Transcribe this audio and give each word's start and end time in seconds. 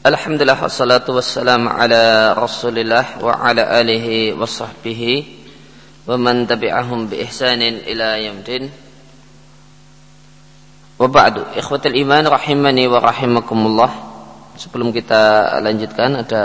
Alhamdulillah 0.00 0.56
wassalatu 0.56 1.12
wassalamu 1.12 1.68
ala 1.68 2.32
Rasulillah 2.32 3.20
wa 3.20 3.36
ala 3.36 3.68
alihi 3.84 4.32
wa 4.32 4.48
sahbihi 4.48 5.28
wa 6.08 6.16
man 6.16 6.48
tabi'ahum 6.48 7.04
bi 7.12 7.20
ihsanin 7.20 7.84
ila 7.84 8.16
yaumil 8.16 8.72
Wa 10.96 11.04
ba'du, 11.04 11.52
ikhwatul 11.52 11.92
iman 12.00 12.24
rahimani 12.32 12.88
wa 12.88 12.96
rahimakumullah. 12.96 13.92
Sebelum 14.56 14.88
kita 14.88 15.60
lanjutkan 15.60 16.24
ada 16.24 16.44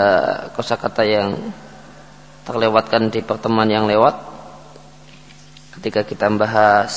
kosakata 0.51 1.07
yang 1.07 1.39
terlewatkan 2.43 3.07
di 3.07 3.23
pertemuan 3.23 3.71
yang 3.71 3.87
lewat. 3.87 4.19
Ketika 5.79 6.03
kita 6.03 6.27
membahas 6.27 6.91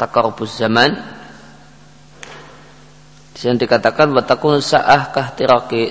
takarubus 0.00 0.56
zaman 0.56 1.19
yang 3.48 3.56
dikatakan 3.56 4.12
watakun 4.12 4.60
sa'ah 4.60 5.08
kahtiraki 5.16 5.88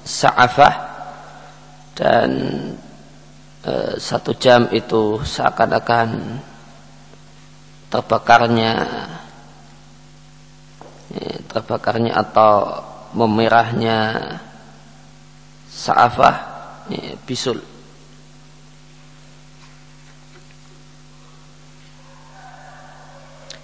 sa'afah? 0.00 0.74
Dan 1.96 2.30
e, 3.64 3.72
satu 4.00 4.32
jam 4.36 4.68
itu 4.72 5.20
seakan-akan 5.20 6.40
terbakarnya 7.92 8.72
e, 11.12 11.20
terbakarnya 11.52 12.16
atau 12.16 12.80
memerahnya 13.12 14.16
sa'afah 15.68 16.36
e, 16.88 17.16
bisul. 17.28 17.60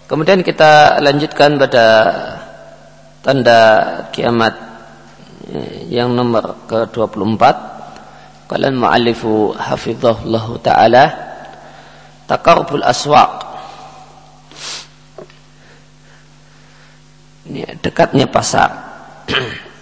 Kemudian 0.09 0.45
kita 0.45 1.01
lanjutkan 1.01 1.56
pada 1.56 1.87
tanda 3.23 3.59
kiamat 4.11 4.55
eh, 5.49 5.87
yang 5.89 6.12
nomor 6.12 6.67
ke-24. 6.67 7.42
Kalian 8.51 8.77
muallifu 8.77 9.56
hafizahullah 9.56 10.47
taala 10.61 11.05
taqarrubul 12.29 12.84
aswaq. 12.84 13.48
Ini 17.48 17.81
dekatnya 17.81 18.29
pasar. 18.29 18.70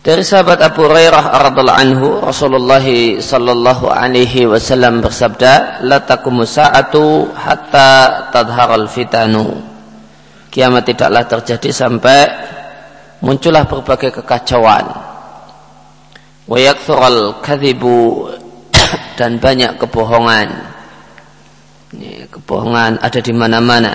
Dari 0.00 0.24
sahabat 0.24 0.64
Abu 0.64 0.88
Hurairah 0.88 1.52
radhiallahu 1.52 1.76
anhu 1.84 2.24
Rasulullah 2.24 2.80
sallallahu 3.20 3.92
alaihi 3.92 4.48
wasallam 4.48 5.04
bersabda 5.04 5.84
la 5.84 6.00
taqumu 6.00 6.48
sa'atu 6.48 7.28
hatta 7.36 8.32
tadharal 8.32 8.88
fitanu 8.88 9.69
kiamat 10.50 10.82
tidaklah 10.84 11.24
terjadi 11.24 11.70
sampai 11.70 12.20
muncullah 13.22 13.64
berbagai 13.64 14.20
kekacauan. 14.20 14.86
Wa 16.50 16.58
yakthural 16.58 17.38
kadhibu 17.40 18.26
dan 19.18 19.38
banyak 19.38 19.78
kebohongan. 19.78 20.48
Ini, 21.94 22.26
kebohongan 22.30 22.98
ada 22.98 23.20
di 23.22 23.32
mana-mana. 23.34 23.94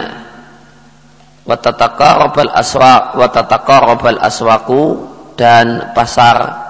Wa 1.46 1.56
tataqarrabal 1.60 2.52
aswaq 2.56 3.20
wa 3.20 3.28
tataqarrabal 3.30 4.20
aswaqu 4.24 4.84
dan 5.36 5.92
pasar 5.94 6.66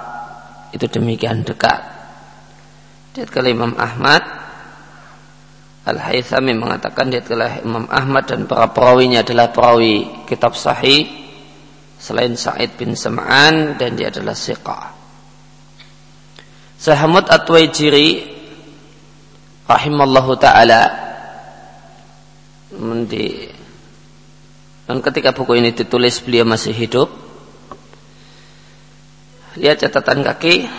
itu 0.74 0.90
demikian 0.90 1.46
dekat. 1.46 1.80
Lihat 3.16 3.30
kalau 3.32 3.48
Imam 3.48 3.74
Ahmad 3.80 4.45
Al-Haythami 5.86 6.58
mengatakan 6.58 7.14
dia 7.14 7.22
telah 7.22 7.62
Imam 7.62 7.86
Ahmad 7.94 8.26
dan 8.26 8.50
para 8.50 8.74
perawinya 8.74 9.22
adalah 9.22 9.54
perawi 9.54 10.26
kitab 10.26 10.58
sahih 10.58 11.06
selain 12.02 12.34
Sa'id 12.34 12.74
bin 12.74 12.98
Sam'an 12.98 13.78
dan 13.78 13.94
dia 13.94 14.10
adalah 14.10 14.34
siqah. 14.34 14.98
Sahamud 16.82 17.30
At-Waijiri 17.30 18.10
rahimallahu 19.70 20.34
taala 20.42 20.82
mendi 22.78 23.50
dan 24.86 25.02
ketika 25.02 25.34
buku 25.34 25.58
ini 25.58 25.74
ditulis 25.74 26.22
beliau 26.22 26.46
masih 26.46 26.74
hidup 26.74 27.10
lihat 29.58 29.82
catatan 29.82 30.22
kaki 30.22 30.70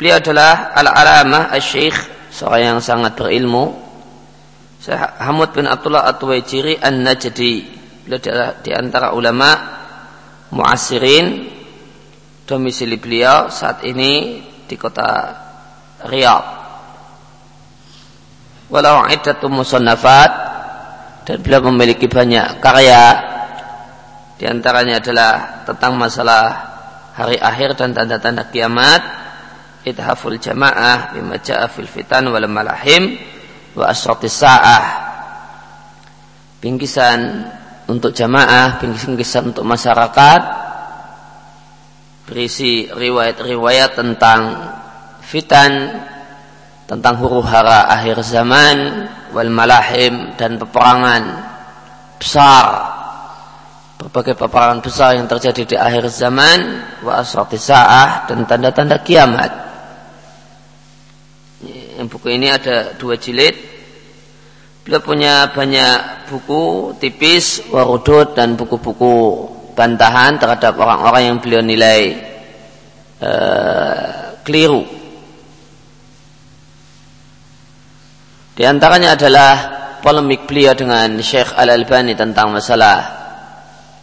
beliau 0.00 0.16
adalah 0.16 0.72
al-alamah 0.72 1.52
al-syekh 1.52 2.17
seorang 2.38 2.78
yang 2.78 2.78
sangat 2.78 3.18
berilmu. 3.18 3.74
Syekh 4.78 4.94
Hamud 5.18 5.50
bin 5.50 5.66
Abdullah 5.66 6.06
At-Tuwaijiri 6.06 6.78
An-Najdi. 6.78 7.54
Beliau 8.06 8.22
di, 8.62 8.70
antara 8.70 9.10
ulama 9.10 9.50
muasirin 10.54 11.50
domisili 12.46 12.96
beliau 12.96 13.50
saat 13.50 13.82
ini 13.82 14.38
di 14.70 14.76
kota 14.78 15.34
Riyadh. 16.06 16.46
Walau 18.70 19.10
iddatu 19.10 19.50
musannafat. 19.50 20.46
Dan 21.26 21.44
beliau 21.44 21.68
memiliki 21.68 22.06
banyak 22.06 22.62
karya. 22.62 23.04
Di 24.38 24.46
antaranya 24.46 25.02
adalah 25.02 25.66
tentang 25.66 25.98
masalah 25.98 26.42
hari 27.18 27.36
akhir 27.36 27.74
dan 27.74 27.90
tanda-tanda 27.92 28.46
kiamat 28.48 29.17
idhaful 29.90 30.36
jamaah 30.36 31.16
bima 31.16 31.40
ja'a 31.40 31.66
fil 31.72 31.88
fitan 31.88 32.28
wal 32.28 32.44
malahim 32.46 33.16
wa 33.74 33.88
asratis 33.88 34.36
sa'ah. 34.38 34.84
Bingkisan 36.58 37.48
untuk 37.88 38.12
jamaah 38.12 38.76
bingkisan 38.82 39.54
untuk 39.54 39.64
masyarakat 39.64 40.40
berisi 42.28 42.92
riwayat-riwayat 42.92 43.96
tentang 43.96 44.40
fitan 45.24 45.96
tentang 46.84 47.20
huru 47.20 47.40
hara 47.44 47.88
akhir 47.88 48.20
zaman 48.24 49.08
wal 49.32 49.52
malahim 49.52 50.36
dan 50.36 50.60
peperangan 50.60 51.22
besar. 52.20 52.64
Berbagai 53.98 54.38
peperangan 54.38 54.78
besar 54.78 55.18
yang 55.18 55.26
terjadi 55.26 55.62
di 55.64 55.76
akhir 55.76 56.06
zaman 56.08 56.58
wa 57.02 57.18
asratis 57.18 57.66
sa'ah 57.66 58.30
dan 58.30 58.46
tanda-tanda 58.46 59.02
kiamat 59.02 59.67
yang 61.98 62.06
buku 62.06 62.30
ini 62.30 62.46
ada 62.46 62.94
dua 62.94 63.18
jilid. 63.18 63.58
Beliau 64.86 65.02
punya 65.02 65.50
banyak 65.50 66.30
buku 66.30 66.94
tipis, 67.02 67.66
warudut 67.74 68.38
dan 68.38 68.54
buku-buku 68.54 69.44
bantahan 69.74 70.38
terhadap 70.38 70.78
orang-orang 70.78 71.22
yang 71.26 71.36
beliau 71.42 71.60
nilai 71.60 72.00
uh, 73.18 74.38
keliru. 74.46 74.86
Di 78.54 78.62
antaranya 78.62 79.18
adalah 79.18 79.52
polemik 79.98 80.46
beliau 80.46 80.78
dengan 80.78 81.18
Syekh 81.18 81.50
Al-Albani 81.50 82.14
tentang 82.14 82.54
masalah 82.54 82.96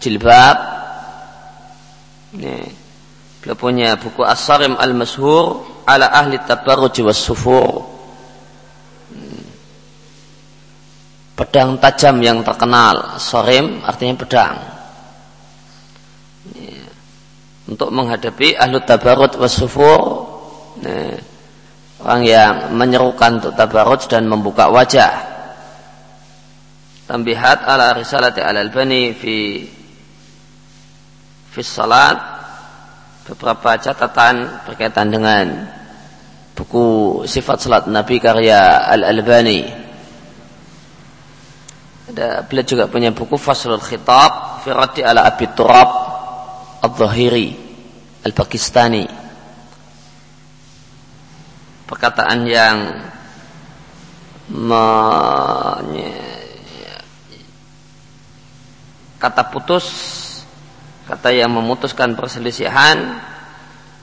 jilbab. 0.03 0.57
Ini. 2.35 2.59
Beliau 3.39 3.55
punya 3.55 3.95
buku 3.95 4.22
As-Sarim 4.22 4.75
Al-Mashhur 4.75 5.75
ala 5.85 6.09
ahli 6.09 6.41
tabarruj 6.41 7.06
was 7.06 7.22
sufur. 7.22 7.85
Pedang 11.35 11.78
tajam 11.78 12.19
yang 12.23 12.41
terkenal 12.41 13.19
sorim 13.22 13.85
artinya 13.85 14.16
pedang. 14.18 14.56
Untuk 17.66 17.90
menghadapi 17.94 18.57
ahli 18.57 18.81
tabarruj 18.81 19.38
was 19.38 19.53
sufur 19.53 20.25
orang 22.06 22.22
yang 22.22 22.53
menyerukan 22.75 23.41
untuk 23.41 23.53
tabarruj 23.57 24.06
dan 24.09 24.29
membuka 24.29 24.69
wajah. 24.69 25.34
Tambihat 27.06 27.66
ala 27.69 27.94
risalati 27.94 28.41
al 28.41 28.57
albani 28.57 29.13
fi 29.13 29.62
fi 31.53 31.61
salat 31.61 32.34
beberapa 33.25 33.73
catatan 33.81 34.66
berkaitan 34.69 35.09
dengan 35.09 35.66
buku 36.53 37.22
sifat 37.25 37.57
salat 37.57 37.83
Nabi 37.89 38.22
karya 38.22 38.85
Al-Albani. 38.85 39.61
Ada 42.05 42.45
beliau 42.45 42.66
juga 42.69 42.85
punya 42.85 43.09
buku 43.09 43.33
Faslul 43.33 43.81
Khitab 43.81 44.61
fi 44.61 44.69
raddi 44.69 45.01
ala 45.01 45.25
Abi 45.25 45.49
Turab 45.57 45.89
Al-Zahiri 46.85 47.49
Al-Pakistani. 48.29 49.05
Perkataan 51.85 52.39
yang 52.45 52.77
kata 59.17 59.43
putus 59.49 59.85
kata 61.05 61.29
yang 61.34 61.53
memutuskan 61.53 62.17
perselisihan 62.17 63.22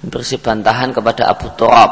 bersih 0.03 0.39
bantahan 0.39 0.91
kepada 0.91 1.31
Abu 1.31 1.51
Turab 1.55 1.91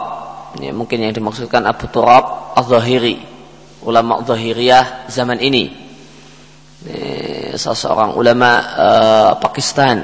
ini 0.59 0.75
mungkin 0.75 1.03
yang 1.03 1.15
dimaksudkan 1.15 1.63
Abu 1.67 1.87
Turab 1.91 2.55
al-Zahiri 2.59 3.19
ulama 3.87 4.23
al-Zahiriyah 4.23 5.11
zaman 5.11 5.39
ini 5.39 5.91
seseorang 7.57 8.17
ulama 8.17 8.51
uh, 8.77 9.31
Pakistan. 9.37 10.01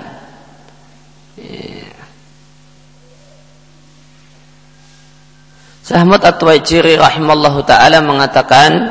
Sahmat 5.87 6.27
At-Tuwaijiri 6.27 6.99
rahimallahu 6.99 7.63
taala 7.63 8.03
mengatakan 8.03 8.91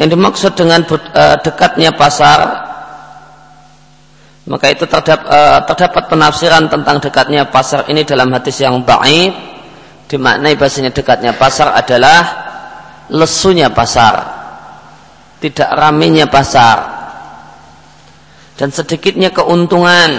yang 0.00 0.08
dimaksud 0.08 0.56
dengan 0.56 0.80
uh, 0.88 1.36
dekatnya 1.44 1.92
pasar 1.92 2.40
maka 4.44 4.68
itu 4.68 4.84
terdapat, 4.84 5.24
uh, 5.24 5.60
terdapat 5.64 6.04
penafsiran 6.12 6.68
tentang 6.68 7.00
dekatnya 7.00 7.48
pasar 7.48 7.88
ini 7.88 8.04
dalam 8.04 8.28
hadis 8.28 8.60
yang 8.60 8.84
baik 8.84 9.32
dimaknai 10.08 10.52
bahasanya 10.60 10.92
dekatnya 10.92 11.32
pasar 11.32 11.72
adalah 11.72 12.20
lesunya 13.08 13.72
pasar 13.72 14.20
tidak 15.40 15.68
ramenya 15.72 16.28
pasar 16.28 16.76
dan 18.54 18.70
sedikitnya 18.70 19.34
keuntungan 19.34 20.10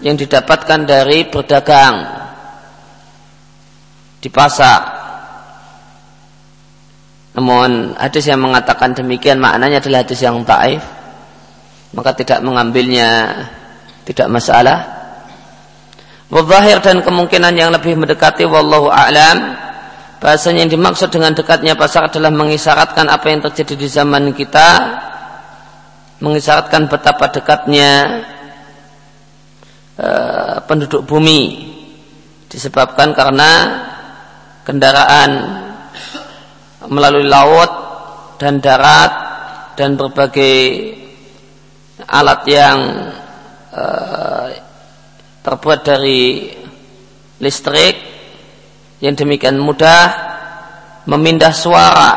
yang 0.00 0.16
didapatkan 0.16 0.80
dari 0.88 1.28
berdagang 1.28 2.20
di 4.20 4.28
pasar. 4.28 4.80
Namun 7.36 7.96
hadis 7.96 8.28
yang 8.28 8.42
mengatakan 8.42 8.92
demikian 8.96 9.40
maknanya 9.40 9.80
adalah 9.80 10.02
hadis 10.04 10.20
yang 10.20 10.40
taif, 10.44 10.82
maka 11.94 12.14
tidak 12.14 12.42
mengambilnya 12.42 13.34
tidak 14.06 14.28
masalah. 14.30 14.78
Wadzahir 16.30 16.78
dan 16.78 17.02
kemungkinan 17.02 17.54
yang 17.58 17.74
lebih 17.74 17.98
mendekati 17.98 18.46
wallahu 18.46 18.86
a'lam 18.86 19.70
Bahasanya 20.20 20.68
yang 20.68 20.72
dimaksud 20.76 21.08
dengan 21.08 21.32
dekatnya 21.32 21.80
pasar 21.80 22.12
adalah 22.12 22.28
mengisyaratkan 22.28 23.08
apa 23.08 23.32
yang 23.32 23.40
terjadi 23.40 23.72
di 23.72 23.88
zaman 23.88 24.36
kita, 24.36 24.68
mengisyaratkan 26.20 26.92
betapa 26.92 27.32
dekatnya 27.32 28.20
uh, 29.96 30.60
penduduk 30.68 31.08
bumi 31.08 31.72
disebabkan 32.52 33.16
karena 33.16 33.50
kendaraan 34.68 35.30
melalui 36.92 37.24
laut 37.24 37.72
dan 38.36 38.60
darat 38.60 39.12
dan 39.80 39.96
berbagai 39.96 40.56
alat 42.06 42.40
yang 42.48 42.78
uh, 43.72 44.46
terbuat 45.40 45.80
dari 45.84 46.52
listrik 47.40 47.96
yang 49.00 49.16
demikian 49.16 49.56
mudah 49.56 50.28
memindah 51.08 51.52
suara 51.56 52.12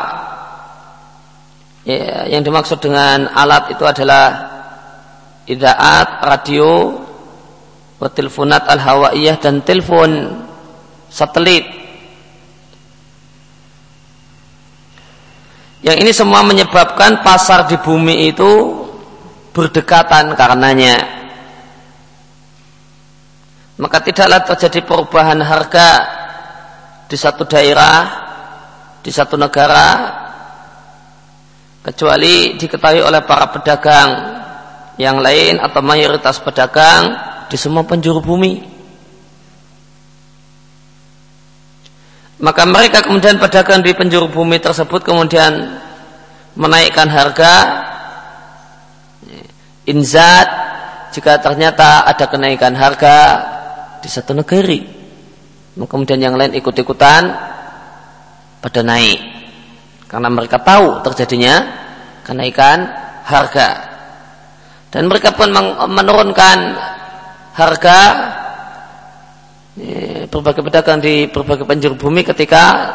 ya, 1.88 2.28
yang 2.28 2.44
dimaksud 2.44 2.80
dengan 2.80 3.32
alat 3.32 3.72
itu 3.72 3.84
adalah 3.88 4.26
idaat, 5.48 6.24
radio, 6.24 7.00
teleponat 8.04 8.68
al-hawaiyah 8.68 9.40
dan 9.40 9.64
telepon 9.64 10.44
satelit. 11.08 11.64
Yang 15.80 15.96
ini 16.00 16.12
semua 16.12 16.44
menyebabkan 16.44 17.24
pasar 17.24 17.68
di 17.68 17.76
bumi 17.80 18.28
itu 18.28 18.83
berdekatan 19.54 20.34
karenanya. 20.34 21.22
Maka 23.78 24.02
tidaklah 24.02 24.42
terjadi 24.42 24.82
perubahan 24.82 25.38
harga 25.42 25.88
di 27.06 27.16
satu 27.18 27.46
daerah, 27.46 27.96
di 29.02 29.10
satu 29.10 29.38
negara, 29.38 30.10
kecuali 31.82 32.58
diketahui 32.58 33.02
oleh 33.02 33.22
para 33.22 33.50
pedagang 33.50 34.10
yang 34.98 35.18
lain 35.18 35.58
atau 35.58 35.82
mayoritas 35.82 36.38
pedagang 36.42 37.14
di 37.50 37.56
semua 37.58 37.82
penjuru 37.82 38.22
bumi. 38.22 38.74
Maka 42.42 42.66
mereka 42.66 43.02
kemudian 43.02 43.38
pedagang 43.38 43.82
di 43.82 43.94
penjuru 43.94 44.30
bumi 44.30 44.58
tersebut 44.58 45.06
kemudian 45.06 45.80
menaikkan 46.54 47.06
harga 47.10 47.52
inzat 49.84 50.48
jika 51.14 51.38
ternyata 51.38 52.02
ada 52.08 52.26
kenaikan 52.26 52.74
harga 52.74 53.16
di 54.02 54.08
satu 54.10 54.34
negeri. 54.34 54.82
Kemudian 55.74 56.18
yang 56.22 56.34
lain 56.34 56.54
ikut-ikutan 56.58 57.22
pada 58.62 58.80
naik. 58.82 59.20
Karena 60.06 60.28
mereka 60.30 60.62
tahu 60.62 61.02
terjadinya 61.02 61.54
kenaikan 62.22 62.86
harga. 63.26 63.68
Dan 64.90 65.10
mereka 65.10 65.34
pun 65.34 65.50
menurunkan 65.90 66.58
harga 67.54 67.98
berbagai 70.30 70.62
pedagang 70.62 71.02
di 71.02 71.26
berbagai 71.26 71.66
penjuru 71.66 71.94
bumi 71.98 72.22
ketika 72.22 72.94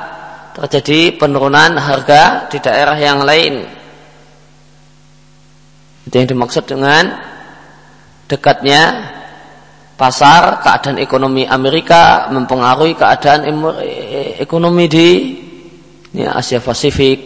terjadi 0.56 1.20
penurunan 1.20 1.76
harga 1.76 2.48
di 2.48 2.64
daerah 2.64 2.96
yang 2.96 3.24
lain 3.28 3.79
itu 6.10 6.18
yang 6.18 6.26
dimaksud 6.26 6.66
dengan 6.66 7.22
dekatnya 8.26 9.14
pasar, 9.94 10.58
keadaan 10.66 10.98
ekonomi 10.98 11.46
Amerika 11.46 12.34
mempengaruhi 12.34 12.98
keadaan 12.98 13.46
ekonomi 14.42 14.86
di 14.90 15.10
ya, 16.18 16.34
Asia 16.34 16.58
Pasifik. 16.58 17.20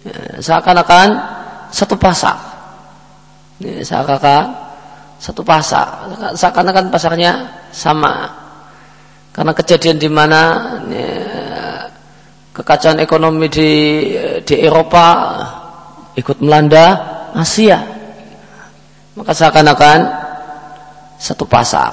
Ya, 0.00 0.42
seakan-akan 0.42 1.08
satu 1.70 1.94
pasar. 1.94 2.34
Ya, 3.62 3.78
seakan-akan 3.84 4.44
satu 5.20 5.46
pasar. 5.46 6.10
Seakan-akan 6.34 6.90
pasarnya 6.90 7.32
sama. 7.70 8.26
Karena 9.30 9.52
kejadian 9.54 10.02
di 10.02 10.10
mana 10.10 10.42
ya, 10.90 11.14
kekacauan 12.56 12.98
ekonomi 12.98 13.46
di 13.46 13.70
di 14.42 14.54
Eropa 14.58 15.06
ikut 16.16 16.40
melanda 16.42 16.86
Asia. 17.36 17.89
Maka 19.20 19.36
seakan-akan 19.36 19.98
satu 21.20 21.44
pasar. 21.44 21.92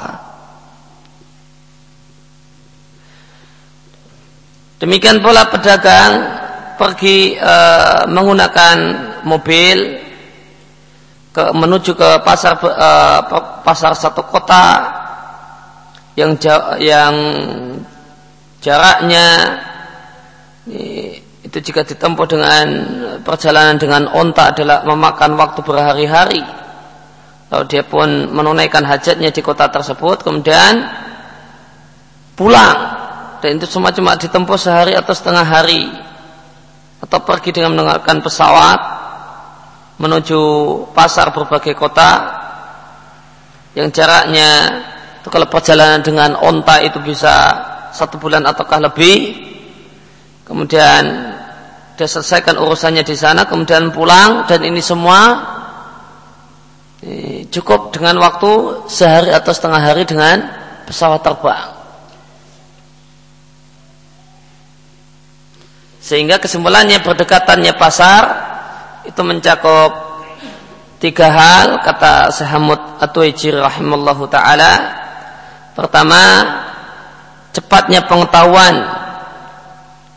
Demikian 4.79 5.19
pula 5.19 5.43
pedagang 5.51 6.23
pergi 6.79 7.35
e, 7.35 7.55
menggunakan 8.07 8.77
mobil 9.27 9.77
ke, 11.35 11.43
menuju 11.51 11.91
ke 11.99 12.09
pasar 12.23 12.55
e, 12.63 12.89
pasar 13.59 13.91
satu 13.91 14.23
kota 14.23 14.87
yang 16.15 16.39
yang 16.79 17.15
jaraknya 18.63 19.27
itu 21.43 21.57
jika 21.59 21.83
ditempuh 21.83 22.23
dengan 22.23 22.65
perjalanan 23.19 23.75
dengan 23.75 24.07
onta 24.15 24.55
adalah 24.55 24.87
memakan 24.87 25.35
waktu 25.35 25.59
berhari-hari 25.59 26.66
Lalu 27.47 27.63
dia 27.71 27.83
pun 27.87 28.07
menunaikan 28.27 28.83
hajatnya 28.83 29.31
di 29.31 29.39
kota 29.39 29.71
tersebut, 29.71 30.23
kemudian 30.23 30.83
pulang. 32.35 32.77
Dan 33.39 33.61
itu 33.61 33.69
semua 33.69 33.95
cuma 33.95 34.19
ditempuh 34.19 34.59
sehari 34.59 34.97
atau 34.97 35.13
setengah 35.15 35.45
hari. 35.47 35.87
Atau 36.99 37.23
pergi 37.23 37.55
dengan 37.55 37.77
menggunakan 37.77 38.17
pesawat 38.19 38.79
menuju 39.97 40.41
pasar 40.93 41.33
berbagai 41.33 41.73
kota 41.73 42.37
yang 43.73 43.89
jaraknya 43.93 44.49
itu 45.21 45.29
kalau 45.29 45.45
perjalanan 45.49 46.01
dengan 46.01 46.33
onta 46.37 46.81
itu 46.81 46.97
bisa 47.01 47.53
satu 47.93 48.17
bulan 48.17 48.45
ataukah 48.45 48.89
lebih. 48.89 49.45
Kemudian 50.45 51.03
dia 51.93 52.07
selesaikan 52.07 52.57
urusannya 52.57 53.03
di 53.03 53.13
sana, 53.13 53.45
kemudian 53.45 53.93
pulang 53.93 54.49
dan 54.49 54.65
ini 54.65 54.79
semua 54.81 55.56
cukup 57.53 57.93
dengan 57.93 58.17
waktu 58.17 58.83
sehari 58.89 59.29
atau 59.29 59.53
setengah 59.53 59.81
hari 59.81 60.03
dengan 60.03 60.41
pesawat 60.89 61.21
terbang. 61.21 61.77
Sehingga 66.01 66.39
kesimpulannya 66.39 67.03
berdekatannya 67.03 67.75
pasar 67.75 68.23
itu 69.03 69.21
mencakup 69.27 70.23
tiga 70.97 71.27
hal 71.29 71.83
kata 71.83 72.31
Sahamud 72.31 73.03
Atuijir 73.03 73.59
rahimallahu 73.59 74.25
taala. 74.31 75.03
Pertama, 75.75 76.23
cepatnya 77.53 78.07
pengetahuan 78.09 78.75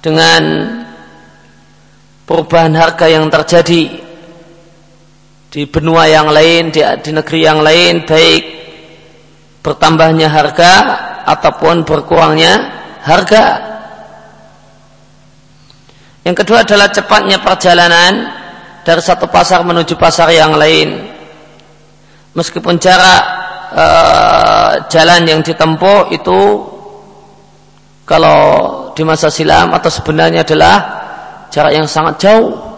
dengan 0.01 0.43
perubahan 2.25 2.73
harga 2.73 3.07
yang 3.11 3.29
terjadi 3.29 4.10
di 5.51 5.67
benua 5.67 6.07
yang 6.07 6.31
lain, 6.31 6.71
di, 6.71 6.79
di 7.03 7.11
negeri 7.11 7.41
yang 7.43 7.59
lain, 7.61 8.07
baik 8.07 8.43
bertambahnya 9.61 10.31
harga 10.31 10.73
ataupun 11.27 11.83
berkurangnya 11.83 12.55
harga. 13.03 13.45
Yang 16.23 16.37
kedua 16.45 16.63
adalah 16.63 16.89
cepatnya 16.95 17.43
perjalanan 17.43 18.13
dari 18.87 19.03
satu 19.03 19.27
pasar 19.29 19.67
menuju 19.67 19.99
pasar 19.99 20.31
yang 20.33 20.55
lain. 20.55 21.19
meskipun 22.31 22.79
jarak 22.79 23.23
e, 23.75 23.87
jalan 24.87 25.27
yang 25.27 25.43
ditempuh 25.43 26.15
itu 26.15 26.41
kalau 28.07 28.39
di 28.95 29.03
masa 29.03 29.27
silam 29.35 29.75
atau 29.75 29.91
sebenarnya 29.91 30.47
adalah 30.47 30.77
jarak 31.51 31.75
yang 31.75 31.91
sangat 31.91 32.23
jauh 32.23 32.70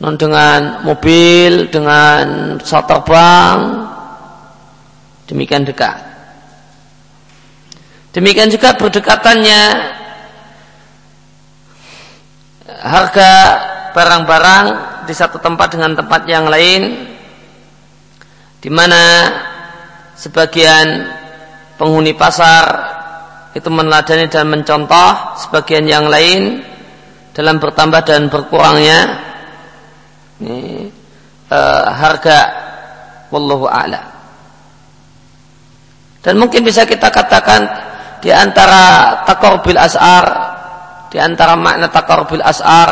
non 0.00 0.16
dengan 0.16 0.80
mobil 0.80 1.68
dengan 1.68 2.56
pesawat 2.56 2.86
terbang 2.88 3.58
demikian 5.28 5.68
dekat. 5.68 6.08
Demikian 8.10 8.50
juga 8.50 8.74
berdekatannya 8.74 9.62
harga 12.80 13.32
barang-barang 13.94 14.66
di 15.06 15.14
satu 15.14 15.38
tempat 15.38 15.78
dengan 15.78 15.94
tempat 15.94 16.26
yang 16.26 16.48
lain 16.50 17.06
di 18.58 18.70
mana 18.72 19.30
sebagian 20.16 21.06
penghuni 21.78 22.16
pasar 22.16 22.64
itu 23.54 23.68
meneladani 23.70 24.26
dan 24.26 24.46
mencontoh 24.48 25.38
sebagian 25.46 25.86
yang 25.86 26.06
lain 26.10 26.62
dalam 27.30 27.62
bertambah 27.62 28.02
dan 28.02 28.26
berkurangnya 28.26 29.29
ini, 30.40 30.88
uh, 31.52 31.84
harga. 31.92 32.40
Wallahu 33.30 33.70
a'la 33.70 34.10
dan 36.20 36.36
mungkin 36.36 36.60
bisa 36.64 36.84
kita 36.84 37.08
katakan 37.08 37.64
di 38.20 38.28
antara 38.28 39.16
takorbil 39.24 39.80
as'ar 39.80 40.26
di 41.08 41.16
antara 41.16 41.56
makna 41.56 41.88
takorbil 41.88 42.44
as'ar 42.44 42.90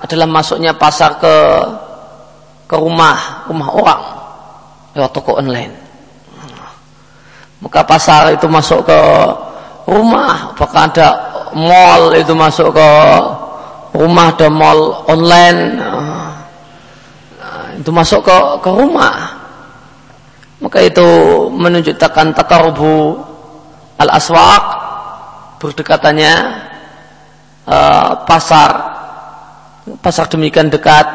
adalah 0.00 0.26
masuknya 0.26 0.72
pasar 0.72 1.20
ke 1.20 1.34
ke 2.66 2.76
rumah 2.80 3.44
rumah 3.46 3.68
orang. 3.76 4.02
Lewat 4.96 5.12
toko 5.12 5.40
online. 5.40 5.72
Maka 7.62 7.80
pasar 7.86 8.34
itu 8.34 8.44
masuk 8.50 8.82
ke 8.82 9.00
rumah, 9.86 10.50
apakah 10.52 10.90
ada 10.90 11.08
mall 11.54 12.10
itu 12.16 12.34
masuk 12.34 12.74
ke 12.74 12.88
rumah 13.94 14.34
ada 14.34 14.48
mall 14.50 15.06
online 15.06 15.78
itu 17.82 17.90
masuk 17.90 18.22
ke 18.22 18.36
ke 18.62 18.70
rumah 18.70 19.42
maka 20.62 20.78
itu 20.78 21.08
menunjukkan 21.50 22.38
takarubu 22.38 23.18
al 23.98 24.10
aswaq 24.14 24.64
berdekatannya 25.58 26.34
uh, 27.66 28.22
pasar 28.22 28.70
pasar 29.98 30.30
demikian 30.30 30.70
dekat 30.70 31.06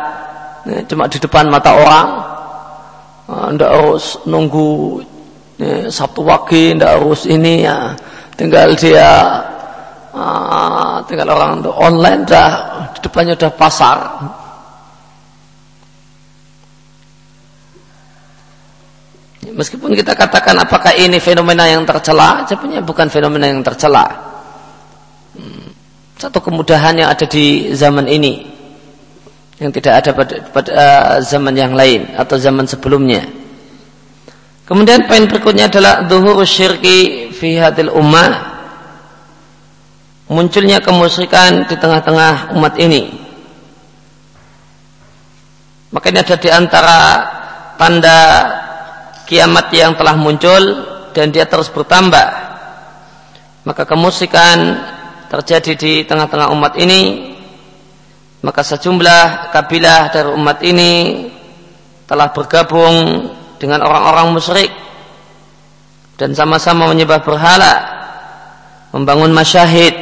cuma 0.92 1.08
di 1.08 1.16
depan 1.16 1.48
mata 1.48 1.72
orang 1.72 2.08
tidak 3.28 3.68
ah, 3.68 3.76
harus 3.76 4.06
nunggu 4.24 5.04
ya, 5.60 5.92
Sabtu 5.92 6.24
Wage, 6.24 6.72
tidak 6.72 6.96
harus 6.96 7.28
ini 7.28 7.68
ya. 7.68 7.92
Tinggal 8.40 8.78
dia, 8.78 9.44
uh, 10.16 11.04
tinggal 11.10 11.36
orang 11.36 11.66
online 11.68 12.24
dah 12.24 12.50
di 12.96 13.00
depannya 13.04 13.36
dah 13.36 13.52
pasar. 13.52 13.98
Meskipun 19.58 19.98
kita 19.98 20.14
katakan 20.14 20.54
apakah 20.62 20.94
ini 20.94 21.18
fenomena 21.18 21.66
yang 21.66 21.82
tercela, 21.82 22.46
sebenarnya 22.46 22.86
bukan 22.86 23.10
fenomena 23.10 23.50
yang 23.50 23.66
tercela. 23.66 24.06
Hmm, 25.34 25.74
satu 26.22 26.38
kemudahan 26.38 26.94
yang 26.94 27.10
ada 27.10 27.26
di 27.26 27.74
zaman 27.74 28.06
ini 28.06 28.58
yang 29.58 29.74
tidak 29.74 30.06
ada 30.06 30.12
pada, 30.14 30.36
pada 30.54 30.70
uh, 30.70 31.14
zaman 31.26 31.58
yang 31.58 31.74
lain 31.74 32.14
atau 32.14 32.38
zaman 32.38 32.70
sebelumnya. 32.70 33.26
Kemudian 34.70 35.10
poin 35.10 35.26
berikutnya 35.26 35.72
adalah 35.72 36.06
duhur 36.06 36.38
syirki 36.46 37.32
fi 37.34 37.58
hadil 37.58 37.90
ummah. 37.90 38.54
Munculnya 40.28 40.84
kemusyrikan 40.84 41.66
di 41.72 41.76
tengah-tengah 41.80 42.52
umat 42.54 42.76
ini. 42.78 43.16
Makanya 45.96 46.20
ada 46.28 46.36
di 46.36 46.50
antara 46.52 47.00
tanda 47.80 48.20
kiamat 49.28 49.68
yang 49.76 49.94
telah 50.00 50.16
muncul 50.16 50.64
dan 51.12 51.30
dia 51.30 51.44
terus 51.44 51.68
bertambah. 51.68 52.48
Maka 53.68 53.84
kemusyrikan 53.84 54.80
terjadi 55.28 55.72
di 55.76 55.94
tengah-tengah 56.08 56.56
umat 56.56 56.80
ini 56.80 57.36
maka 58.42 58.64
sejumlah 58.64 59.52
kabilah 59.52 60.08
dari 60.08 60.30
umat 60.32 60.64
ini 60.64 60.92
telah 62.08 62.32
bergabung 62.32 63.28
dengan 63.60 63.84
orang-orang 63.84 64.32
musyrik 64.32 64.72
dan 66.16 66.32
sama-sama 66.32 66.88
menyembah 66.88 67.20
berhala 67.20 67.76
membangun 68.96 69.36
masyahid 69.36 70.00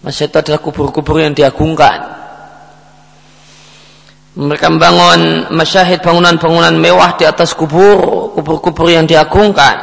masyahid 0.00 0.32
adalah 0.32 0.60
kubur-kubur 0.64 1.20
yang 1.20 1.36
diagungkan 1.36 2.23
mereka 4.34 4.66
membangun 4.66 5.46
masyahid 5.54 6.02
bangunan-bangunan 6.02 6.74
mewah 6.74 7.14
di 7.14 7.22
atas 7.22 7.54
kubur 7.54 8.30
kubur-kubur 8.34 8.90
yang 8.90 9.06
diagungkan. 9.06 9.78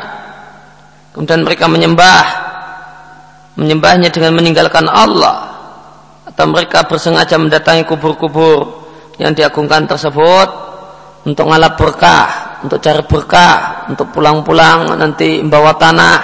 Kemudian 1.16 1.44
mereka 1.44 1.72
menyembah 1.72 2.52
menyembahnya 3.56 4.12
dengan 4.12 4.36
meninggalkan 4.36 4.88
Allah. 4.88 5.52
Atau 6.28 6.48
mereka 6.48 6.88
bersengaja 6.88 7.36
mendatangi 7.36 7.84
kubur-kubur 7.88 8.88
yang 9.20 9.36
diagungkan 9.36 9.88
tersebut 9.88 10.50
untuk 11.28 11.46
ngalap 11.52 11.76
berkah, 11.76 12.60
untuk 12.64 12.80
cari 12.80 13.04
berkah, 13.04 13.86
untuk 13.92 14.10
pulang-pulang 14.16 14.96
nanti 14.96 15.44
membawa 15.44 15.76
tanah, 15.76 16.20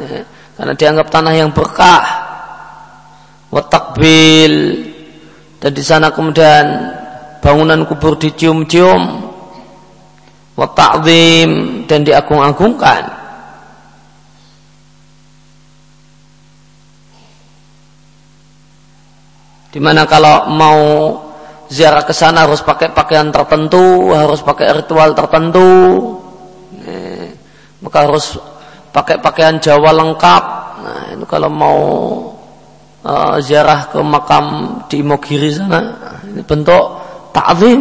ya, 0.00 0.20
karena 0.56 0.72
dianggap 0.74 1.06
tanah 1.12 1.32
yang 1.36 1.50
berkah, 1.54 2.02
watakbil, 3.52 4.54
dan 5.62 5.70
di 5.70 5.82
sana 5.84 6.10
kemudian 6.10 6.64
bangunan 7.46 7.86
kubur 7.86 8.18
dicium-cium, 8.18 9.22
watakzim 10.58 11.86
dan 11.86 12.02
diagung-agungkan. 12.02 13.06
Di 19.70 19.78
mana 19.78 20.02
kalau 20.10 20.50
mau 20.50 20.80
ziarah 21.70 22.02
ke 22.02 22.10
sana 22.10 22.50
harus 22.50 22.66
pakai 22.66 22.90
pakaian 22.90 23.30
tertentu, 23.30 24.10
harus 24.10 24.42
pakai 24.42 24.82
ritual 24.82 25.14
tertentu, 25.14 25.70
nah, 26.82 27.30
maka 27.78 27.98
harus 28.10 28.42
pakai 28.90 29.22
pakaian 29.22 29.62
Jawa 29.62 29.94
lengkap. 29.94 30.44
Nah, 30.82 31.02
itu 31.14 31.24
kalau 31.30 31.50
mau 31.52 31.78
uh, 33.06 33.38
ziarah 33.38 33.86
ke 33.86 34.02
makam 34.02 34.44
di 34.90 34.98
Imogiri 34.98 35.54
sana, 35.54 35.94
ini 36.26 36.42
bentuk 36.42 37.05
ta'zim. 37.36 37.80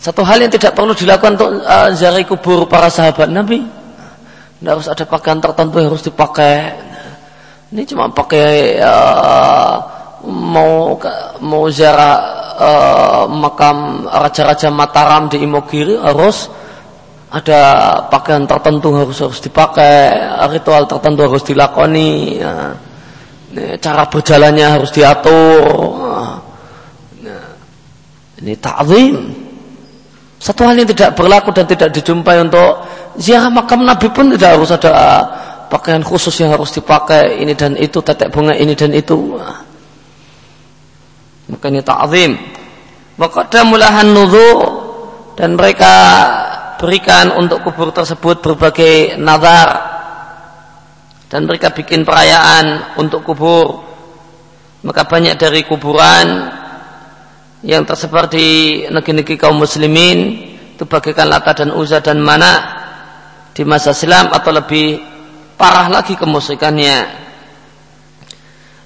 Satu 0.00 0.24
hal 0.24 0.40
yang 0.40 0.52
tidak 0.52 0.72
perlu 0.76 0.92
dilakukan 0.96 1.36
untuk 1.36 1.50
uh, 1.60 1.88
ziarah 1.92 2.24
kubur 2.24 2.64
para 2.68 2.88
sahabat 2.88 3.28
Nabi. 3.28 3.64
Tidak 4.60 4.72
harus 4.72 4.88
ada 4.88 5.04
pakaian 5.08 5.40
tertentu 5.40 5.80
yang 5.80 5.88
harus 5.92 6.04
dipakai. 6.04 6.56
Ini 7.72 7.84
cuma 7.88 8.08
pakai 8.12 8.80
uh, 8.80 9.76
mau 10.24 10.96
mau 11.40 11.64
ziarah 11.68 12.16
uh, 12.60 13.24
makam 13.28 14.04
raja-raja 14.08 14.68
Mataram 14.72 15.28
di 15.32 15.40
Imogiri 15.44 15.96
harus 15.96 16.48
ada 17.30 17.60
pakaian 18.10 18.42
tertentu 18.48 18.90
harus 18.96 19.20
harus 19.22 19.38
dipakai, 19.38 20.16
ritual 20.50 20.88
tertentu 20.90 21.30
harus 21.30 21.46
dilakoni, 21.46 22.42
ya. 22.42 22.74
Cara 23.82 24.06
berjalannya 24.06 24.66
harus 24.66 24.90
diatur. 24.94 25.64
Ya. 27.22 27.40
Ini 28.42 28.54
ta'zim. 28.58 29.16
Satu 30.40 30.64
hal 30.64 30.80
yang 30.80 30.88
tidak 30.88 31.18
berlaku 31.18 31.52
dan 31.52 31.68
tidak 31.68 31.92
dijumpai 31.92 32.40
untuk 32.40 32.88
ziarah 33.20 33.52
makam 33.52 33.84
Nabi 33.84 34.08
pun 34.08 34.32
tidak 34.32 34.56
harus 34.56 34.72
ada 34.72 34.92
pakaian 35.70 36.02
khusus 36.02 36.34
yang 36.42 36.50
harus 36.50 36.74
dipakai 36.74 37.38
ini 37.38 37.54
dan 37.54 37.78
itu 37.78 38.02
tetek 38.02 38.32
bunga 38.34 38.56
ini 38.58 38.74
dan 38.74 38.90
itu 38.90 39.38
maka 41.46 41.66
ini 41.70 41.80
ta'zim 41.84 42.32
mulahan 43.68 44.08
nudhu 44.10 44.50
dan 45.38 45.54
mereka 45.54 45.94
berikan 46.80 47.36
untuk 47.38 47.62
kubur 47.62 47.94
tersebut 47.94 48.40
berbagai 48.42 49.20
nazar 49.20 49.99
dan 51.30 51.46
mereka 51.46 51.70
bikin 51.70 52.02
perayaan 52.02 52.98
untuk 52.98 53.22
kubur 53.22 53.86
maka 54.82 55.04
banyak 55.04 55.36
dari 55.36 55.62
kuburan 55.62 56.26
yang 57.60 57.84
tersebar 57.84 58.26
di 58.32 58.80
negeri-negeri 58.88 59.36
kaum 59.36 59.60
muslimin 59.60 60.48
itu 60.72 60.88
bagaikan 60.88 61.28
lata 61.28 61.52
dan 61.52 61.76
uza 61.76 62.00
dan 62.00 62.16
mana 62.24 62.80
di 63.52 63.60
masa 63.68 63.92
silam 63.92 64.32
atau 64.32 64.48
lebih 64.48 64.96
parah 65.60 65.92
lagi 65.92 66.16
kemusyrikannya. 66.16 67.20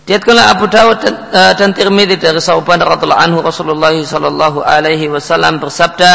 Diatkanlah 0.04 0.52
Abu 0.52 0.66
Dawud 0.66 0.98
dan, 1.00 1.14
uh, 1.32 1.52
dan 1.54 1.70
Tirmidzi 1.72 2.18
dari 2.18 2.42
Sauban 2.42 2.82
radhiyallahu 2.82 3.24
anhu 3.24 3.38
Rasulullah 3.40 3.94
sallallahu 3.94 4.60
alaihi 4.60 5.08
wasallam 5.08 5.62
bersabda, 5.62 6.12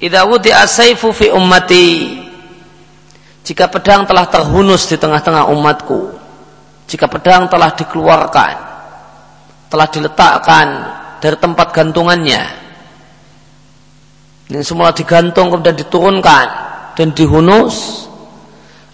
"Idza 0.00 0.24
wudi'a 0.24 0.64
sayfu 0.64 1.12
fi 1.12 1.28
ummati" 1.34 2.24
Jika 3.46 3.70
pedang 3.70 4.02
telah 4.10 4.26
terhunus 4.26 4.90
di 4.90 4.98
tengah-tengah 4.98 5.46
umatku, 5.54 6.10
jika 6.90 7.06
pedang 7.06 7.46
telah 7.46 7.70
dikeluarkan, 7.78 8.54
telah 9.70 9.86
diletakkan 9.86 10.66
dari 11.22 11.38
tempat 11.38 11.70
gantungannya, 11.70 12.42
ini 14.50 14.66
semula 14.66 14.90
digantung 14.90 15.54
kemudian 15.54 15.78
diturunkan 15.78 16.46
dan 16.98 17.14
dihunus, 17.14 18.06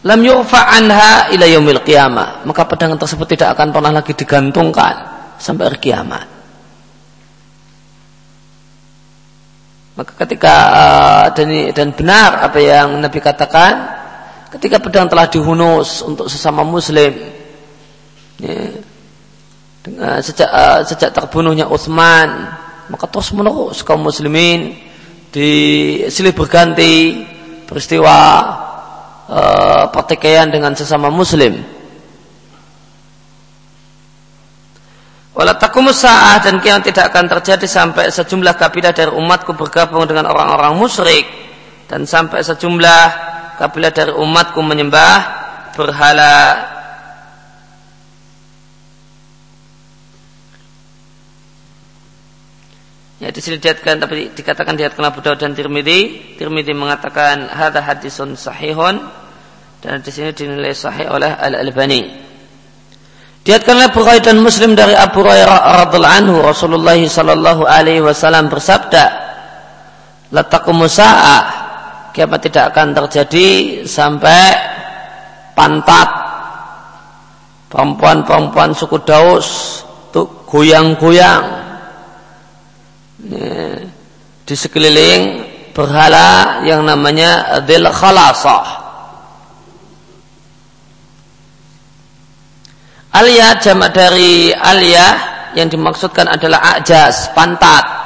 lam 0.04 0.20
yurfa 0.20 0.68
anha 0.68 1.32
ila 1.32 1.48
yaumil 1.48 1.80
qiyamah 1.80 2.44
maka 2.44 2.68
pedang 2.68 3.00
tersebut 3.00 3.24
tidak 3.32 3.56
akan 3.56 3.72
pernah 3.72 3.92
lagi 4.04 4.12
digantungkan 4.12 4.94
sampai 5.40 5.64
hari 5.72 5.80
kiamat. 5.80 6.26
Maka 9.92 10.12
ketika 10.24 10.56
dan, 11.36 11.48
dan 11.72 11.88
benar 11.92 12.48
apa 12.48 12.58
yang 12.60 13.00
Nabi 13.00 13.20
katakan 13.20 14.01
ketika 14.52 14.76
pedang 14.78 15.08
telah 15.08 15.26
dihunus 15.28 16.04
untuk 16.04 16.28
sesama 16.28 16.60
muslim 16.60 17.16
ya, 18.36 18.68
dengan 19.80 20.20
sejak 20.20 20.50
uh, 20.50 20.80
sejak 20.84 21.10
terbunuhnya 21.10 21.66
Utsman 21.66 22.52
maka 22.92 23.08
terus 23.08 23.32
menerus 23.32 23.80
kaum 23.80 24.04
muslimin 24.04 24.76
di 25.32 25.50
silih 26.12 26.36
berganti 26.36 27.24
peristiwa 27.64 28.16
uh, 29.32 29.84
pertikaian 29.88 30.52
dengan 30.52 30.76
sesama 30.76 31.08
muslim. 31.08 31.80
Sa'ah 35.92 36.40
dan 36.44 36.60
kiamat 36.60 36.92
tidak 36.92 37.12
akan 37.12 37.28
terjadi 37.28 37.64
sampai 37.64 38.12
sejumlah 38.12 38.54
kabilah 38.60 38.92
dari 38.92 39.08
umatku 39.08 39.56
bergabung 39.56 40.04
dengan 40.04 40.28
orang-orang 40.28 40.76
musyrik 40.76 41.24
dan 41.88 42.04
sampai 42.04 42.44
sejumlah 42.44 43.04
kabilah 43.62 43.94
dari 43.94 44.10
umatku 44.10 44.58
menyembah 44.58 45.14
berhala 45.78 46.34
Ya 53.22 53.30
di 53.30 53.38
sini 53.38 53.62
diatkan 53.62 54.02
tapi 54.02 54.34
dikatakan 54.34 54.74
diatkan 54.74 55.06
Abu 55.06 55.22
Dawud 55.22 55.38
dan 55.38 55.54
Tirmidzi. 55.54 56.34
Tirmidzi 56.42 56.74
mengatakan 56.74 57.46
hadza 57.54 57.78
hadisun 57.78 58.34
sahihun 58.34 58.98
dan 59.78 60.02
di 60.02 60.10
sini 60.10 60.34
dinilai 60.34 60.74
sahih 60.74 61.06
oleh 61.06 61.30
Al 61.30 61.54
Albani. 61.54 62.02
Diatkanlah 63.46 63.94
Bukhari 63.94 64.18
dan 64.26 64.42
Muslim 64.42 64.74
dari 64.74 64.98
Abu 64.98 65.22
Hurairah 65.22 65.86
radhiallahu 65.86 66.18
anhu 66.18 66.36
Rasulullah 66.42 66.98
sallallahu 66.98 67.62
alaihi 67.62 68.02
wasallam 68.02 68.50
bersabda, 68.50 69.04
"La 70.34 70.42
taqumu 70.42 70.90
sa'ah." 70.90 71.61
Kiamat 72.12 72.44
tidak 72.44 72.76
akan 72.76 72.92
terjadi 72.92 73.48
sampai 73.88 74.52
pantat 75.56 76.08
perempuan-perempuan 77.72 78.76
suku 78.76 79.00
Daus 79.00 79.80
tuh 80.12 80.28
goyang-goyang 80.44 81.44
ya, 83.32 83.80
di 84.44 84.54
sekeliling 84.54 85.40
berhala 85.72 86.60
yang 86.68 86.84
namanya 86.84 87.64
Dil 87.64 87.88
Khalasah. 87.88 88.84
Aliyah 93.12 93.60
jamak 93.60 93.92
dari 93.92 94.52
aliyah 94.52 95.14
yang 95.52 95.68
dimaksudkan 95.68 96.28
adalah 96.28 96.80
ajas, 96.80 97.28
pantat. 97.36 98.01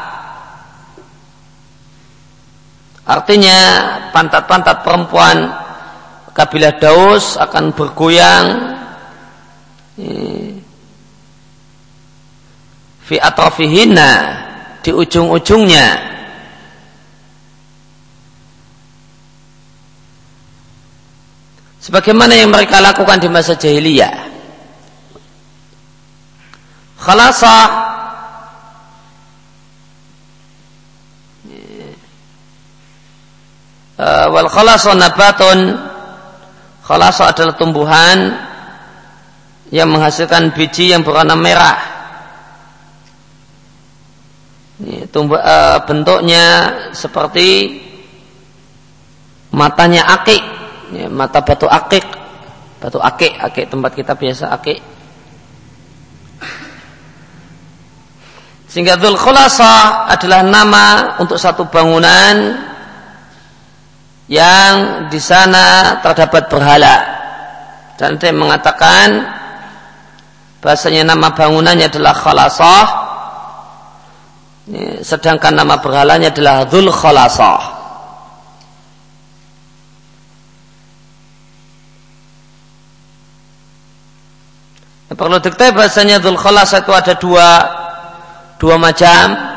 Artinya 3.07 3.59
pantat-pantat 4.11 4.83
perempuan 4.83 5.47
kabilah 6.35 6.75
Daus 6.83 7.39
akan 7.39 7.71
bergoyang 7.71 8.45
ya, 9.95 10.19
fi 13.07 13.17
atrafihinna 13.23 14.11
di 14.83 14.91
ujung-ujungnya. 14.91 15.87
Sebagaimana 21.79 22.35
yang 22.35 22.51
mereka 22.51 22.83
lakukan 22.83 23.23
di 23.23 23.31
masa 23.31 23.55
jahiliyah. 23.55 24.27
Khalasa 26.99 27.55
uh, 34.01 34.27
wal 34.33 34.49
khalasa 34.49 34.93
nabatun. 34.97 35.77
Khalasa 36.87 37.35
adalah 37.35 37.59
tumbuhan 37.59 38.19
yang 39.75 39.91
menghasilkan 39.91 40.55
biji 40.55 40.95
yang 40.95 41.03
berwarna 41.03 41.35
merah. 41.35 41.79
Tumbuh, 45.11 45.41
uh, 45.41 45.83
bentuknya 45.83 46.45
seperti 46.93 47.81
matanya 49.51 50.05
akik, 50.15 50.43
ya, 50.95 51.09
mata 51.11 51.43
batu 51.43 51.67
akik, 51.67 52.05
batu 52.79 53.01
akik, 53.03 53.35
akik 53.41 53.67
tempat 53.67 53.91
kita 53.97 54.13
biasa 54.15 54.53
akik. 54.53 54.79
Sehingga 58.69 59.01
Dhul 59.01 59.17
adalah 59.17 60.45
nama 60.45 61.17
untuk 61.17 61.41
satu 61.41 61.65
bangunan 61.73 62.61
yang 64.27 65.07
di 65.11 65.21
sana 65.23 65.99
terdapat 66.03 66.51
berhala. 66.51 66.97
Dan 67.97 68.21
dia 68.21 68.35
mengatakan 68.35 69.25
bahasanya 70.61 71.17
nama 71.17 71.33
bangunannya 71.33 71.89
adalah 71.89 72.13
Khalasah 72.13 72.87
sedangkan 75.01 75.55
nama 75.55 75.79
berhalanya 75.79 76.35
adalah 76.35 76.67
Dhul 76.67 76.91
Khalasah. 76.91 77.79
Perlu 85.17 85.41
diketahui 85.41 85.73
bahasanya 85.73 86.21
Dhul 86.21 86.37
Khalasah 86.37 86.85
itu 86.85 86.93
ada 86.93 87.15
dua 87.17 87.49
dua 88.61 88.77
macam. 88.77 89.56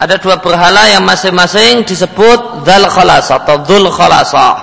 Ada 0.00 0.16
dua 0.16 0.40
berhala 0.40 0.88
yang 0.88 1.04
masing-masing 1.04 1.84
disebut 1.84 2.64
Dhul 2.64 2.84
Khalasah 2.88 3.44
atau 3.44 3.60
Dhul 3.60 3.92
Khalasah. 3.92 4.54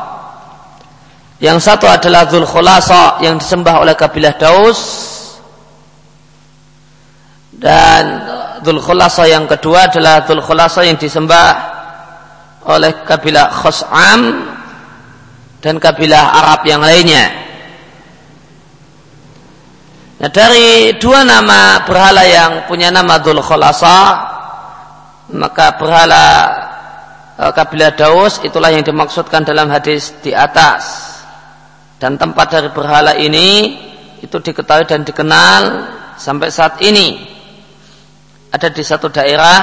Yang 1.38 1.58
satu 1.62 1.86
adalah 1.86 2.26
Dhul 2.26 2.50
Khalasah 2.50 3.21
yang 3.21 3.38
disembah 3.38 3.86
oleh 3.86 3.93
kabilah 3.93 4.34
Daus 4.41 4.82
dan 7.58 8.04
Dhul 8.62 8.82
Khulasa 8.82 9.26
yang 9.26 9.50
kedua 9.50 9.89
adalah 9.89 10.26
Dhul 10.26 10.45
Khulasa 10.45 10.86
yang 10.86 10.97
disembah 10.97 11.50
oleh 12.69 13.02
kabilah 13.02 13.50
Khos'am 13.50 14.21
dan 15.62 15.82
kabilah 15.82 16.23
Arab 16.38 16.62
yang 16.69 16.82
lainnya. 16.86 17.26
Nah 20.17 20.30
dari 20.34 20.97
dua 20.97 21.21
nama 21.21 21.86
berhala 21.86 22.26
yang 22.26 22.65
punya 22.65 22.93
nama 22.93 23.17
Dhul 23.21 23.41
Khulasa 23.41 23.97
maka 25.33 25.75
berhala 25.75 26.27
e, 27.35 27.43
kabilah 27.51 27.91
Daus 27.95 28.39
itulah 28.43 28.71
yang 28.71 28.83
dimaksudkan 28.83 29.43
dalam 29.43 29.67
hadis 29.67 30.15
di 30.23 30.31
atas. 30.31 31.15
Dan 31.97 32.15
tempat 32.15 32.53
dari 32.53 32.69
berhala 32.69 33.17
ini 33.17 33.73
itu 34.21 34.37
diketahui 34.37 34.85
dan 34.85 35.01
dikenal 35.01 35.61
sampai 36.17 36.49
saat 36.53 36.77
ini 36.85 37.25
ada 38.53 38.69
di 38.69 38.83
satu 38.85 39.09
daerah 39.09 39.57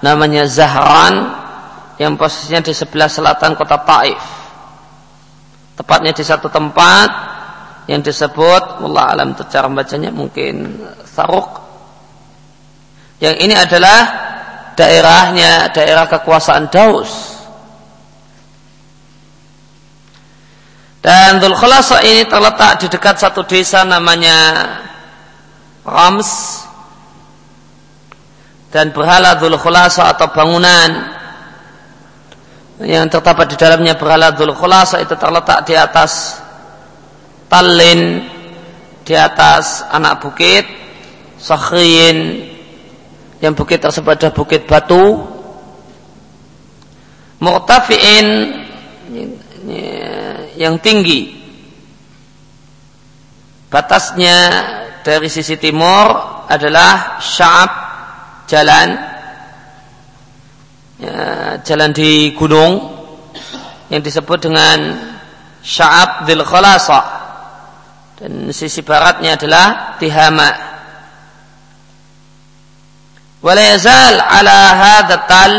namanya 0.00 0.46
Zahran 0.46 1.14
yang 1.96 2.14
posisinya 2.14 2.62
di 2.62 2.72
sebelah 2.72 3.08
selatan 3.10 3.56
kota 3.56 3.82
Taif. 3.82 4.22
Tepatnya 5.76 6.12
di 6.16 6.24
satu 6.24 6.48
tempat 6.48 7.08
yang 7.86 8.00
disebut 8.00 8.82
Allah 8.82 9.04
alam 9.12 9.28
cara 9.36 9.68
bacanya 9.70 10.10
mungkin 10.10 10.80
Saruk. 11.04 11.66
Yang 13.20 13.36
ini 13.48 13.54
adalah 13.56 13.98
daerahnya 14.76 15.72
daerah 15.72 16.06
kekuasaan 16.06 16.68
Daus. 16.68 17.34
Dan 21.00 21.38
Dhul 21.38 21.54
ini 22.02 22.26
terletak 22.26 22.82
di 22.82 22.86
dekat 22.90 23.16
satu 23.22 23.46
desa 23.46 23.86
namanya 23.86 24.38
Rams 25.86 26.62
dan 28.74 28.90
berhala 28.90 29.38
dhul 29.38 29.54
khulasa 29.54 30.10
atau 30.10 30.34
bangunan 30.34 30.90
yang 32.82 33.06
terdapat 33.06 33.54
di 33.54 33.56
dalamnya 33.56 33.94
berhala 33.94 34.34
dhul 34.34 34.50
itu 34.52 35.14
terletak 35.14 35.62
di 35.64 35.78
atas 35.78 36.42
talin 37.46 38.26
di 39.06 39.14
atas 39.14 39.86
anak 39.94 40.18
bukit 40.18 40.66
sakhriyin 41.38 42.50
yang 43.40 43.52
bukit 43.52 43.84
tersebut 43.84 44.16
adalah 44.16 44.34
bukit 44.34 44.64
batu. 44.64 45.20
Murtafi'in 47.36 48.26
yang 50.56 50.80
tinggi. 50.80 51.36
Batasnya 53.68 54.36
dari 55.04 55.28
sisi 55.28 55.60
timur 55.60 56.06
adalah 56.48 57.20
sya'ab 57.20 57.70
jalan. 58.48 58.88
Ya, 60.96 61.16
jalan 61.60 61.92
di 61.92 62.32
gunung 62.32 62.88
yang 63.92 64.00
disebut 64.00 64.48
dengan 64.48 64.96
sya'ab 65.60 66.24
dil 66.24 66.40
khalasa. 66.40 67.00
Dan 68.16 68.48
sisi 68.48 68.80
baratnya 68.80 69.36
adalah 69.36 70.00
tihama 70.00 70.75
wala 73.46 73.62
yazal 73.62 74.18
ala 74.18 74.58
hadatal 74.74 75.54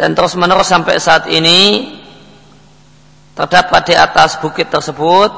dan 0.00 0.16
terus 0.16 0.32
menerus 0.40 0.72
sampai 0.72 0.96
saat 0.96 1.28
ini 1.28 1.92
terdapat 3.36 3.92
di 3.92 3.94
atas 3.94 4.40
bukit 4.40 4.72
tersebut 4.72 5.28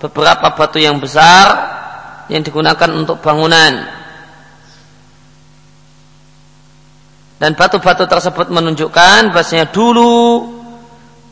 beberapa 0.00 0.56
batu 0.56 0.80
yang 0.80 0.96
besar 0.96 1.76
yang 2.32 2.40
digunakan 2.40 2.90
untuk 2.90 3.20
bangunan. 3.20 3.84
Dan 7.36 7.52
batu-batu 7.52 8.08
tersebut 8.08 8.48
menunjukkan 8.48 9.36
bahasanya 9.36 9.68
dulu 9.68 10.56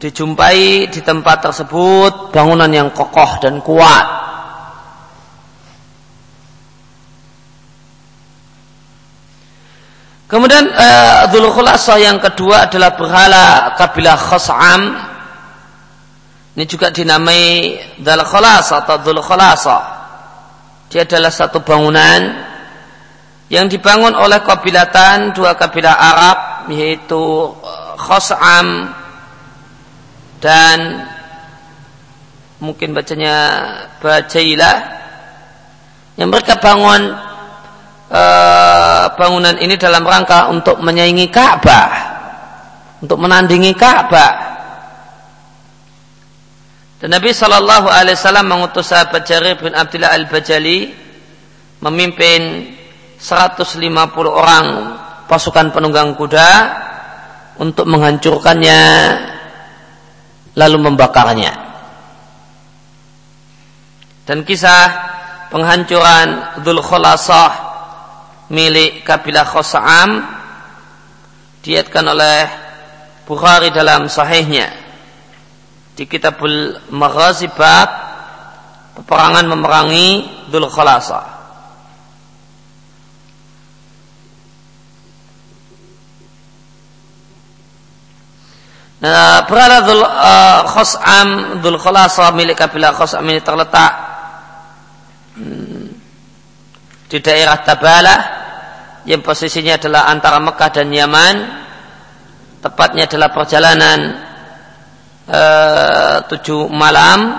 dijumpai 0.04 0.92
di 0.92 1.00
tempat 1.00 1.48
tersebut 1.48 2.28
bangunan 2.28 2.68
yang 2.68 2.92
kokoh 2.92 3.40
dan 3.40 3.64
kuat 3.64 4.23
Kemudian 10.34 10.66
Khulasa 11.30 11.94
yang 12.02 12.18
kedua 12.18 12.66
adalah 12.66 12.98
berhala 12.98 13.70
kabilah 13.78 14.18
Khos'am. 14.18 14.82
Ini 16.58 16.64
juga 16.66 16.90
dinamai 16.90 17.78
Dhul 18.02 18.26
Khulasa 18.26 18.82
atau 18.82 18.98
Dhul. 18.98 19.22
Dia 20.90 21.06
adalah 21.06 21.30
satu 21.30 21.62
bangunan 21.62 22.50
yang 23.46 23.70
dibangun 23.70 24.18
oleh 24.18 24.42
kabilatan 24.42 25.30
dua 25.38 25.54
kabilah 25.54 25.94
Arab 25.94 26.38
yaitu 26.74 27.54
eh, 27.54 27.94
Khos'am 27.94 28.90
dan 30.42 31.06
mungkin 32.58 32.90
bacanya 32.90 33.36
Bajailah 34.02 34.76
yang 36.18 36.26
mereka 36.26 36.58
bangun 36.58 37.33
Eh, 38.04 39.04
bangunan 39.16 39.56
ini 39.56 39.80
dalam 39.80 40.04
rangka 40.04 40.52
untuk 40.52 40.76
menyaingi 40.84 41.32
Ka'bah, 41.32 41.90
untuk 43.00 43.16
menandingi 43.16 43.72
Ka'bah. 43.72 44.32
Dan 47.00 47.16
Nabi 47.16 47.32
Shallallahu 47.32 47.88
Alaihi 47.88 48.12
Wasallam 48.12 48.44
mengutus 48.44 48.92
sahabat 48.92 49.24
Jarir 49.24 49.56
bin 49.56 49.72
Abdullah 49.72 50.12
al 50.12 50.28
Bajali 50.28 50.92
memimpin 51.80 52.72
150 53.16 53.80
orang 54.28 54.66
pasukan 55.24 55.72
penunggang 55.72 56.12
kuda 56.12 56.48
untuk 57.56 57.88
menghancurkannya 57.88 58.80
lalu 60.60 60.76
membakarnya. 60.76 61.56
Dan 64.28 64.44
kisah 64.44 64.84
penghancuran 65.48 66.60
Dhul 66.60 66.84
Khulasah 66.84 67.63
milik 68.52 69.06
kabilah 69.06 69.46
Khosa'am 69.46 70.10
diatkan 71.64 72.04
oleh 72.04 72.40
Bukhari 73.24 73.72
dalam 73.72 74.04
sahihnya. 74.04 74.68
Di 75.96 76.04
kitabul 76.04 76.76
Maghazi 76.92 77.48
bab 77.48 77.88
peperangan 79.00 79.48
memerangi 79.48 80.28
Dhul 80.52 80.68
Khalasa. 80.68 81.34
Nah, 89.00 89.44
berada 89.44 89.84
Dhul 89.84 90.00
uh, 90.00 90.60
Khos'am 90.68 91.28
Dhul 91.64 91.80
Khalasa 91.80 92.28
milik 92.36 92.60
kabilah 92.60 92.92
Khos'am 92.92 93.24
ini 93.24 93.40
terletak 93.40 93.92
di 97.14 97.22
daerah 97.22 97.62
Tabalah 97.62 98.20
yang 99.06 99.22
posisinya 99.22 99.78
adalah 99.78 100.10
antara 100.10 100.42
Mekah 100.42 100.70
dan 100.74 100.90
Yaman 100.90 101.36
tepatnya 102.58 103.06
adalah 103.06 103.30
perjalanan 103.30 103.98
e, 105.22 105.42
tujuh 106.26 106.66
malam 106.74 107.38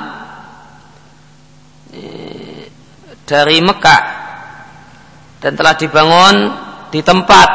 e, 1.91 2.01
dari 3.27 3.59
Mekah 3.59 4.03
dan 5.43 5.59
telah 5.59 5.75
dibangun 5.75 6.35
di 6.87 7.03
tempat 7.03 7.49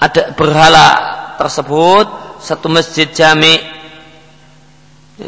ada 0.00 0.32
berhala 0.32 0.88
tersebut 1.36 2.40
satu 2.40 2.72
masjid 2.72 3.12
jami 3.12 3.60
e, 5.20 5.26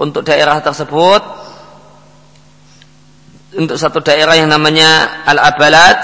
untuk 0.00 0.24
daerah 0.24 0.56
tersebut 0.64 1.43
untuk 3.54 3.78
satu 3.78 4.02
daerah 4.02 4.34
yang 4.34 4.50
namanya 4.50 5.22
Al-Abalat 5.26 5.98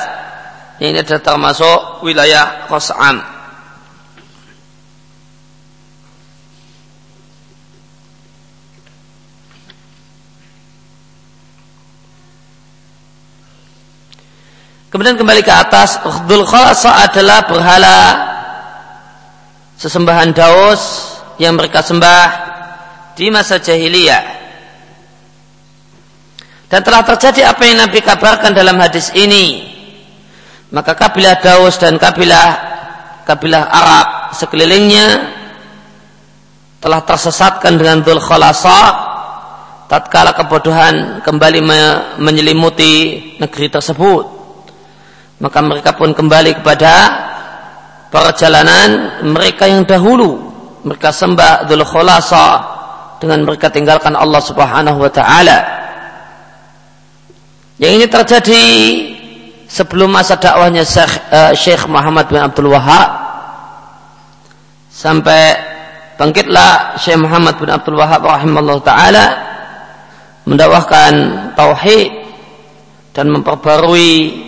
yang 0.81 0.97
ini 0.97 0.99
adalah 1.05 1.23
termasuk 1.23 2.07
wilayah 2.07 2.71
Qas'am 2.71 3.41
Kemudian 14.91 15.15
kembali 15.15 15.47
ke 15.47 15.55
atas, 15.55 16.03
Dhul 16.27 16.43
Khalasa 16.43 17.07
adalah 17.07 17.47
berhala 17.47 17.99
sesembahan 19.79 20.35
Daus 20.35 21.15
yang 21.39 21.55
mereka 21.55 21.79
sembah 21.79 22.27
di 23.15 23.31
masa 23.31 23.63
jahiliyah. 23.63 24.39
Dan 26.70 26.87
telah 26.87 27.02
terjadi 27.02 27.50
apa 27.50 27.66
yang 27.66 27.83
Nabi 27.83 27.98
kabarkan 27.98 28.54
dalam 28.54 28.78
hadis 28.78 29.11
ini. 29.18 29.66
Maka 30.70 30.94
kabilah 30.94 31.42
Daus 31.42 31.74
dan 31.83 31.98
kabilah 31.98 32.46
kabilah 33.26 33.66
Arab 33.66 34.06
sekelilingnya 34.38 35.06
telah 36.78 37.02
tersesatkan 37.02 37.74
dengan 37.74 38.06
Dhul 38.06 38.22
Khalasa 38.22 38.80
tatkala 39.90 40.30
kebodohan 40.30 41.26
kembali 41.26 41.61
menyelimuti 42.22 42.92
negeri 43.42 43.66
tersebut. 43.66 44.24
Maka 45.42 45.59
mereka 45.66 45.98
pun 45.98 46.14
kembali 46.14 46.62
kepada 46.62 46.94
perjalanan 48.14 49.18
mereka 49.26 49.66
yang 49.66 49.83
dahulu. 49.83 50.54
Mereka 50.87 51.11
sembah 51.11 51.66
Dhul 51.66 51.83
Khalasa 51.83 52.46
dengan 53.18 53.42
mereka 53.42 53.74
tinggalkan 53.74 54.14
Allah 54.14 54.38
Subhanahu 54.38 55.02
wa 55.02 55.11
taala. 55.11 55.80
Yang 57.81 57.93
ini 57.97 58.07
terjadi 58.12 58.64
sebelum 59.64 60.12
masa 60.12 60.37
dakwahnya 60.37 60.85
Syekh, 60.85 61.16
uh, 61.33 61.57
Syekh 61.57 61.88
Muhammad 61.88 62.29
bin 62.29 62.37
Abdul 62.37 62.69
Wahab 62.69 63.09
sampai 64.93 65.57
bangkitlah 66.21 67.01
Syekh 67.01 67.25
Muhammad 67.25 67.57
bin 67.57 67.73
Abdul 67.73 67.97
Wahab 67.97 68.21
rahimahullah 68.21 68.79
taala 68.85 69.27
mendakwahkan 70.45 71.12
tauhid 71.57 72.12
dan 73.16 73.33
memperbarui 73.33 74.45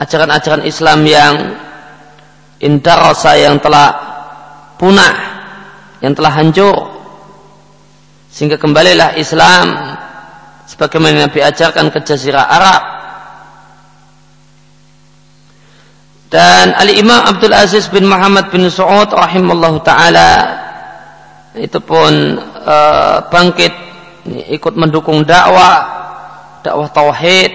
ajaran-ajaran 0.00 0.64
Islam 0.64 1.04
yang 1.04 1.34
indarasa 2.64 3.36
yang 3.36 3.60
telah 3.60 3.92
punah 4.80 5.14
yang 6.00 6.16
telah 6.16 6.32
hancur. 6.32 6.96
Sehingga 8.32 8.56
kembalilah 8.56 9.20
Islam 9.20 9.94
sebagaimana 10.68 11.28
Nabi 11.28 11.40
ajarkan 11.40 11.92
ke 11.92 11.98
jazirah 12.02 12.46
Arab. 12.48 12.82
Dan 16.32 16.74
Ali 16.74 16.98
Imam 16.98 17.22
Abdul 17.22 17.54
Aziz 17.54 17.86
bin 17.86 18.10
Muhammad 18.10 18.50
bin 18.50 18.66
Saud 18.66 19.06
rahimallahu 19.14 19.78
taala 19.86 20.64
itu 21.54 21.78
pun 21.78 22.34
uh, 22.66 23.22
bangkit 23.30 23.70
ikut 24.50 24.74
mendukung 24.74 25.22
dakwah 25.22 25.86
dakwah 26.66 26.90
tauhid 26.90 27.54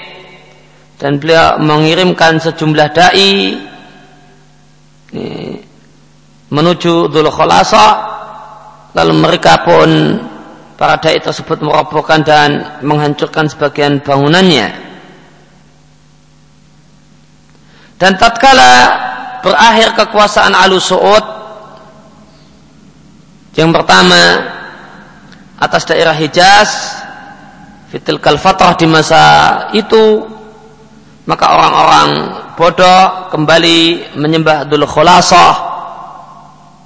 dan 0.96 1.20
beliau 1.20 1.60
mengirimkan 1.60 2.40
sejumlah 2.40 2.88
dai 2.96 3.60
menuju 6.50 6.94
Dhul 7.10 7.28
lalu 8.94 9.14
mereka 9.14 9.64
pun 9.68 9.90
para 10.80 10.96
dai 10.96 11.20
tersebut 11.20 11.60
merobohkan 11.60 12.24
dan 12.24 12.80
menghancurkan 12.80 13.52
sebagian 13.52 14.00
bangunannya. 14.00 14.72
Dan 18.00 18.16
tatkala 18.16 18.96
berakhir 19.44 19.92
kekuasaan 20.00 20.56
Alu 20.56 20.80
Su'ud 20.80 21.26
yang 23.60 23.76
pertama 23.76 24.40
atas 25.60 25.84
daerah 25.84 26.16
Hijaz 26.16 26.96
fitil 27.92 28.24
kalfatrah 28.24 28.80
di 28.80 28.88
masa 28.88 29.24
itu 29.76 30.24
maka 31.28 31.60
orang-orang 31.60 32.10
bodoh 32.56 33.28
kembali 33.36 34.16
menyembah 34.16 34.64
dulu 34.64 34.88
Khulasah 34.88 35.54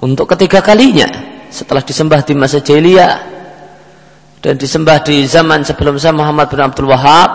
untuk 0.02 0.34
ketiga 0.34 0.58
kalinya 0.58 1.06
setelah 1.46 1.86
disembah 1.86 2.26
di 2.26 2.34
masa 2.34 2.58
jahiliyah 2.58 3.33
dan 4.44 4.60
disembah 4.60 5.00
di 5.00 5.24
zaman 5.24 5.64
sebelum 5.64 5.96
saya 5.96 6.12
Muhammad 6.12 6.52
bin 6.52 6.60
Abdul 6.60 6.92
Wahab 6.92 7.30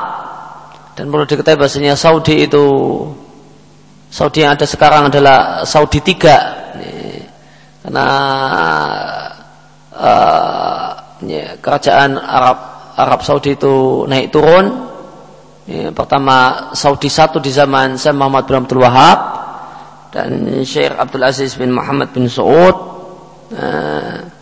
dan 0.93 1.09
perlu 1.09 1.25
diketahui 1.25 1.57
bahasanya 1.57 1.97
Saudi 1.97 2.45
itu 2.45 2.61
Saudi 4.13 4.45
yang 4.45 4.53
ada 4.53 4.69
sekarang 4.69 5.09
adalah 5.09 5.65
Saudi 5.65 6.05
tiga. 6.05 6.37
Karena 7.81 8.07
uh, 9.89 10.89
ya, 11.25 11.57
kerajaan 11.57 12.13
Arab 12.13 12.57
Arab 12.93 13.19
Saudi 13.25 13.57
itu 13.57 14.05
naik 14.05 14.29
turun. 14.29 14.85
Ya, 15.65 15.89
pertama 15.89 16.69
Saudi 16.77 17.09
satu 17.09 17.41
di 17.41 17.49
zaman 17.49 17.97
saya 17.97 18.13
Muhammad 18.13 18.45
bin 18.45 18.57
Abdul 18.61 18.85
Wahab 18.85 19.19
dan 20.13 20.45
Syekh 20.61 20.93
Abdul 20.93 21.25
Aziz 21.25 21.57
bin 21.57 21.73
Muhammad 21.73 22.13
bin 22.13 22.29
Saud. 22.29 22.77
Uh, 23.49 24.38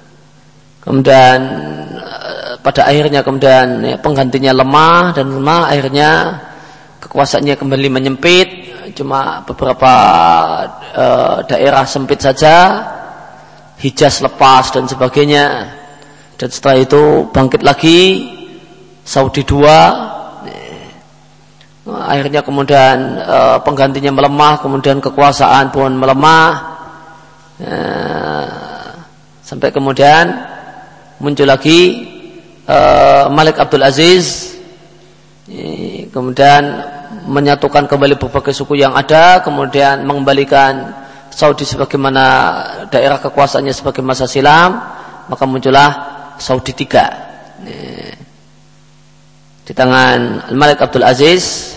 kemudian 0.88 1.40
pada 2.64 2.84
akhirnya 2.88 3.24
kemudian 3.24 3.80
ya, 3.80 3.96
penggantinya 4.00 4.52
lemah 4.52 5.16
dan 5.16 5.40
lemah 5.40 5.72
akhirnya 5.72 6.12
kekuasaannya 7.00 7.56
kembali 7.56 7.88
menyempit. 7.88 8.48
Cuma 8.92 9.46
beberapa 9.48 9.94
e, 10.92 11.06
daerah 11.48 11.86
sempit 11.86 12.20
saja 12.20 12.84
Hijaz 13.78 14.26
lepas 14.26 14.74
dan 14.74 14.90
sebagainya. 14.90 15.70
Dan 16.36 16.50
setelah 16.50 16.82
itu 16.82 17.30
bangkit 17.32 17.62
lagi 17.62 18.28
Saudi 19.08 19.48
dua. 19.48 19.80
Akhirnya 21.88 22.44
kemudian 22.44 23.22
e, 23.22 23.38
penggantinya 23.64 24.12
melemah 24.12 24.60
kemudian 24.60 25.00
kekuasaan 25.00 25.72
pun 25.72 25.96
melemah. 25.96 26.52
E, 27.64 27.76
sampai 29.46 29.72
kemudian 29.72 30.57
muncul 31.18 31.50
lagi 31.50 32.06
uh, 32.70 33.26
Malik 33.34 33.58
Abdul 33.58 33.82
Aziz 33.82 34.54
kemudian 36.12 36.64
menyatukan 37.26 37.88
kembali 37.88 38.20
berbagai 38.20 38.52
suku 38.52 38.78
yang 38.78 38.94
ada 38.94 39.40
kemudian 39.42 40.04
mengembalikan 40.04 40.92
Saudi 41.32 41.64
sebagaimana 41.64 42.26
daerah 42.90 43.22
kekuasaannya 43.22 43.72
sebagai 43.72 44.04
masa 44.04 44.28
silam 44.28 44.82
maka 45.28 45.44
muncullah 45.44 45.92
Saudi 46.40 46.72
tiga. 46.72 47.06
Di 49.68 49.74
tangan 49.76 50.52
Malik 50.56 50.80
Abdul 50.84 51.04
Aziz 51.04 51.76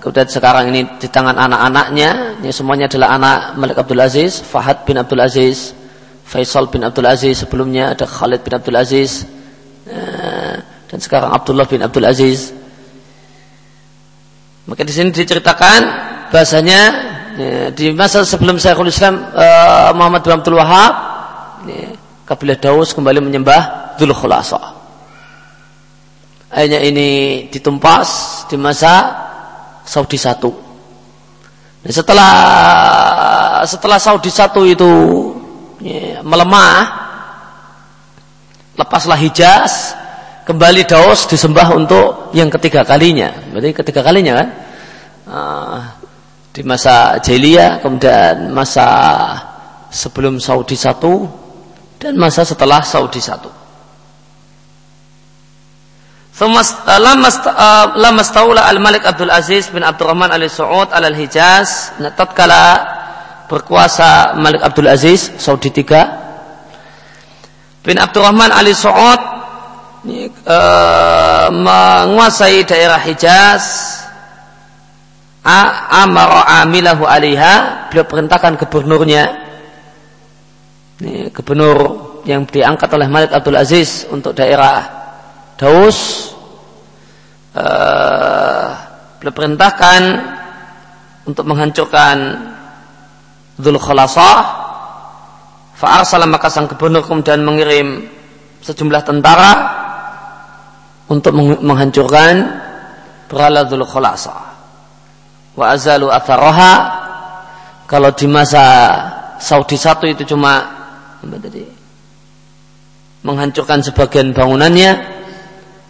kemudian 0.00 0.28
sekarang 0.28 0.72
ini 0.72 0.84
di 0.98 1.08
tangan 1.08 1.36
anak-anaknya 1.36 2.42
ini 2.42 2.50
semuanya 2.52 2.90
adalah 2.90 3.08
anak 3.16 3.38
Malik 3.60 3.76
Abdul 3.78 4.02
Aziz 4.02 4.42
Fahad 4.42 4.82
bin 4.88 4.98
Abdul 4.98 5.22
Aziz 5.22 5.76
Faisal 6.24 6.72
bin 6.72 6.82
Abdul 6.82 7.06
Aziz 7.06 7.44
sebelumnya 7.44 7.92
ada 7.92 8.08
Khalid 8.08 8.42
bin 8.42 8.52
Abdul 8.56 8.76
Aziz 8.80 9.28
Eh, 9.84 10.56
dan 10.88 10.98
sekarang 10.98 11.36
Abdullah 11.36 11.68
bin 11.68 11.84
Abdul 11.84 12.08
Aziz. 12.08 12.56
Maka 14.64 14.80
di 14.80 14.92
sini 14.96 15.12
diceritakan 15.12 15.80
bahasanya 16.32 16.80
ya, 17.36 17.68
di 17.68 17.92
masa 17.92 18.24
sebelum 18.24 18.56
Syekhul 18.56 18.88
Islam 18.88 19.20
uh, 19.20 19.92
Muhammad 19.92 20.24
bin 20.24 20.32
Abdul 20.40 20.56
Wahab 20.56 20.92
kabilah 22.24 22.56
Daus 22.56 22.96
kembali 22.96 23.20
menyembah 23.20 23.92
Dhul 24.00 24.16
Khulasa. 24.16 24.56
Akhirnya 26.48 26.80
ini 26.80 27.44
ditumpas 27.52 28.08
di 28.48 28.56
masa 28.56 29.12
Saudi 29.84 30.16
satu. 30.16 30.48
Dan 31.84 31.92
setelah 31.92 32.32
setelah 33.68 34.00
Saudi 34.00 34.32
satu 34.32 34.64
itu 34.64 34.88
melemah, 36.24 36.80
lepaslah 38.80 39.20
Hijaz, 39.20 39.92
kembali 40.48 40.88
Daus 40.88 41.28
disembah 41.28 41.76
untuk 41.76 42.32
yang 42.32 42.48
ketiga 42.48 42.82
kalinya. 42.82 43.30
Berarti 43.52 43.70
ketiga 43.76 44.00
kalinya 44.00 44.32
kan? 44.40 44.48
Uh, 45.24 45.80
di 46.54 46.62
masa 46.64 47.20
Jahiliyah, 47.20 47.84
kemudian 47.84 48.50
masa 48.54 48.86
sebelum 49.92 50.40
Saudi 50.40 50.74
satu 50.74 51.28
dan 52.00 52.16
masa 52.16 52.42
setelah 52.42 52.80
Saudi 52.80 53.20
satu. 53.20 53.50
Lama 57.94 58.22
staula 58.26 58.66
al-Malik 58.66 59.06
Abdul 59.06 59.30
Aziz 59.30 59.70
bin 59.70 59.86
Abdurrahman 59.86 60.34
al-Su'ud 60.34 60.90
al-Hijaz. 60.90 61.94
Tatkala 62.18 62.64
berkuasa 63.50 64.36
Malik 64.40 64.64
Abdul 64.64 64.88
Aziz, 64.88 65.32
Saudi 65.36 65.68
tiga, 65.68 66.02
bin 67.84 68.00
Abdurrahman 68.00 68.48
Ali 68.48 68.72
Su'ud 68.72 69.20
uh, 70.48 71.48
menguasai 71.52 72.64
daerah 72.64 73.00
Hijaz. 73.00 73.94
Amara 75.44 76.64
amilahu 76.64 77.04
alaiha 77.04 77.88
beliau 77.92 78.08
perintahkan 78.08 78.56
gubernurnya. 78.64 79.44
Ini 81.04 81.28
gubernur 81.36 81.76
yang 82.24 82.48
diangkat 82.48 82.88
oleh 82.88 83.12
Malik 83.12 83.28
Abdul 83.28 83.60
Aziz 83.60 84.08
untuk 84.08 84.32
daerah 84.32 84.80
Daus. 85.60 86.32
Uh, 87.52 88.72
beliau 89.20 89.36
perintahkan 89.36 90.00
untuk 91.28 91.44
menghancurkan 91.44 92.16
Dhul 93.58 93.78
Khalasah 93.78 94.64
Fa'arsala 95.74 96.30
maka 96.30 96.46
sang 96.46 96.70
gubernur 96.70 97.02
kemudian 97.02 97.42
mengirim 97.42 98.06
sejumlah 98.62 99.02
tentara 99.02 99.52
untuk 101.10 101.34
menghancurkan 101.36 102.62
berhala 103.26 103.66
Dhul 103.66 103.82
Khulasa. 103.82 104.54
Wa 105.58 105.74
azalu 105.74 106.08
atharoha 106.14 106.72
kalau 107.90 108.14
di 108.14 108.30
masa 108.30 108.64
Saudi 109.42 109.74
satu 109.74 110.06
itu 110.06 110.22
cuma 110.24 110.62
apa 111.20 111.36
tadi? 111.42 111.66
menghancurkan 113.24 113.80
sebagian 113.80 114.30
bangunannya. 114.30 114.92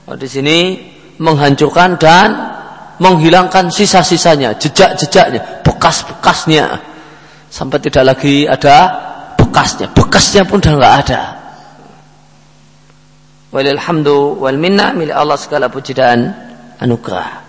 Oh, 0.07 0.15
di 0.15 0.29
sini 0.31 0.79
menghancurkan 1.19 1.99
dan 1.99 2.29
menghilangkan 3.03 3.75
sisa-sisanya, 3.75 4.55
jejak-jejaknya, 4.55 5.67
bekas-bekasnya 5.67 6.94
sampai 7.55 7.79
tidak 7.79 8.03
lagi 8.03 8.51
ada 8.51 8.77
bekasnya. 9.39 9.87
Bekasnya 9.95 10.43
pun 10.43 10.59
sudah 10.59 10.75
nggak 10.75 10.97
ada. 11.07 11.23
Walilhamdu 13.55 14.43
wal 14.43 14.59
minna 14.59 14.91
milik 14.91 15.15
Allah 15.15 15.39
segala 15.39 15.71
puji 15.71 15.95
dan 15.95 16.35
anugerah. 16.83 17.47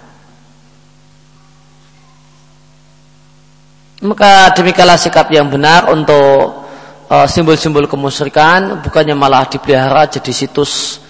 Maka 4.06 4.54
demikianlah 4.54 5.02
sikap 5.02 5.34
yang 5.34 5.50
benar 5.50 5.90
untuk 5.90 6.70
uh, 7.10 7.26
simbol-simbol 7.26 7.82
uh, 7.82 7.90
kemusyrikan. 7.90 8.86
Bukannya 8.86 9.18
malah 9.18 9.50
dipelihara 9.50 10.06
jadi 10.06 10.30
situs 10.30 11.02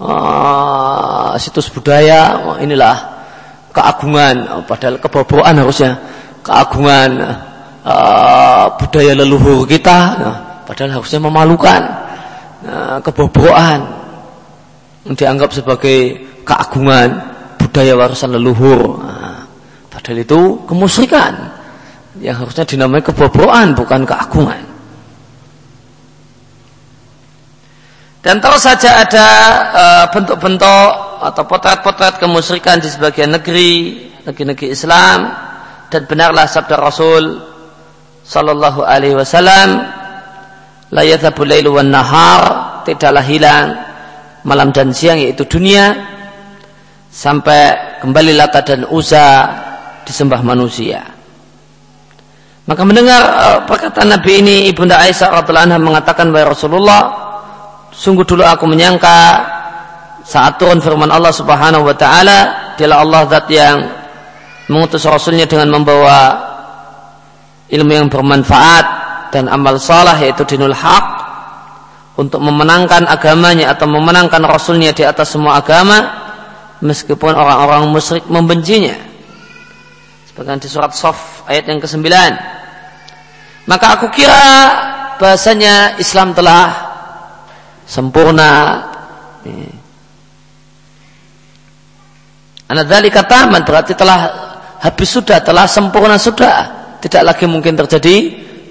uh, 0.00 1.36
situs 1.36 1.68
budaya. 1.68 2.56
Inilah 2.64 2.96
keagungan. 3.76 4.64
Padahal 4.64 4.96
kebobohan 4.96 5.60
harusnya. 5.60 6.00
Keagungan 6.40 7.44
uh, 7.88 8.76
budaya 8.76 9.16
leluhur 9.16 9.64
kita 9.64 9.98
nah, 10.20 10.36
padahal 10.68 11.00
harusnya 11.00 11.20
memalukan 11.24 11.80
nah, 12.68 13.00
dianggap 15.16 15.56
sebagai 15.56 16.20
keagungan 16.44 17.08
budaya 17.56 17.96
warisan 17.96 18.36
leluhur. 18.36 19.00
Nah, 19.00 19.44
padahal 19.88 20.20
itu 20.20 20.40
kemusyrikan 20.68 21.32
yang 22.20 22.36
harusnya 22.36 22.64
dinamai 22.68 23.00
kebobohan 23.00 23.72
bukan 23.72 24.04
keagungan. 24.04 24.62
Dan 28.18 28.42
terus 28.42 28.66
saja 28.66 29.06
ada 29.06 29.28
uh, 29.72 30.04
bentuk-bentuk 30.10 30.90
atau 31.22 31.42
potret-potret 31.46 32.18
kemusyrikan 32.18 32.82
di 32.82 32.90
sebagian 32.90 33.32
negeri 33.32 34.04
negeri-negeri 34.26 34.74
Islam 34.74 35.32
dan 35.88 36.04
benarlah 36.04 36.44
sabda 36.44 36.76
Rasul 36.76 37.40
sallallahu 38.28 38.84
alaihi 38.84 39.16
wasallam 39.16 39.88
la 40.92 41.02
yadhabu 41.02 41.48
lailu 41.48 41.80
wan 41.80 41.88
nahar 41.88 42.84
tidaklah 42.84 43.24
hilang 43.24 43.72
malam 44.44 44.68
dan 44.68 44.92
siang 44.92 45.16
yaitu 45.16 45.48
dunia 45.48 45.96
sampai 47.08 47.96
kembali 48.04 48.36
Lata 48.36 48.60
dan 48.60 48.84
Uza 48.92 49.48
disembah 50.04 50.44
manusia. 50.44 51.02
Maka 52.68 52.84
mendengar 52.84 53.22
uh, 53.24 53.58
perkataan 53.64 54.12
Nabi 54.12 54.44
ini 54.44 54.56
Ibunda 54.68 55.00
Aisyah 55.00 55.40
radhiallahu 55.40 55.72
anha 55.72 55.80
mengatakan 55.80 56.28
wahai 56.28 56.44
Rasulullah 56.44 57.00
sungguh 57.96 58.28
dulu 58.28 58.44
aku 58.44 58.68
menyangka 58.68 59.40
saat 60.20 60.60
turun 60.60 60.76
firman 60.76 61.08
Allah 61.08 61.32
Subhanahu 61.32 61.88
wa 61.88 61.96
taala 61.96 62.72
dialah 62.76 63.00
Allah 63.00 63.20
zat 63.32 63.48
yang 63.48 63.88
mengutus 64.68 65.08
rasulnya 65.08 65.48
dengan 65.48 65.80
membawa 65.80 66.47
ilmu 67.68 67.92
yang 67.92 68.08
bermanfaat 68.08 68.86
dan 69.32 69.48
amal 69.52 69.76
salah 69.76 70.16
yaitu 70.16 70.44
dinul 70.48 70.72
haq 70.72 71.06
untuk 72.18 72.42
memenangkan 72.42 73.06
agamanya 73.06 73.70
atau 73.70 73.86
memenangkan 73.86 74.42
rasulnya 74.42 74.90
di 74.90 75.06
atas 75.06 75.36
semua 75.36 75.60
agama 75.62 76.02
meskipun 76.82 77.30
orang-orang 77.30 77.86
musyrik 77.86 78.26
membencinya. 78.26 78.96
Sebagaimana 80.30 80.58
di 80.58 80.68
surat 80.70 80.92
Sof 80.94 81.46
ayat 81.46 81.70
yang 81.70 81.78
ke-9. 81.78 82.06
Maka 83.68 83.86
aku 84.00 84.06
kira 84.10 84.42
bahasanya 85.20 85.98
Islam 86.02 86.32
telah 86.32 86.74
sempurna. 87.84 88.82
Anadzalika 92.68 93.24
taman 93.24 93.64
berarti 93.64 93.96
telah 93.96 94.18
habis 94.78 95.08
sudah, 95.08 95.38
telah 95.42 95.66
sempurna 95.70 96.16
sudah. 96.18 96.77
Tidak 96.98 97.22
lagi 97.22 97.46
mungkin 97.46 97.78
terjadi 97.78 98.16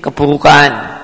keburukan. 0.03 0.97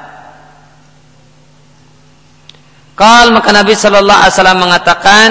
Kal 2.94 3.34
maka 3.34 3.50
Nabi 3.50 3.74
Shallallahu 3.74 4.22
Alaihi 4.22 4.34
Wasallam 4.38 4.60
mengatakan, 4.62 5.30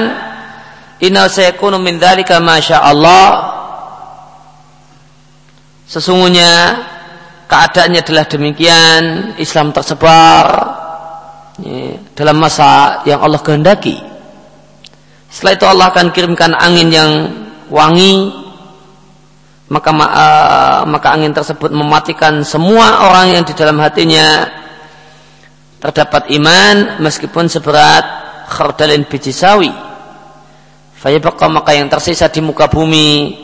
Inna 1.02 1.30
sayakunu 1.30 1.78
min 1.78 1.98
dzalika 1.98 2.42
masya 2.42 2.82
Allah. 2.82 3.54
Sesungguhnya 5.86 6.82
keadaannya 7.46 8.00
adalah 8.02 8.24
demikian, 8.26 9.02
Islam 9.36 9.70
tersebar 9.76 10.46
ya, 11.60 12.00
dalam 12.16 12.40
masa 12.40 13.02
yang 13.04 13.20
Allah 13.20 13.42
kehendaki. 13.44 14.00
Setelah 15.28 15.52
itu 15.54 15.66
Allah 15.68 15.86
akan 15.92 16.06
kirimkan 16.12 16.52
angin 16.56 16.88
yang 16.92 17.10
wangi 17.72 18.30
maka 19.72 19.90
uh, 19.96 20.80
maka 20.84 21.16
angin 21.16 21.32
tersebut 21.32 21.72
mematikan 21.72 22.44
semua 22.44 23.08
orang 23.08 23.40
yang 23.40 23.44
di 23.48 23.56
dalam 23.56 23.80
hatinya. 23.80 24.60
Terdapat 25.80 26.30
iman 26.38 27.02
meskipun 27.02 27.48
seberat 27.48 28.04
khardalin 28.52 29.08
biji 29.08 29.32
sawi. 29.32 29.72
Fayabqa 30.94 31.50
maka 31.50 31.74
yang 31.74 31.90
tersisa 31.90 32.30
di 32.30 32.38
muka 32.44 32.70
bumi 32.70 33.34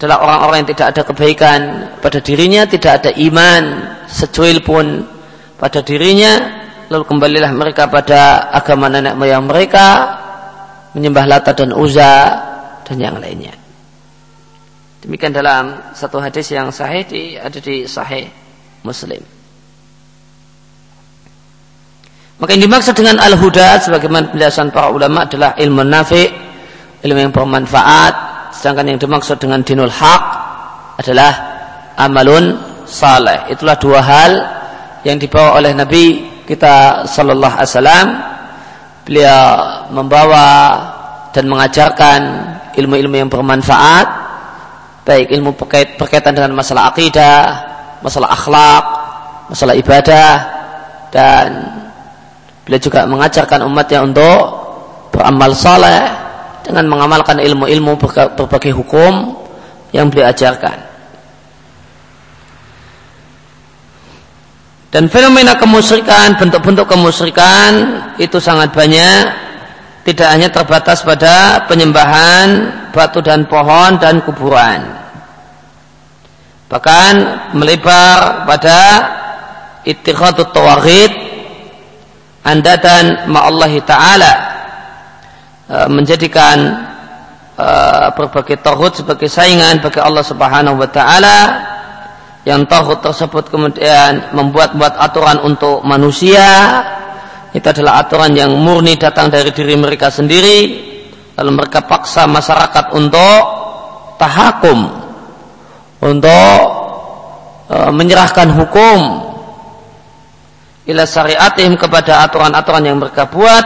adalah 0.00 0.24
orang-orang 0.24 0.56
yang 0.64 0.70
tidak 0.72 0.86
ada 0.96 1.02
kebaikan. 1.04 1.60
Pada 2.00 2.18
dirinya 2.24 2.64
tidak 2.66 3.04
ada 3.04 3.10
iman 3.14 3.62
secuil 4.08 4.64
pun. 4.64 5.04
Pada 5.60 5.84
dirinya 5.84 6.64
lalu 6.88 7.04
kembalilah 7.04 7.52
mereka 7.52 7.86
pada 7.86 8.50
agama 8.50 8.88
nenek 8.88 9.14
moyang 9.14 9.44
mereka 9.46 9.86
menyembah 10.96 11.26
Lata 11.28 11.52
dan 11.52 11.70
Uza 11.76 12.14
dan 12.86 12.96
yang 12.96 13.18
lainnya 13.18 13.65
Demikian 15.06 15.30
dalam 15.30 15.94
satu 15.94 16.18
hadis 16.18 16.50
yang 16.50 16.74
sahih 16.74 17.06
di, 17.06 17.38
ada 17.38 17.54
di 17.62 17.86
sahih 17.86 18.26
Muslim. 18.82 19.22
Maka 22.42 22.50
yang 22.58 22.66
dimaksud 22.66 22.98
dengan 22.98 23.22
al-huda 23.22 23.78
sebagaimana 23.86 24.34
penjelasan 24.34 24.74
para 24.74 24.90
ulama 24.90 25.22
adalah 25.30 25.54
ilmu 25.54 25.86
nafi, 25.86 26.26
ilmu 27.06 27.22
yang 27.22 27.30
bermanfaat, 27.30 28.14
sedangkan 28.50 28.92
yang 28.92 28.98
dimaksud 28.98 29.38
dengan 29.38 29.62
dinul 29.62 29.94
haq 29.94 30.22
adalah 30.98 31.32
amalun 31.94 32.58
saleh. 32.82 33.46
Itulah 33.54 33.78
dua 33.78 34.00
hal 34.02 34.32
yang 35.06 35.22
dibawa 35.22 35.62
oleh 35.62 35.70
Nabi 35.70 36.26
kita 36.50 37.06
sallallahu 37.06 37.54
alaihi 37.62 37.70
wasallam. 37.70 38.06
Beliau 39.06 39.38
membawa 39.94 40.46
dan 41.30 41.46
mengajarkan 41.46 42.20
ilmu-ilmu 42.74 43.22
yang 43.22 43.30
bermanfaat 43.30 44.25
baik 45.06 45.30
ilmu 45.30 45.54
berkait, 45.54 45.94
berkaitan 45.94 46.34
dengan 46.34 46.58
masalah 46.58 46.90
akidah, 46.90 47.62
masalah 48.02 48.34
akhlak, 48.34 48.84
masalah 49.46 49.74
ibadah 49.78 50.30
dan 51.14 51.46
beliau 52.66 52.82
juga 52.82 53.06
mengajarkan 53.06 53.62
umatnya 53.70 54.02
untuk 54.02 54.40
beramal 55.14 55.54
saleh 55.54 56.02
dengan 56.66 56.90
mengamalkan 56.90 57.38
ilmu-ilmu 57.38 57.94
berbagai 58.34 58.74
hukum 58.74 59.38
yang 59.94 60.10
beliau 60.10 60.34
ajarkan. 60.34 60.82
Dan 64.90 65.06
fenomena 65.12 65.54
kemusyrikan, 65.54 66.34
bentuk-bentuk 66.40 66.88
kemusyrikan 66.88 67.70
itu 68.18 68.42
sangat 68.42 68.74
banyak 68.74 69.45
tidak 70.06 70.28
hanya 70.30 70.48
terbatas 70.54 71.02
pada 71.02 71.66
penyembahan 71.66 72.46
batu 72.94 73.18
dan 73.18 73.42
pohon 73.50 73.98
dan 73.98 74.22
kuburan. 74.22 74.86
Bahkan 76.70 77.12
melebar 77.58 78.46
pada 78.46 78.78
ittikhadut 79.82 80.54
tawaghid 80.54 81.10
anda 82.46 82.78
dan 82.78 83.26
ma'allahi 83.26 83.82
ta'ala 83.82 84.32
e, 85.66 85.76
menjadikan 85.90 86.86
e, 87.58 87.68
berbagai 88.14 88.62
tauhid 88.62 89.02
sebagai 89.02 89.26
saingan 89.26 89.82
bagi 89.82 89.98
Allah 89.98 90.22
Subhanahu 90.22 90.78
wa 90.78 90.86
taala. 90.86 91.38
Yang 92.46 92.70
tauhid 92.70 93.02
tersebut 93.02 93.50
kemudian 93.50 94.30
membuat-buat 94.30 95.02
aturan 95.02 95.42
untuk 95.42 95.82
manusia 95.82 96.46
itu 97.56 97.72
adalah 97.72 98.04
aturan 98.04 98.36
yang 98.36 98.52
murni 98.52 99.00
datang 99.00 99.32
dari 99.32 99.48
diri 99.48 99.80
mereka 99.80 100.12
sendiri. 100.12 100.76
Lalu 101.40 101.50
mereka 101.56 101.88
paksa 101.88 102.28
masyarakat 102.28 102.92
untuk 102.92 103.40
tahakum. 104.20 104.92
Untuk 106.04 106.60
e, 107.72 107.76
menyerahkan 107.96 108.52
hukum. 108.52 109.00
Ila 110.84 111.08
syariatihim 111.08 111.80
kepada 111.80 112.28
aturan-aturan 112.28 112.84
yang 112.84 113.00
mereka 113.00 113.24
buat. 113.24 113.64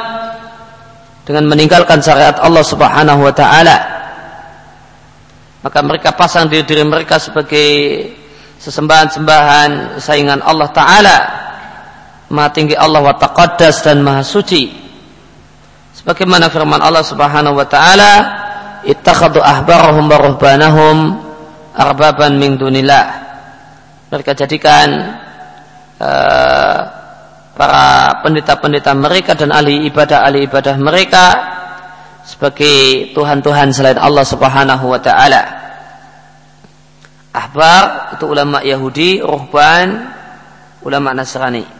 Dengan 1.27 1.51
meninggalkan 1.51 1.99
syariat 1.99 2.39
Allah 2.39 2.63
Subhanahu 2.63 3.27
wa 3.27 3.35
taala. 3.35 3.77
Maka 5.67 5.83
mereka 5.83 6.15
pasang 6.15 6.47
diri 6.47 6.63
diri 6.63 6.87
mereka 6.87 7.19
sebagai 7.19 7.67
sesembahan-sembahan 8.63 9.99
saingan 9.99 10.47
Allah 10.47 10.71
taala 10.71 11.40
Maha 12.31 12.49
tinggi 12.55 12.79
Allah 12.79 13.03
wa 13.03 13.15
taqaddas 13.19 13.83
dan 13.83 14.07
maha 14.07 14.23
suci. 14.23 14.71
Sebagaimana 15.99 16.47
firman 16.47 16.79
Allah 16.79 17.03
Subhanahu 17.03 17.59
wa 17.59 17.67
taala, 17.67 18.13
"Ittakhadhu 18.87 19.43
ahbarahum 19.43 20.07
wa 20.07 20.17
ruhbanahum 20.17 20.97
arbaban 21.75 22.39
min 22.39 22.55
dunillah." 22.55 23.05
Mereka 24.15 24.39
jadikan 24.39 25.19
uh, 25.99 26.79
para 27.59 28.23
pendeta-pendeta 28.23 28.95
mereka 28.95 29.35
dan 29.35 29.51
ahli 29.51 29.91
ibadah-ahli 29.91 30.47
ibadah 30.47 30.75
mereka 30.79 31.25
sebagai 32.23 33.11
tuhan-tuhan 33.11 33.75
selain 33.75 33.99
Allah 33.99 34.23
Subhanahu 34.23 34.87
wa 34.87 35.03
taala. 35.03 35.43
Ahbar 37.35 38.15
itu 38.15 38.25
ulama 38.27 38.63
Yahudi, 38.63 39.19
ruhban 39.19 40.15
ulama 40.87 41.11
Nasrani. 41.11 41.80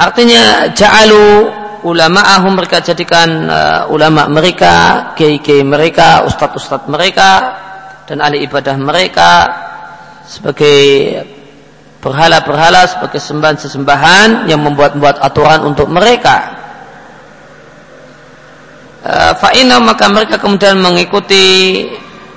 Artinya 0.00 0.72
ja'alu 0.72 1.52
ulama'ahum 1.84 2.56
mereka 2.56 2.80
jadikan 2.80 3.44
uh, 3.52 3.92
ulama 3.92 4.24
mereka, 4.32 5.12
kiai-kiai 5.12 5.60
mereka, 5.60 6.24
ustadz-ustadz 6.24 6.88
mereka 6.88 7.60
dan 8.08 8.24
ahli 8.24 8.40
ibadah 8.48 8.80
mereka 8.80 9.30
sebagai 10.24 10.80
berhala-berhala 12.00 12.88
sebagai 12.88 13.20
sembahan-sesembahan 13.20 14.48
yang 14.48 14.64
membuat-buat 14.64 15.20
aturan 15.20 15.68
untuk 15.68 15.92
mereka. 15.92 16.56
Uh, 19.04 19.32
Fa'ina 19.36 19.84
maka 19.84 20.08
mereka 20.08 20.40
kemudian 20.40 20.80
mengikuti 20.80 21.84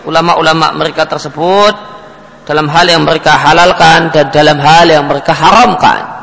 ulama-ulama 0.04 0.76
mereka 0.76 1.08
tersebut 1.08 1.76
dalam 2.44 2.68
hal 2.68 2.92
yang 2.92 3.08
mereka 3.08 3.40
halalkan 3.40 4.12
dan 4.12 4.28
dalam 4.36 4.60
hal 4.60 4.84
yang 4.84 5.08
mereka 5.08 5.32
haramkan 5.32 6.23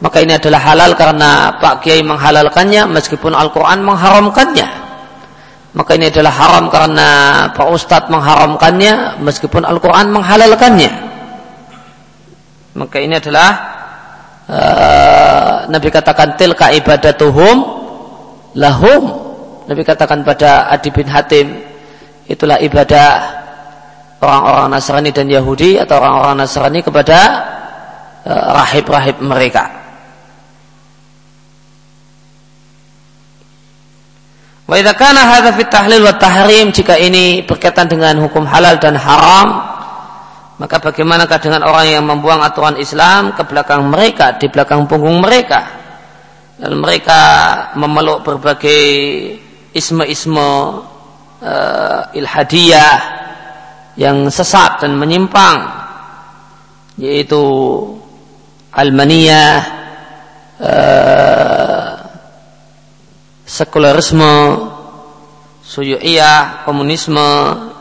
maka 0.00 0.24
ini 0.24 0.32
adalah 0.40 0.60
halal 0.64 0.96
karena 0.96 1.60
Pak 1.60 1.84
Kiai 1.84 2.00
menghalalkannya 2.00 2.88
meskipun 2.88 3.36
Al-Quran 3.36 3.84
mengharamkannya. 3.84 4.68
Maka 5.70 5.94
ini 5.94 6.10
adalah 6.10 6.32
haram 6.34 6.64
karena 6.72 7.08
Pak 7.54 7.68
Ustadz 7.68 8.10
mengharamkannya 8.10 9.20
meskipun 9.22 9.62
Al-Quran 9.62 10.08
menghalalkannya. 10.10 10.90
Maka 12.74 12.96
ini 12.98 13.14
adalah 13.20 13.50
uh, 14.50 15.54
Nabi 15.68 15.88
katakan 15.92 16.34
tilka 16.34 16.72
ibadatuhum 16.74 17.56
lahum. 18.56 19.02
Nabi 19.68 19.82
katakan 19.86 20.26
pada 20.26 20.66
Adi 20.74 20.90
bin 20.90 21.06
Hatim 21.06 21.60
itulah 22.26 22.58
ibadah 22.58 23.38
orang-orang 24.18 24.66
Nasrani 24.74 25.10
dan 25.14 25.30
Yahudi 25.30 25.78
atau 25.78 26.02
orang-orang 26.02 26.42
Nasrani 26.42 26.82
kepada 26.82 27.18
eh, 28.26 28.44
rahib-rahib 28.58 29.22
mereka. 29.22 29.79
Wa 34.70 34.78
idza 34.78 34.94
kana 34.94 35.26
hadza 35.26 35.50
tahlil 35.66 36.06
wa 36.06 36.14
tahrim 36.14 36.70
jika 36.70 36.94
ini 36.94 37.42
berkaitan 37.42 37.90
dengan 37.90 38.22
hukum 38.22 38.46
halal 38.46 38.78
dan 38.78 38.94
haram 38.94 39.66
maka 40.62 40.78
bagaimanakah 40.78 41.42
dengan 41.42 41.66
orang 41.66 41.90
yang 41.90 42.04
membuang 42.06 42.38
aturan 42.38 42.78
Islam 42.78 43.34
ke 43.34 43.42
belakang 43.48 43.82
mereka 43.90 44.38
di 44.38 44.46
belakang 44.46 44.86
punggung 44.86 45.18
mereka? 45.18 45.66
Dan 46.60 46.78
mereka 46.78 47.18
memeluk 47.74 48.22
berbagai 48.22 48.78
isme-isme 49.74 50.50
uh, 51.42 52.00
ilhadiyah 52.14 52.94
yang 53.98 54.30
sesat 54.30 54.86
dan 54.86 54.94
menyimpang 54.94 55.66
yaitu 57.00 57.42
almaniyah 58.70 59.58
uh, 60.62 61.49
sekularisme 63.60 64.56
suyu'iyah 65.60 66.64
komunisme 66.64 67.28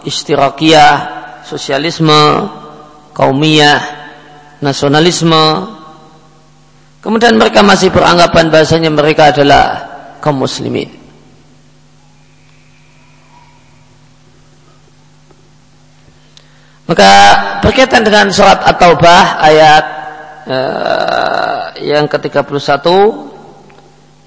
istirakiyah 0.03 0.95
sosialisme 1.47 2.51
kaumiyah 3.15 3.79
nasionalisme. 4.59 5.79
Kemudian 6.99 7.39
mereka 7.39 7.63
masih 7.63 7.95
beranggapan 7.95 8.51
bahasanya 8.51 8.91
mereka 8.91 9.31
adalah 9.31 9.87
kaum 10.19 10.43
muslimin. 10.43 10.91
Maka 16.91 17.11
berkaitan 17.63 18.03
dengan 18.03 18.27
surat 18.33 18.65
At-Taubah 18.65 19.39
ayat 19.39 19.85
uh, 20.49 21.61
yang 21.79 22.09
ke-31 22.09 22.83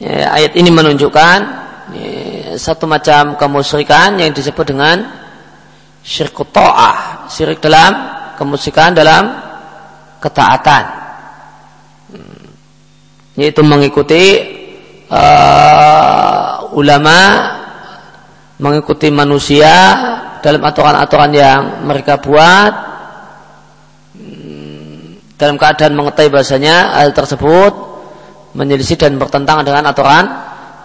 ya, 0.03 0.35
ayat 0.35 0.53
ini 0.59 0.71
menunjukkan 0.75 1.39
ya, 1.95 2.11
satu 2.59 2.91
macam 2.91 3.39
kemusyrikan 3.39 4.19
yang 4.19 4.35
disebut 4.35 4.67
dengan 4.75 5.07
syirik 6.03 6.35
ta'ah, 6.35 7.31
syirik 7.31 7.63
dalam 7.63 7.95
kemusyrikan 8.35 8.91
dalam 8.91 9.31
ketaatan. 10.19 10.85
Hmm. 12.13 12.47
Yaitu 13.39 13.63
mengikuti 13.63 14.23
uh, 15.09 16.69
ulama 16.75 17.19
mengikuti 18.59 19.09
manusia 19.11 19.75
dalam 20.43 20.63
aturan-aturan 20.63 21.33
yang 21.35 21.61
mereka 21.87 22.19
buat 22.19 22.73
hmm, 24.19 25.39
dalam 25.39 25.57
keadaan 25.59 25.95
mengetahui 25.99 26.31
bahasanya 26.31 26.99
hal 26.99 27.11
tersebut 27.15 27.92
menyelisih 28.53 29.01
dan 29.01 29.17
bertentangan 29.17 29.65
dengan 29.65 29.89
aturan 29.89 30.25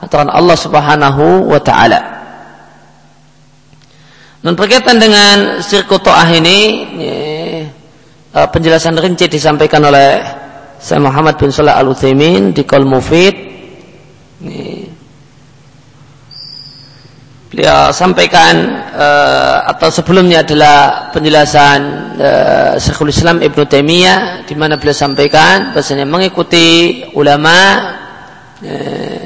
aturan 0.04 0.30
Allah 0.32 0.58
Subhanahu 0.58 1.48
wa 1.48 1.60
taala. 1.60 2.00
Dan 4.42 4.54
berkaitan 4.54 5.02
dengan 5.02 5.60
sirku 5.60 6.00
to'ah 6.00 6.30
ini 6.32 6.58
eh, 7.02 7.62
penjelasan 8.32 8.96
rinci 8.96 9.28
disampaikan 9.28 9.82
oleh 9.84 10.22
Syekh 10.78 11.02
Muhammad 11.02 11.42
bin 11.42 11.50
Salah 11.50 11.82
Al 11.82 11.90
Utsaimin 11.90 12.54
di 12.54 12.62
Qaul 12.62 12.86
Mufid 12.86 13.34
beliau 17.58 17.90
sampaikan 17.90 18.86
uh, 18.94 19.66
atau 19.74 19.90
sebelumnya 19.90 20.46
adalah 20.46 21.10
penjelasan 21.10 21.80
uh, 22.22 22.74
Syekhul 22.78 23.10
Islam 23.10 23.42
Ibnu 23.42 23.66
Taimiyah 23.66 24.46
di 24.46 24.54
mana 24.54 24.78
beliau 24.78 24.94
sampaikan 24.94 25.74
bahasanya 25.74 26.06
mengikuti 26.06 27.02
ulama 27.18 27.58
uh, 28.62 29.26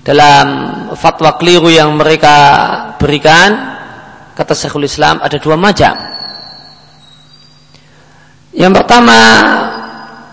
dalam 0.00 0.46
fatwa 0.96 1.36
keliru 1.36 1.68
yang 1.68 1.92
mereka 1.92 2.36
berikan 2.96 3.76
kata 4.32 4.56
Syekhul 4.56 4.88
Islam 4.88 5.20
ada 5.20 5.36
dua 5.36 5.60
macam. 5.60 5.92
Yang 8.56 8.72
pertama 8.72 9.20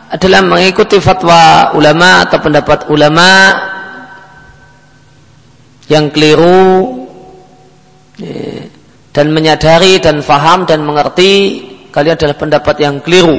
adalah 0.08 0.40
mengikuti 0.48 0.96
fatwa 1.04 1.76
ulama 1.76 2.24
atau 2.24 2.40
pendapat 2.40 2.88
ulama 2.88 3.28
yang 5.92 6.10
keliru 6.10 7.06
ya, 8.18 8.66
dan 9.16 9.32
menyadari 9.32 10.02
dan 10.02 10.20
faham 10.26 10.68
dan 10.68 10.82
mengerti 10.84 11.64
kalian 11.94 12.20
adalah 12.20 12.36
pendapat 12.36 12.76
yang 12.82 13.00
keliru. 13.00 13.38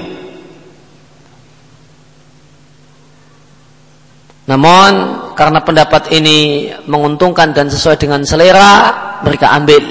Namun 4.47 4.93
karena 5.35 5.59
pendapat 5.61 6.15
ini 6.15 6.71
menguntungkan 6.87 7.51
dan 7.51 7.67
sesuai 7.67 7.99
dengan 7.99 8.23
selera, 8.23 8.95
mereka 9.27 9.53
ambil. 9.53 9.83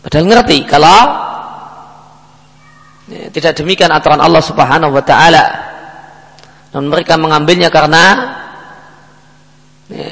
Padahal 0.00 0.26
ngerti 0.26 0.58
kalau 0.64 1.00
ya, 3.12 3.28
tidak 3.28 3.52
demikian 3.60 3.92
aturan 3.92 4.18
Allah 4.18 4.40
Subhanahu 4.40 4.96
wa 4.96 5.04
taala. 5.04 5.44
Namun 6.72 6.88
mereka 6.88 7.20
mengambilnya 7.20 7.68
karena 7.68 8.04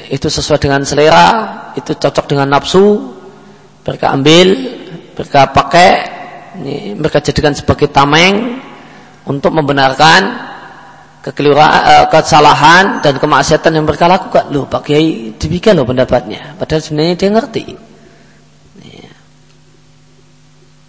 itu 0.09 0.27
sesuai 0.27 0.57
dengan 0.57 0.81
selera, 0.81 1.27
itu 1.77 1.93
cocok 1.93 2.25
dengan 2.25 2.57
nafsu, 2.57 3.13
mereka 3.85 4.09
ambil, 4.09 4.47
mereka 5.13 5.41
pakai, 5.53 5.89
mereka 6.97 7.21
jadikan 7.21 7.53
sebagai 7.53 7.93
tameng 7.93 8.57
untuk 9.29 9.53
membenarkan 9.53 10.49
kekeliruan, 11.21 11.69
uh, 11.69 12.05
kesalahan 12.09 13.03
dan 13.03 13.19
kemaksiatan 13.21 13.75
yang 13.75 13.85
mereka 13.85 14.07
lakukan. 14.07 14.49
Loh, 14.49 14.65
Pak 14.65 14.81
Kiai 14.87 15.35
demikian 15.35 15.77
loh 15.77 15.85
pendapatnya. 15.85 16.55
Padahal 16.55 16.81
sebenarnya 16.81 17.15
dia 17.19 17.29
ngerti. 17.29 17.65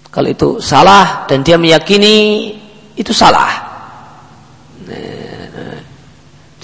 Kalau 0.08 0.28
itu 0.32 0.58
salah 0.58 1.28
dan 1.28 1.44
dia 1.44 1.60
meyakini 1.60 2.50
itu 2.96 3.12
salah. 3.12 3.67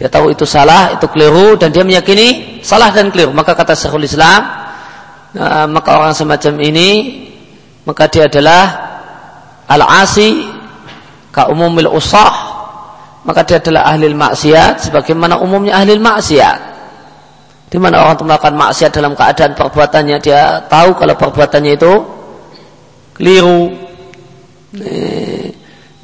Dia 0.05 0.13
tahu 0.13 0.37
itu 0.37 0.45
salah, 0.45 0.93
itu 0.93 1.09
keliru 1.09 1.57
dan 1.57 1.73
dia 1.73 1.81
meyakini 1.81 2.61
salah 2.61 2.93
dan 2.93 3.09
keliru. 3.09 3.33
Maka 3.33 3.57
kata 3.57 3.73
Syekhul 3.73 4.05
Islam, 4.05 4.37
nah, 5.33 5.65
maka 5.65 5.97
orang 5.97 6.13
semacam 6.13 6.61
ini 6.61 6.89
maka 7.89 8.05
dia 8.13 8.29
adalah 8.29 8.69
al-asi 9.65 10.45
ka 11.33 11.49
umumil 11.49 11.89
usah 11.89 12.33
maka 13.25 13.49
dia 13.49 13.57
adalah 13.57 13.89
ahli 13.89 14.13
maksiat 14.13 14.93
sebagaimana 14.93 15.41
umumnya 15.41 15.81
ahli 15.81 15.97
maksiat. 15.97 16.59
Di 17.73 17.81
mana 17.81 18.05
orang 18.05 18.21
melakukan 18.21 18.61
maksiat 18.61 18.93
dalam 18.93 19.17
keadaan 19.17 19.57
perbuatannya 19.57 20.21
dia 20.21 20.69
tahu 20.69 21.01
kalau 21.01 21.17
perbuatannya 21.17 21.81
itu 21.81 21.93
keliru. 23.17 23.73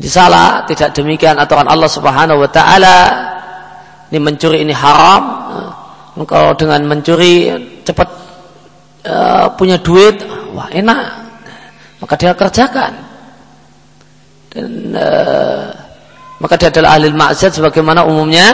Ini 0.00 0.08
salah 0.08 0.64
tidak 0.64 0.96
demikian 0.96 1.36
aturan 1.36 1.68
Allah 1.68 1.92
Subhanahu 1.92 2.40
wa 2.40 2.48
taala 2.48 2.96
ini 4.10 4.18
mencuri 4.18 4.66
ini 4.66 4.74
haram. 4.74 5.22
Engkau 6.18 6.52
dengan 6.58 6.84
mencuri 6.90 7.54
cepat 7.86 8.08
uh, 9.06 9.46
punya 9.54 9.78
duit. 9.78 10.18
Wah 10.52 10.66
enak. 10.74 11.02
Maka 12.02 12.14
dia 12.18 12.34
kerjakan. 12.34 12.92
Dan 14.50 14.90
uh, 14.98 15.70
maka 16.42 16.54
dia 16.58 16.74
adalah 16.74 16.98
ahli 16.98 17.14
maksiat 17.14 17.54
sebagaimana 17.54 18.02
umumnya 18.02 18.50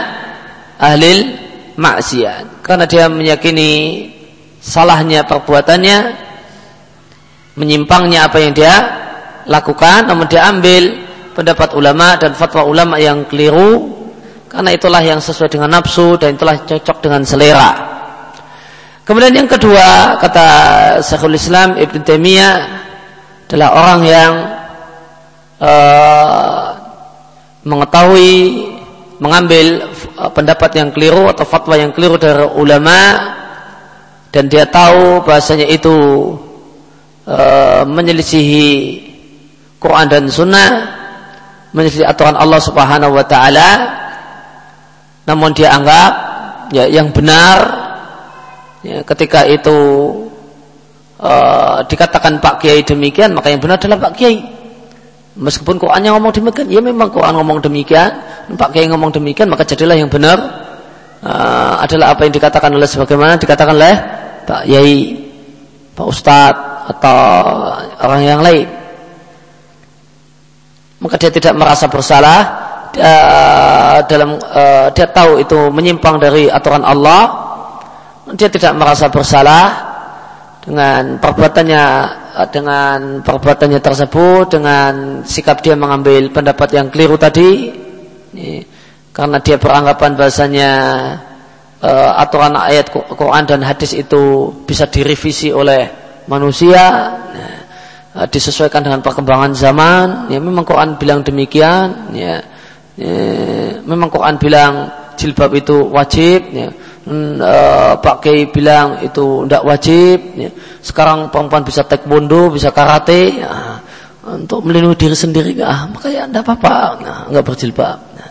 ahli 0.76 1.32
maksiat. 1.80 2.60
Karena 2.60 2.84
dia 2.84 3.08
meyakini 3.08 3.70
salahnya 4.60 5.24
perbuatannya 5.24 6.26
menyimpangnya 7.56 8.28
apa 8.28 8.38
yang 8.42 8.52
dia 8.52 8.74
lakukan 9.48 10.10
namun 10.10 10.28
dia 10.28 10.50
ambil 10.50 11.06
pendapat 11.32 11.72
ulama 11.78 12.18
dan 12.20 12.34
fatwa 12.34 12.66
ulama 12.66 13.00
yang 13.00 13.24
keliru 13.30 13.94
karena 14.46 14.70
itulah 14.72 15.02
yang 15.02 15.18
sesuai 15.18 15.50
dengan 15.50 15.74
nafsu 15.74 16.14
dan 16.16 16.38
itulah 16.38 16.56
cocok 16.62 16.96
dengan 17.02 17.22
selera. 17.26 17.70
Kemudian 19.06 19.34
yang 19.38 19.46
kedua 19.46 20.18
kata 20.18 20.48
Syekhul 20.98 21.38
Islam 21.38 21.78
Ibn 21.78 21.96
Taimiyah 22.02 22.54
adalah 23.46 23.68
orang 23.78 24.00
yang 24.02 24.32
uh, 25.62 26.62
mengetahui 27.62 28.32
mengambil 29.22 29.86
uh, 30.18 30.30
pendapat 30.34 30.70
yang 30.74 30.88
keliru 30.90 31.30
atau 31.30 31.46
fatwa 31.46 31.78
yang 31.78 31.94
keliru 31.94 32.18
dari 32.18 32.50
ulama 32.58 32.98
dan 34.34 34.50
dia 34.50 34.66
tahu 34.66 35.22
bahasanya 35.22 35.70
itu 35.70 35.94
uh, 37.30 37.86
menyelisihi 37.86 38.66
Quran 39.78 40.06
dan 40.10 40.26
Sunnah 40.26 40.70
menyelisihi 41.70 42.02
aturan 42.02 42.34
Allah 42.34 42.58
Subhanahu 42.58 43.14
Wa 43.14 43.26
Taala 43.30 43.68
namun 45.26 45.50
dia 45.52 45.74
anggap 45.74 46.12
ya 46.70 46.86
yang 46.86 47.10
benar 47.10 47.58
ya, 48.86 49.02
ketika 49.02 49.42
itu 49.42 49.78
uh, 51.18 51.82
dikatakan 51.86 52.38
Pak 52.38 52.62
Kiai 52.62 52.86
demikian 52.86 53.34
maka 53.34 53.50
yang 53.50 53.60
benar 53.60 53.82
adalah 53.82 53.98
Pak 54.10 54.14
Kiai. 54.16 54.38
Meskipun 55.36 55.76
Qurannya 55.76 56.16
ngomong 56.16 56.32
demikian 56.32 56.66
ya 56.72 56.80
memang 56.80 57.12
Quran 57.12 57.36
ngomong 57.36 57.60
demikian. 57.60 58.08
Pak 58.56 58.72
Kiai 58.72 58.88
ngomong 58.88 59.12
demikian 59.12 59.50
maka 59.52 59.68
jadilah 59.68 59.98
yang 59.98 60.08
benar 60.08 60.38
uh, 61.20 61.74
adalah 61.82 62.16
apa 62.16 62.24
yang 62.24 62.32
dikatakan 62.32 62.70
oleh 62.72 62.88
sebagaimana 62.88 63.36
dikatakan 63.36 63.74
oleh 63.76 63.94
Pak 64.46 64.62
Kiai 64.64 65.26
Pak 65.92 66.06
Ustadz 66.06 66.64
atau 66.96 67.18
orang 68.00 68.22
yang 68.22 68.40
lain. 68.40 68.68
Maka 71.02 71.20
dia 71.20 71.28
tidak 71.28 71.52
merasa 71.58 71.90
bersalah 71.92 72.65
dia, 72.96 74.00
dalam 74.08 74.40
uh, 74.40 74.88
dia 74.96 75.06
tahu 75.12 75.44
itu 75.44 75.68
menyimpang 75.68 76.16
dari 76.16 76.48
aturan 76.48 76.82
Allah. 76.82 77.44
Dia 78.34 78.50
tidak 78.50 78.74
merasa 78.74 79.06
bersalah 79.06 79.64
dengan 80.64 81.22
perbuatannya 81.22 81.84
dengan 82.50 83.22
perbuatannya 83.22 83.80
tersebut 83.80 84.58
dengan 84.58 85.22
sikap 85.22 85.62
dia 85.62 85.78
mengambil 85.78 86.26
pendapat 86.32 86.68
yang 86.74 86.90
keliru 86.90 87.14
tadi. 87.20 87.70
Ini, 88.36 88.64
karena 89.14 89.40
dia 89.40 89.56
beranggapan 89.56 90.10
bahasanya 90.18 90.72
uh, 91.80 92.12
aturan 92.20 92.56
ayat 92.58 92.90
Quran 92.92 93.44
dan 93.48 93.60
hadis 93.64 93.96
itu 93.96 94.52
bisa 94.66 94.90
direvisi 94.90 95.54
oleh 95.54 95.88
manusia 96.28 97.14
disesuaikan 98.24 98.80
dengan 98.80 99.04
perkembangan 99.04 99.52
zaman. 99.52 100.06
Ya 100.32 100.40
memang 100.40 100.64
Quran 100.64 100.96
bilang 100.96 101.20
demikian 101.20 102.16
ya, 102.16 102.40
ya 102.96 103.80
memang 103.84 104.08
Quran 104.08 104.36
bilang 104.40 104.72
jilbab 105.16 105.52
itu 105.52 105.76
wajib 105.92 106.40
ya 106.52 106.68
uh, 107.06 107.92
Pak 107.98 108.16
Kiai 108.22 108.50
bilang 108.50 109.02
itu 109.02 109.46
tidak 109.46 109.62
wajib. 109.62 110.18
Ya. 110.34 110.50
Sekarang 110.82 111.30
perempuan 111.30 111.62
bisa 111.62 111.86
taekwondo, 111.86 112.50
bisa 112.50 112.74
karate, 112.74 113.42
ya. 113.42 113.80
untuk 114.26 114.66
melindungi 114.66 115.06
diri 115.06 115.16
sendiri, 115.16 115.52
ah, 115.62 115.86
maka 115.86 116.10
ya 116.10 116.26
tidak 116.26 116.42
apa-apa, 116.42 116.74
nah, 116.98 117.20
nggak 117.30 117.44
berjilbab. 117.46 117.98
Nah. 118.18 118.30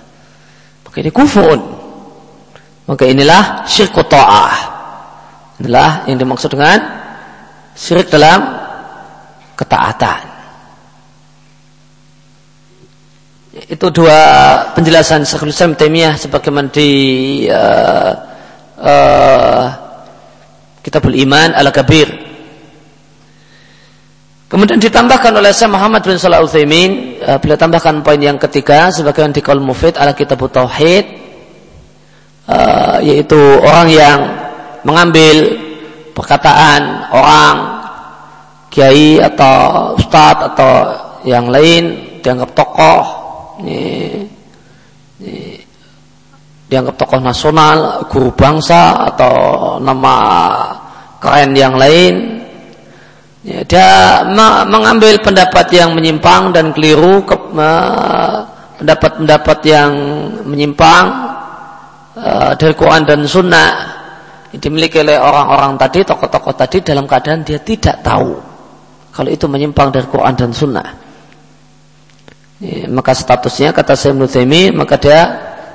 Maka 0.87 0.95
ini 0.99 1.11
kufun. 1.11 1.59
Maka 2.85 3.03
inilah 3.09 3.65
syirik 3.65 3.97
ta'ah. 3.97 4.75
Inilah 5.63 6.05
yang 6.11 6.19
dimaksud 6.19 6.51
dengan 6.51 6.77
syirik 7.73 8.11
dalam 8.11 8.43
ketaatan. 9.55 10.34
Itu 13.55 13.87
dua 13.87 14.19
penjelasan 14.75 15.23
Syekhul 15.23 15.55
Islam 15.55 15.79
Taimiyah 15.79 16.19
sebagaimana 16.19 16.67
di 16.67 16.89
uh, 17.47 18.11
uh, 18.83 19.63
Kitabul 20.83 21.15
Iman 21.15 21.55
Al-Kabir. 21.55 22.11
Kemudian 24.51 24.75
ditambahkan 24.75 25.31
oleh 25.39 25.55
Syekh 25.55 25.71
Muhammad 25.71 26.03
bin 26.03 26.19
Salah 26.19 26.43
Utsaimin, 26.43 27.23
uh, 27.23 27.39
beliau 27.39 27.55
tambahkan 27.55 28.03
poin 28.03 28.19
yang 28.19 28.35
ketiga 28.35 28.91
sebagai 28.91 29.23
di 29.31 29.39
Qaul 29.39 29.63
Mufid 29.63 29.95
ala 29.95 30.11
Kitab 30.11 30.43
Tauhid 30.51 31.05
uh, 32.51 32.99
yaitu 32.99 33.39
orang 33.63 33.87
yang 33.87 34.19
mengambil 34.83 35.63
perkataan 36.11 37.07
orang 37.07 37.55
kiai 38.67 39.23
atau 39.23 39.95
ustadz 39.95 40.43
atau 40.51 40.71
yang 41.23 41.47
lain 41.47 42.19
dianggap 42.19 42.51
tokoh 42.51 43.24
ini, 43.61 43.79
ini 45.21 45.35
dianggap 46.65 46.95
tokoh 46.97 47.21
nasional, 47.21 48.03
guru 48.09 48.33
bangsa 48.33 49.07
atau 49.13 49.33
nama 49.79 50.15
keren 51.21 51.53
yang 51.53 51.77
lain. 51.77 52.41
Ya, 53.45 53.61
dia 53.61 53.89
mengambil 54.65 55.21
pendapat 55.21 55.69
yang 55.69 55.93
menyimpang 55.93 56.49
dan 56.49 56.73
keliru, 56.73 57.21
pendapat-pendapat 58.81 59.57
yang 59.69 59.91
menyimpang 60.49 61.05
uh, 62.17 62.51
dari 62.57 62.73
Quran 62.73 63.05
dan 63.05 63.21
Sunnah 63.29 63.71
yang 64.49 64.61
dimiliki 64.65 64.97
oleh 64.97 65.21
orang-orang 65.21 65.77
tadi, 65.77 66.01
tokoh-tokoh 66.01 66.57
tadi 66.57 66.81
dalam 66.81 67.05
keadaan 67.05 67.45
dia 67.45 67.61
tidak 67.61 68.01
tahu 68.01 68.55
kalau 69.13 69.29
itu 69.31 69.45
menyimpang 69.47 69.93
dari 69.95 70.09
Quran 70.09 70.33
dan 70.35 70.51
Sunnah. 70.51 71.04
Ya, 72.63 72.87
maka 72.87 73.11
statusnya 73.11 73.75
kata 73.75 73.99
Syekh 73.99 74.15
Ibnu 74.15 74.27
maka 74.79 74.95
dia 74.95 75.21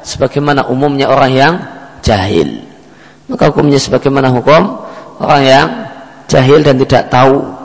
sebagaimana 0.01 0.64
umumnya 0.72 1.12
orang 1.12 1.33
yang 1.37 1.55
jahil. 2.01 2.64
Maka 3.28 3.53
hukumnya 3.53 3.76
sebagaimana 3.76 4.33
hukum 4.33 4.81
orang 5.20 5.43
yang 5.45 5.66
jahil 6.26 6.64
dan 6.64 6.81
tidak 6.81 7.12
tahu 7.12 7.60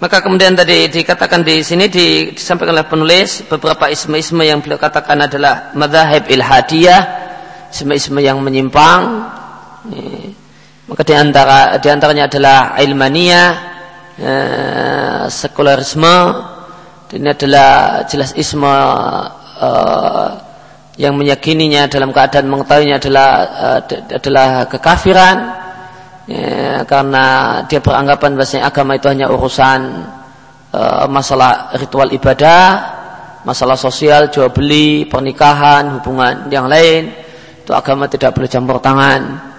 Maka 0.00 0.24
kemudian 0.24 0.56
tadi 0.56 0.88
dikatakan 0.88 1.44
di 1.44 1.60
sini 1.60 1.84
disampaikan 1.92 2.72
oleh 2.72 2.88
penulis 2.88 3.44
beberapa 3.44 3.92
isme-isme 3.92 4.48
yang 4.48 4.64
beliau 4.64 4.80
katakan 4.80 5.28
adalah 5.28 5.76
madhahib 5.76 6.24
ilhadiyah, 6.24 7.00
isme-isme 7.68 8.24
yang 8.24 8.40
menyimpang. 8.40 9.28
Maka 10.88 11.02
di 11.04 11.12
antara 11.12 11.76
di 11.76 11.88
antaranya 11.92 12.32
adalah 12.32 12.80
ilmania, 12.80 13.42
eh, 14.16 15.22
sekularisme. 15.28 16.16
Ini 17.12 17.28
adalah 17.36 18.00
jelas 18.08 18.32
isme 18.40 18.72
eh, 19.60 20.28
yang 20.96 21.12
meyakininya 21.12 21.92
dalam 21.92 22.08
keadaan 22.08 22.48
mengetahuinya 22.48 22.96
adalah 22.96 23.28
eh, 23.84 24.16
adalah 24.16 24.64
kekafiran 24.64 25.36
ya, 26.30 26.86
karena 26.86 27.24
dia 27.66 27.82
beranggapan 27.82 28.38
bahwasanya 28.38 28.70
agama 28.70 28.94
itu 28.94 29.06
hanya 29.10 29.26
urusan 29.26 29.80
uh, 30.70 31.06
masalah 31.10 31.74
ritual 31.74 32.06
ibadah, 32.14 32.62
masalah 33.42 33.74
sosial, 33.74 34.30
jual 34.30 34.54
beli, 34.54 35.04
pernikahan, 35.10 35.98
hubungan 35.98 36.46
yang 36.48 36.70
lain. 36.70 37.10
Itu 37.66 37.74
agama 37.74 38.06
tidak 38.06 38.38
boleh 38.38 38.48
campur 38.48 38.78
tangan. 38.78 39.50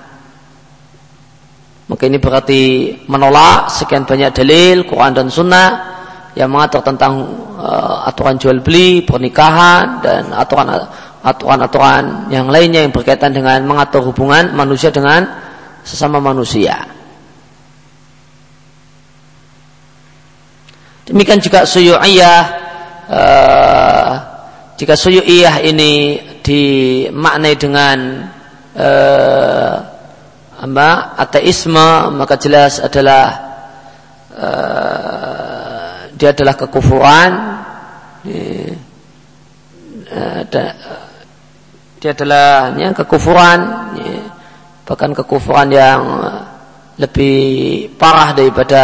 Maka 1.91 2.03
ini 2.07 2.17
berarti 2.24 2.61
menolak 3.11 3.67
sekian 3.67 4.07
banyak 4.07 4.32
dalil 4.32 4.88
Quran 4.88 5.11
dan 5.11 5.28
Sunnah 5.28 5.69
yang 6.39 6.47
mengatur 6.47 6.80
tentang 6.80 7.28
uh, 7.59 8.07
aturan 8.07 8.39
jual 8.39 8.63
beli, 8.63 9.03
pernikahan 9.03 9.99
dan 9.99 10.32
aturan 10.32 10.72
aturan-aturan 11.22 12.34
yang 12.34 12.49
lainnya 12.49 12.82
yang 12.82 12.95
berkaitan 12.95 13.36
dengan 13.36 13.61
mengatur 13.67 14.01
hubungan 14.07 14.55
manusia 14.57 14.89
dengan 14.89 15.50
sesama 15.84 16.21
manusia. 16.21 17.01
Demikian 21.05 21.41
juga 21.43 21.65
suyu'iyah 21.67 22.41
uh, 23.09 24.13
jika 24.79 24.95
suyu'iyah 24.95 25.59
ini 25.65 26.21
dimaknai 26.39 27.55
dengan 27.59 27.97
uh, 28.77 29.75
apa 30.61 31.17
ateisme 31.17 32.13
maka 32.13 32.38
jelas 32.38 32.77
adalah 32.79 33.25
uh, 34.29 36.05
dia 36.13 36.32
adalah 36.38 36.53
kekufuran 36.53 37.32
uh, 38.29 38.71
dia 42.01 42.11
adalah 42.17 42.73
ya, 42.77 42.89
kekufuran 42.93 43.59
ya, 44.01 44.20
bahkan 44.91 45.15
kekufuran 45.15 45.71
yang 45.71 46.03
lebih 46.99 47.87
parah 47.95 48.35
daripada 48.35 48.83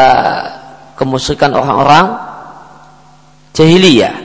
kemusyrikan 0.96 1.52
orang-orang 1.52 2.16
jahiliyah. 3.52 4.16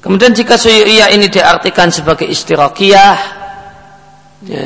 Kemudian 0.00 0.32
jika 0.32 0.56
suyu'iyah 0.56 1.12
ini 1.12 1.28
diartikan 1.28 1.92
sebagai 1.92 2.24
istirakiyah, 2.24 3.16
ya, 4.48 4.64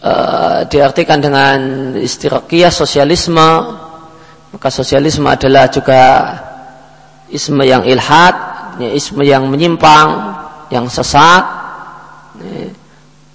uh, 0.00 0.58
diartikan 0.64 1.20
dengan 1.20 1.92
istirakiyah 2.00 2.72
sosialisme, 2.72 3.50
maka 4.56 4.68
sosialisme 4.72 5.28
adalah 5.28 5.68
juga 5.68 6.00
isme 7.28 7.68
yang 7.68 7.84
ilhad, 7.84 8.36
ya, 8.80 8.88
isme 8.88 9.20
yang 9.20 9.52
menyimpang, 9.52 10.08
yang 10.72 10.88
sesat, 10.88 11.63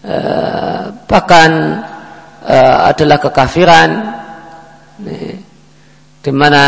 uh, 0.09 0.89
bahkan 1.05 1.79
uh, 2.49 2.89
adalah 2.89 3.21
kekafiran. 3.21 3.89
Di 6.19 6.31
mana 6.35 6.63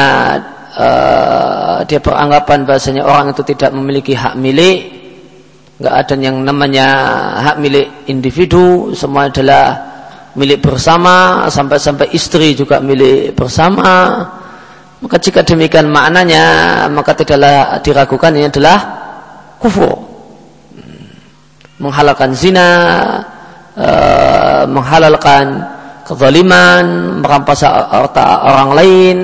uh, 0.78 1.78
dia 1.84 2.00
beranggapan 2.00 2.64
bahasanya 2.64 3.04
orang 3.04 3.36
itu 3.36 3.44
tidak 3.44 3.76
memiliki 3.76 4.16
hak 4.16 4.39
milik, 4.39 4.80
nggak 5.82 5.96
ada 6.06 6.16
yang 6.16 6.39
namanya 6.39 6.88
hak 7.44 7.60
milik 7.60 8.08
individu, 8.08 8.96
semua 8.96 9.28
adalah 9.28 9.92
milik 10.39 10.64
bersama, 10.64 11.50
sampai-sampai 11.52 12.16
istri 12.16 12.56
juga 12.56 12.80
milik 12.80 13.36
bersama. 13.36 14.24
Maka 15.02 15.18
jika 15.18 15.42
demikian 15.44 15.89
maknanya, 15.89 16.46
maka 16.88 17.12
tidaklah 17.18 17.82
diragukan 17.84 18.32
ini 18.38 18.48
adalah 18.48 18.80
kufur. 19.58 19.98
Menghalalkan 21.82 22.38
zina, 22.38 22.70
uh, 23.82 24.64
menghalalkan 24.70 25.66
kezaliman, 26.06 27.18
merampas 27.26 27.66
harta 27.66 28.46
orang 28.46 28.70
lain, 28.78 29.18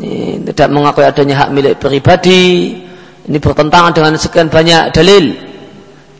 ini 0.00 0.40
tidak 0.54 0.68
mengakui 0.72 1.04
adanya 1.04 1.34
hak 1.44 1.50
milik 1.52 1.74
pribadi, 1.76 2.78
ini 3.28 3.36
bertentangan 3.36 3.92
dengan 3.92 4.16
sekian 4.16 4.48
banyak 4.48 4.94
dalil 4.96 5.34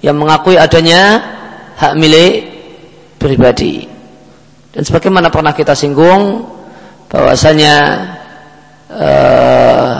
yang 0.04 0.16
mengakui 0.20 0.60
adanya 0.60 1.22
hak 1.80 1.96
milik 1.96 2.34
pribadi. 3.16 3.88
Dan 4.70 4.82
sebagaimana 4.86 5.32
pernah 5.32 5.56
kita 5.56 5.74
singgung, 5.74 6.46
bahwasanya 7.10 7.76
uh, 8.86 9.94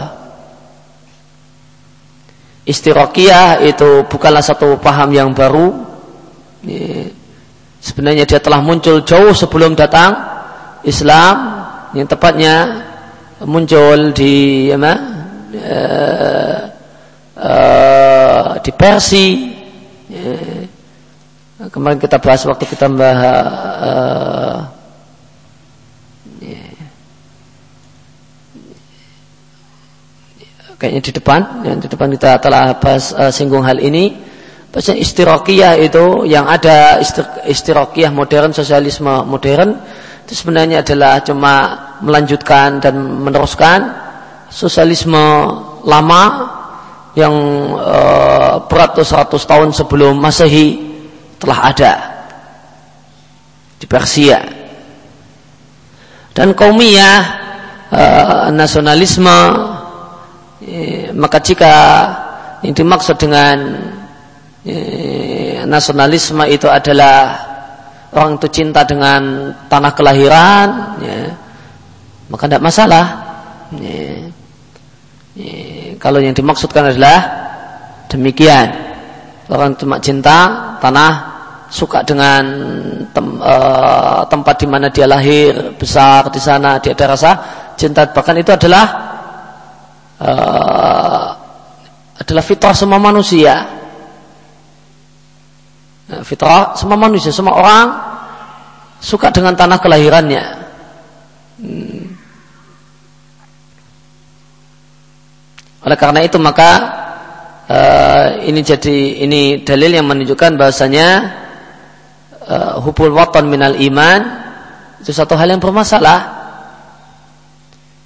itu 3.67 3.89
bukanlah 4.07 4.39
satu 4.39 4.79
paham 4.79 5.11
yang 5.11 5.35
baru. 5.35 5.91
Sebenarnya 7.81 8.29
dia 8.29 8.37
telah 8.37 8.61
muncul 8.61 9.01
jauh 9.01 9.33
sebelum 9.33 9.73
datang 9.73 10.13
Islam 10.85 11.35
yang 11.97 12.05
tepatnya 12.05 12.85
muncul 13.41 14.13
di 14.13 14.69
apa, 14.69 14.93
uh, 15.57 16.59
uh, 17.41 18.47
di 18.61 18.71
Persia. 18.77 19.29
Uh, 20.13 20.61
kemarin 21.73 21.97
kita 21.97 22.21
bahas 22.21 22.45
waktu 22.45 22.69
kita 22.69 22.85
bahas 22.85 23.41
uh, 23.81 24.57
kayaknya 30.81 31.01
di 31.01 31.11
depan 31.13 31.41
yang 31.61 31.77
di 31.77 31.85
depan 31.85 32.09
kita 32.13 32.41
telah 32.41 32.77
bahas 32.81 33.13
uh, 33.13 33.29
singgung 33.29 33.61
hal 33.61 33.77
ini 33.77 34.17
Bahasa 34.71 34.95
istirokiyah 34.95 35.75
itu 35.83 36.23
yang 36.23 36.47
ada 36.47 37.03
istirokiyah 37.43 38.15
modern, 38.15 38.55
sosialisme 38.55 39.11
modern 39.27 39.75
itu 40.23 40.47
sebenarnya 40.47 40.79
adalah 40.79 41.19
cuma 41.27 41.53
melanjutkan 41.99 42.79
dan 42.79 42.95
meneruskan 42.95 43.91
sosialisme 44.47 45.19
lama 45.83 46.23
yang 47.19 47.35
uh, 47.75 48.63
beratus-ratus 48.71 49.43
tahun 49.43 49.75
sebelum 49.75 50.15
masehi 50.15 50.79
telah 51.35 51.59
ada 51.67 51.93
di 53.75 53.83
Persia. 53.91 54.39
Dan 56.31 56.55
kaumiyah 56.55 57.19
uh, 57.91 58.47
nasionalisme 58.55 59.35
eh, 60.63 61.11
maka 61.11 61.43
jika 61.43 61.73
yang 62.63 62.71
dimaksud 62.71 63.19
dengan 63.19 63.90
nasionalisme 65.65 66.45
itu 66.45 66.69
adalah 66.69 67.51
orang 68.13 68.37
itu 68.37 68.47
cinta 68.51 68.83
dengan 68.83 69.51
tanah 69.71 69.91
kelahiran, 69.95 70.67
ya, 71.01 71.19
maka 72.27 72.43
tidak 72.45 72.63
masalah. 72.63 73.05
Ya, 73.71 74.27
ya, 75.39 75.95
kalau 75.95 76.19
yang 76.19 76.35
dimaksudkan 76.35 76.91
adalah 76.91 77.19
demikian, 78.11 78.67
orang 79.47 79.73
cuma 79.79 79.97
cinta 80.03 80.75
tanah, 80.83 81.13
suka 81.71 82.03
dengan 82.03 82.43
tem, 83.15 83.39
uh, 83.39 84.27
tempat 84.27 84.55
di 84.59 84.67
mana 84.67 84.91
dia 84.91 85.07
lahir, 85.07 85.79
besar 85.79 86.27
di 86.27 86.43
sana, 86.43 86.83
dia 86.83 86.91
ada 86.91 87.15
rasa 87.15 87.31
cinta. 87.79 88.11
Bahkan 88.11 88.35
itu 88.43 88.51
adalah 88.51 88.85
uh, 90.19 91.27
adalah 92.19 92.43
fitrah 92.43 92.75
semua 92.75 92.99
manusia 92.99 93.80
fitrah 96.27 96.75
semua 96.75 96.99
manusia, 96.99 97.31
semua 97.31 97.55
orang 97.55 97.87
suka 98.99 99.31
dengan 99.31 99.55
tanah 99.55 99.79
kelahirannya. 99.79 100.43
Hmm. 101.63 102.03
Oleh 105.81 105.97
karena 105.97 106.19
itu 106.21 106.37
maka 106.37 106.71
uh, 107.65 108.25
ini 108.45 108.61
jadi 108.61 109.25
ini 109.25 109.65
dalil 109.65 109.97
yang 109.97 110.05
menunjukkan 110.05 110.53
bahasanya 110.59 111.07
uh, 112.45 112.73
hubul 112.85 113.09
watan 113.15 113.49
minal 113.49 113.73
iman 113.73 114.21
itu 115.01 115.09
satu 115.09 115.33
hal 115.33 115.49
yang 115.49 115.61
bermasalah. 115.63 116.43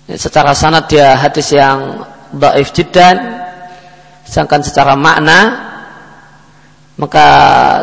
Ya, 0.06 0.16
secara 0.22 0.56
sanad 0.56 0.88
dia 0.88 1.18
hadis 1.18 1.52
yang 1.52 2.08
daif 2.32 2.72
jiddan 2.72 3.44
sedangkan 4.24 4.62
secara 4.64 4.94
makna 4.94 5.40
maka 6.96 7.28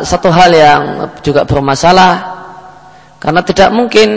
satu 0.01 0.33
hal 0.33 0.49
yang 0.49 0.81
juga 1.21 1.45
bermasalah 1.45 2.33
karena 3.21 3.41
tidak 3.45 3.69
mungkin 3.71 4.09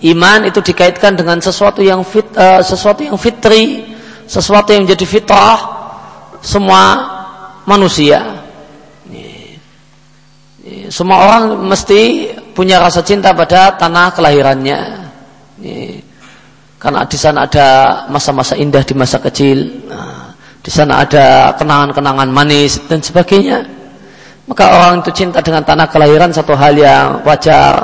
iman 0.00 0.48
itu 0.48 0.64
dikaitkan 0.64 1.14
dengan 1.14 1.38
sesuatu 1.38 1.84
yang 1.84 2.00
fit, 2.02 2.26
uh, 2.34 2.64
sesuatu 2.64 3.04
yang 3.04 3.20
fitri, 3.20 3.84
sesuatu 4.24 4.72
yang 4.72 4.88
menjadi 4.88 5.06
fitrah 5.06 5.58
semua 6.40 6.82
manusia. 7.68 8.40
Semua 10.90 11.22
orang 11.22 11.70
mesti 11.70 12.34
punya 12.50 12.82
rasa 12.82 13.06
cinta 13.06 13.30
pada 13.30 13.78
tanah 13.78 14.10
kelahirannya. 14.10 14.78
Karena 16.80 17.04
di 17.04 17.18
sana 17.20 17.44
ada 17.46 17.68
masa-masa 18.08 18.56
indah 18.56 18.80
di 18.82 18.96
masa 18.96 19.20
kecil, 19.20 19.84
nah, 19.86 20.32
di 20.64 20.70
sana 20.72 21.04
ada 21.04 21.52
kenangan-kenangan 21.54 22.28
manis 22.32 22.80
dan 22.88 23.04
sebagainya. 23.04 23.79
Maka 24.48 24.64
orang 24.72 25.04
itu 25.04 25.10
cinta 25.12 25.44
dengan 25.44 25.62
tanah 25.62 25.86
kelahiran 25.90 26.32
satu 26.32 26.56
hal 26.56 26.74
yang 26.74 27.20
wajar, 27.22 27.76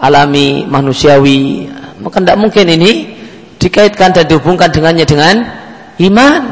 alami, 0.00 0.64
manusiawi. 0.64 1.68
Maka 2.00 2.22
tidak 2.22 2.38
mungkin 2.40 2.66
ini 2.66 2.92
dikaitkan 3.60 4.16
dan 4.16 4.24
dihubungkan 4.24 4.72
dengannya 4.72 5.04
dengan 5.04 5.44
iman. 6.00 6.42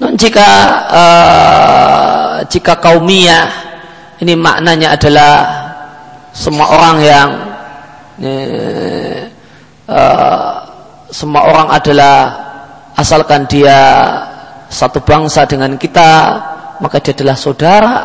Non 0.00 0.16
jika 0.16 0.48
uh, 0.88 2.32
jika 2.48 2.72
kaumiyah 2.80 3.48
ini 4.20 4.32
maknanya 4.36 4.96
adalah 4.96 5.32
semua 6.32 6.66
orang 6.72 6.96
yang 7.04 7.28
uh, 9.88 10.52
semua 11.10 11.42
orang 11.44 11.68
adalah 11.72 12.16
asalkan 12.96 13.44
dia 13.48 13.80
satu 14.70 15.02
bangsa 15.02 15.44
dengan 15.50 15.74
kita 15.74 16.10
maka 16.78 17.02
dia 17.02 17.12
adalah 17.12 17.36
saudara. 17.36 17.96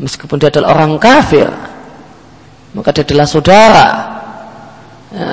Meskipun 0.00 0.40
dia 0.40 0.48
adalah 0.52 0.76
orang 0.76 1.00
kafir 1.00 1.48
maka 2.76 2.94
dia 2.94 3.02
adalah 3.02 3.26
saudara. 3.26 3.86
Ya, 5.10 5.30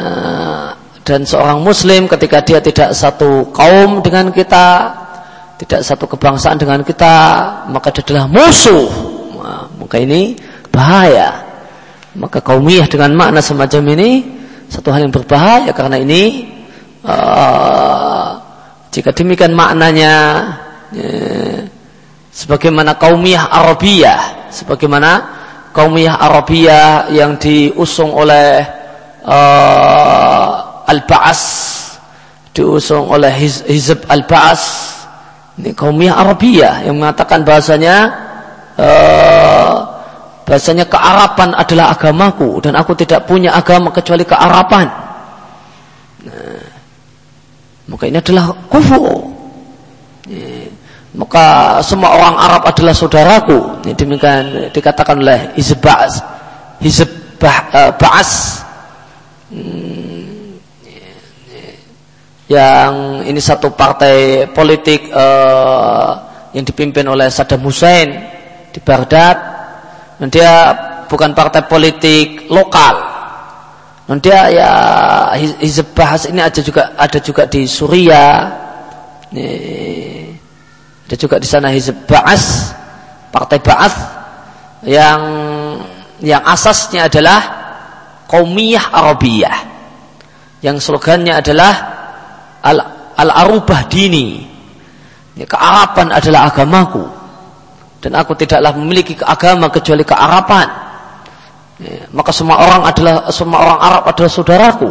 dan 1.06 1.22
seorang 1.24 1.62
muslim 1.62 2.10
ketika 2.10 2.42
dia 2.42 2.60
tidak 2.60 2.92
satu 2.98 3.54
kaum 3.54 4.02
dengan 4.02 4.34
kita 4.34 4.92
tidak 5.58 5.82
satu 5.86 6.06
kebangsaan 6.10 6.58
dengan 6.60 6.82
kita 6.84 7.14
maka 7.70 7.94
dia 7.94 8.04
adalah 8.04 8.26
musuh. 8.28 8.90
Nah, 9.38 9.70
maka 9.78 9.96
ini 10.02 10.36
bahaya. 10.74 11.46
Maka 12.18 12.42
kaumiyah 12.42 12.90
dengan 12.90 13.14
makna 13.14 13.40
semacam 13.46 13.94
ini 13.94 14.26
satu 14.68 14.92
hal 14.92 15.08
yang 15.08 15.14
berbahaya 15.14 15.72
karena 15.72 16.02
ini 16.02 16.50
uh, 17.06 17.87
jika 18.98 19.14
demikian 19.14 19.54
maknanya 19.54 20.14
ya, 20.90 21.06
sebagaimana 22.34 22.98
kaumiyah 22.98 23.46
Arabiyah, 23.46 24.50
sebagaimana 24.50 25.22
kaumiyah 25.70 26.18
Arabiyah 26.18 27.14
yang 27.14 27.38
diusung 27.38 28.10
oleh 28.10 28.66
uh, 29.22 30.82
Al-Ba'as, 30.90 31.42
diusung 32.58 33.06
oleh 33.06 33.30
Hiz 33.38 33.70
Hizb 33.70 34.02
Al-Ba'as, 34.10 34.64
ini 35.62 35.78
kaumiyah 35.78 36.18
Arabiyah 36.18 36.90
yang 36.90 36.98
mengatakan 36.98 37.46
bahasanya 37.46 37.96
uh, 38.82 39.78
bahasanya 40.42 40.90
kearapan 40.90 41.54
adalah 41.54 41.94
agamaku 41.94 42.66
dan 42.66 42.74
aku 42.74 42.98
tidak 42.98 43.30
punya 43.30 43.54
agama 43.54 43.94
kecuali 43.94 44.26
kearapan. 44.26 45.07
Maka 47.88 48.04
ini 48.08 48.20
adalah 48.20 48.52
kufur. 48.68 49.32
Maka 51.18 51.80
semua 51.82 52.14
orang 52.14 52.36
Arab 52.38 52.62
adalah 52.68 52.94
saudaraku. 52.94 53.82
Demikian 53.96 54.70
dikatakan 54.70 55.18
oleh 55.18 55.56
Hizbaz, 55.58 56.22
Hizbah 56.84 57.58
uh, 57.74 57.92
Ba'as. 57.98 58.64
Hmm. 59.48 60.28
yang 62.48 63.24
ini 63.28 63.40
satu 63.44 63.76
partai 63.76 64.48
politik 64.52 65.12
uh, 65.12 66.12
yang 66.56 66.64
dipimpin 66.64 67.04
oleh 67.08 67.28
Saddam 67.28 67.64
Hussein 67.64 68.08
di 68.72 68.80
Baghdad 68.80 69.36
dan 70.16 70.28
dia 70.32 70.52
bukan 71.12 71.36
partai 71.36 71.68
politik 71.68 72.48
lokal 72.48 73.17
dan 74.08 74.24
dia 74.24 74.40
ya 74.48 74.72
Hizb 75.36 75.92
Bahas 75.92 76.32
ini 76.32 76.40
ada 76.40 76.64
juga 76.64 76.96
ada 76.96 77.20
juga 77.20 77.44
di 77.44 77.68
Suriah. 77.68 78.40
Ini, 79.36 79.48
ada 81.04 81.16
juga 81.20 81.36
di 81.44 81.48
sana 81.48 81.68
Hizb 81.76 82.08
Bahas 82.08 82.72
partai 83.36 83.60
Bahas 83.60 83.92
yang 84.88 85.20
yang 86.24 86.40
asasnya 86.40 87.12
adalah 87.12 87.40
kaumiyah 88.32 88.96
Arabiyah. 88.96 89.76
Yang 90.64 90.88
slogannya 90.88 91.44
adalah 91.44 91.74
al, 92.64 92.80
al 93.12 93.30
arubah 93.44 93.92
dini. 93.92 94.48
Ya, 95.36 95.44
kearapan 95.44 96.16
adalah 96.16 96.48
agamaku. 96.48 97.04
Dan 98.00 98.16
aku 98.16 98.40
tidaklah 98.40 98.72
memiliki 98.72 99.20
agama 99.20 99.68
kecuali 99.68 100.08
kearapan 100.08 100.87
maka 102.10 102.34
semua 102.34 102.58
orang 102.58 102.82
adalah 102.90 103.30
semua 103.30 103.58
orang 103.62 103.80
Arab 103.80 104.04
adalah 104.10 104.32
saudaraku. 104.34 104.90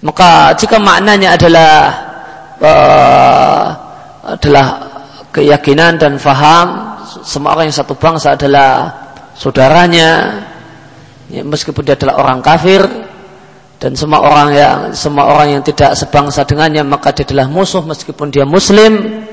Maka 0.00 0.54
jika 0.56 0.76
maknanya 0.80 1.36
adalah 1.36 1.72
uh, 2.60 3.66
adalah 4.38 4.66
keyakinan 5.32 6.00
dan 6.00 6.16
faham 6.16 6.96
semua 7.24 7.56
orang 7.56 7.68
yang 7.68 7.76
satu 7.76 7.96
bangsa 7.96 8.36
adalah 8.36 8.92
saudaranya 9.36 10.40
ya, 11.28 11.42
meskipun 11.44 11.84
dia 11.84 11.96
adalah 11.96 12.22
orang 12.22 12.38
kafir 12.44 12.80
dan 13.76 13.92
semua 13.92 14.24
orang 14.24 14.48
yang 14.56 14.78
semua 14.96 15.28
orang 15.28 15.58
yang 15.58 15.62
tidak 15.64 15.92
sebangsa 15.92 16.48
dengannya 16.48 16.80
maka 16.80 17.12
dia 17.12 17.28
adalah 17.28 17.46
musuh 17.52 17.84
meskipun 17.84 18.32
dia 18.32 18.48
muslim. 18.48 19.24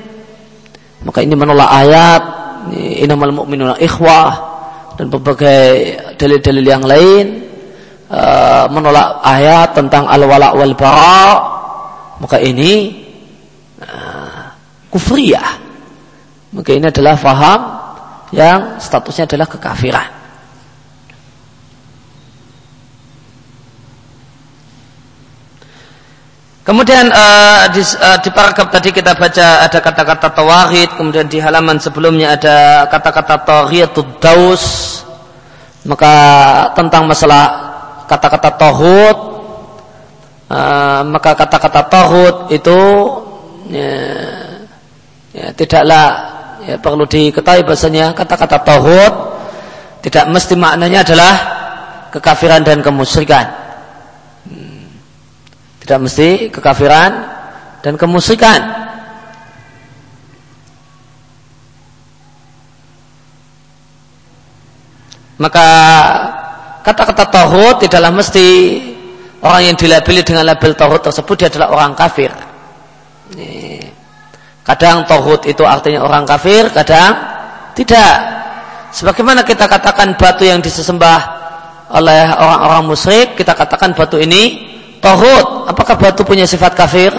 Maka 1.04 1.20
ini 1.20 1.36
menolak 1.36 1.68
ayat 1.68 2.22
inamal 2.72 3.44
mu'minuna 3.44 3.76
ikhwah 3.76 4.53
dan 4.94 5.06
berbagai 5.10 5.66
dalil-dalil 6.14 6.64
yang 6.64 6.84
lain 6.86 7.24
uh, 8.08 8.70
menolak 8.70 9.20
ayat 9.26 9.74
tentang 9.74 10.06
al-wala 10.06 10.54
wal 10.54 10.74
bara 10.78 11.26
maka 12.22 12.38
ini 12.38 13.02
uh, 13.82 14.54
kufriyah. 14.94 15.66
Maka 16.54 16.70
ini 16.70 16.86
adalah 16.86 17.18
faham 17.18 17.60
yang 18.30 18.78
statusnya 18.78 19.26
adalah 19.26 19.50
kekafiran 19.50 20.13
Kemudian 26.64 27.12
uh, 27.12 27.68
di, 27.76 27.84
uh, 27.84 28.16
di 28.24 28.32
paragraf 28.32 28.72
tadi 28.72 28.88
kita 28.88 29.12
baca 29.12 29.68
ada 29.68 29.78
kata-kata 29.84 30.32
tawahid, 30.32 30.96
kemudian 30.96 31.28
di 31.28 31.36
halaman 31.36 31.76
sebelumnya 31.76 32.40
ada 32.40 32.88
kata-kata 32.88 33.44
tahiyatud 33.44 34.16
daus. 34.16 34.64
Maka 35.84 36.12
tentang 36.72 37.04
masalah 37.04 37.44
kata-kata 38.08 38.56
tohut, 38.56 39.18
uh, 40.48 41.04
maka 41.04 41.36
kata-kata 41.36 41.84
tohut 41.92 42.36
itu 42.48 42.80
ya, 43.68 43.92
ya, 45.36 45.46
tidaklah 45.52 46.06
ya, 46.64 46.80
perlu 46.80 47.04
diketahui 47.04 47.68
bahasanya 47.68 48.16
kata-kata 48.16 48.64
tohut 48.64 49.14
tidak 50.00 50.24
mesti 50.32 50.56
maknanya 50.56 51.04
adalah 51.04 51.32
kekafiran 52.08 52.64
dan 52.64 52.80
kemusyrikan. 52.80 53.63
Tidak 55.84 56.00
mesti 56.00 56.48
kekafiran 56.48 57.12
dan 57.84 58.00
kemusikan. 58.00 58.60
Maka 65.36 65.68
kata-kata 66.80 67.28
tauhid 67.28 67.84
tidaklah 67.84 68.16
mesti 68.16 68.46
orang 69.44 69.62
yang 69.68 69.76
dilabeli 69.76 70.24
dengan 70.24 70.48
label 70.48 70.72
tauhid 70.72 71.04
tersebut 71.04 71.34
dia 71.36 71.48
adalah 71.52 71.68
orang 71.76 71.92
kafir. 71.92 72.32
Kadang 74.64 75.04
tauhid 75.04 75.52
itu 75.52 75.68
artinya 75.68 76.00
orang 76.00 76.24
kafir, 76.24 76.72
kadang 76.72 77.12
tidak. 77.76 78.14
Sebagaimana 78.88 79.44
kita 79.44 79.68
katakan 79.68 80.16
batu 80.16 80.48
yang 80.48 80.64
disembah 80.64 81.20
oleh 81.92 82.32
orang-orang 82.32 82.88
musyrik, 82.88 83.36
kita 83.36 83.52
katakan 83.52 83.92
batu 83.92 84.16
ini 84.16 84.73
Tohut, 85.04 85.68
apakah 85.68 86.00
batu 86.00 86.24
punya 86.24 86.48
sifat 86.48 86.72
kafir? 86.72 87.12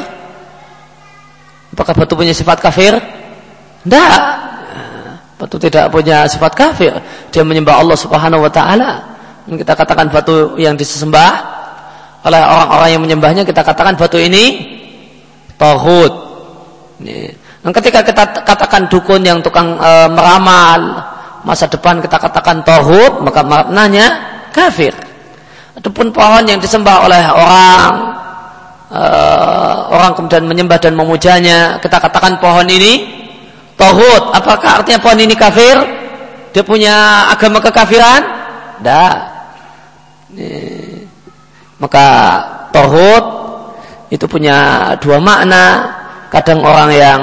Apakah 1.70 1.94
batu 1.94 2.18
punya 2.18 2.34
sifat 2.34 2.58
kafir? 2.58 2.98
Tidak. 3.86 4.18
Batu 5.38 5.62
tidak 5.62 5.94
punya 5.94 6.26
sifat 6.26 6.58
kafir. 6.58 6.98
Dia 7.30 7.46
menyembah 7.46 7.78
Allah 7.78 7.94
Subhanahu 7.94 8.42
wa 8.42 8.50
taala. 8.50 9.06
Kita 9.46 9.78
katakan 9.78 10.10
batu 10.10 10.58
yang 10.58 10.74
disembah 10.74 11.32
oleh 12.26 12.42
orang-orang 12.42 12.90
yang 12.90 13.02
menyembahnya 13.06 13.44
kita 13.46 13.62
katakan 13.62 13.94
batu 13.94 14.18
ini 14.18 14.66
tohut. 15.62 16.14
Dan 17.62 17.70
ketika 17.70 18.02
kita 18.02 18.24
katakan 18.42 18.90
dukun 18.90 19.22
yang 19.22 19.46
tukang 19.46 19.78
e, 19.78 19.92
meramal 20.10 21.06
masa 21.46 21.70
depan 21.70 22.02
kita 22.02 22.18
katakan 22.18 22.66
tohut 22.66 23.22
maka 23.22 23.46
maknanya 23.46 24.08
kafir. 24.50 25.05
Adapun 25.76 26.08
pohon 26.16 26.44
yang 26.48 26.64
disembah 26.64 27.04
oleh 27.04 27.24
orang 27.36 27.92
uh, 28.96 29.92
orang 29.92 30.16
kemudian 30.16 30.48
menyembah 30.48 30.80
dan 30.80 30.96
memujanya, 30.96 31.84
kita 31.84 32.00
katakan 32.00 32.40
pohon 32.40 32.64
ini 32.72 33.04
tohut. 33.76 34.32
Apakah 34.32 34.82
artinya 34.82 35.04
pohon 35.04 35.20
ini 35.20 35.36
kafir? 35.36 35.76
Dia 36.56 36.64
punya 36.64 37.28
agama 37.28 37.60
kekafiran? 37.60 38.24
Tidak. 38.80 39.16
Maka 41.84 42.08
tohut 42.72 43.26
itu 44.08 44.24
punya 44.32 44.92
dua 45.04 45.20
makna. 45.20 45.92
Kadang 46.32 46.64
orang 46.64 46.90
yang 46.96 47.20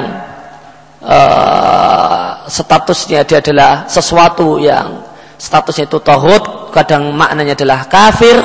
uh, 1.00 2.44
statusnya 2.48 3.24
dia 3.24 3.40
adalah 3.40 3.88
sesuatu 3.88 4.61
yang 4.61 5.05
statusnya 5.40 5.88
itu 5.88 5.98
tohut 6.05 6.61
kadang 6.72 7.12
maknanya 7.12 7.52
adalah 7.52 7.84
kafir 7.86 8.40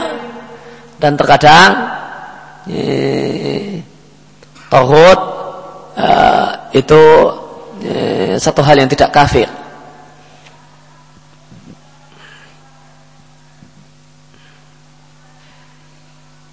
dan 1.00 1.16
terkadang 1.16 1.70
eh, 2.68 3.80
tohut 4.68 5.20
eh, 5.96 6.50
itu 6.76 7.02
eh, 7.88 8.36
satu 8.36 8.60
hal 8.62 8.76
yang 8.84 8.92
tidak 8.92 9.10
kafir. 9.16 9.48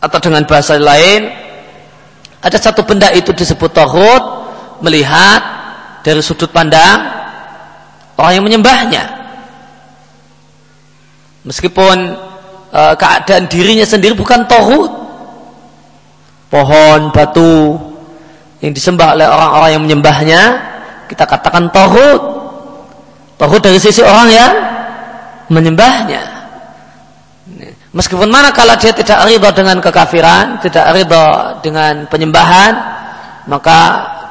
Atau 0.04 0.20
dengan 0.20 0.44
bahasa 0.44 0.76
lain 0.76 1.32
ada 2.44 2.58
satu 2.60 2.84
benda 2.84 3.08
itu 3.16 3.32
disebut 3.32 3.72
tohut 3.72 4.22
melihat 4.84 5.40
dari 6.04 6.20
sudut 6.20 6.52
pandang 6.52 7.08
orang 8.20 8.32
yang 8.36 8.44
menyembahnya 8.44 9.13
Meskipun 11.45 11.97
e, 12.72 12.82
keadaan 12.97 13.45
dirinya 13.47 13.84
sendiri 13.84 14.16
bukan 14.16 14.49
tohut. 14.49 14.92
Pohon, 16.49 17.11
batu 17.11 17.76
yang 18.62 18.72
disembah 18.72 19.18
oleh 19.18 19.26
orang-orang 19.26 19.70
yang 19.74 19.82
menyembahnya, 19.82 20.42
kita 21.11 21.28
katakan 21.28 21.68
tohut. 21.68 22.22
Tohut 23.36 23.61
dari 23.61 23.76
sisi 23.76 24.01
orang 24.01 24.28
yang 24.30 24.53
menyembahnya. 25.53 26.34
Meskipun 27.95 28.26
mana 28.26 28.51
kalau 28.51 28.74
dia 28.74 28.90
tidak 28.90 29.22
ridho 29.28 29.51
dengan 29.55 29.78
kekafiran, 29.78 30.59
tidak 30.59 30.95
ridho 30.99 31.26
dengan 31.62 32.09
penyembahan, 32.11 32.72
maka 33.47 33.78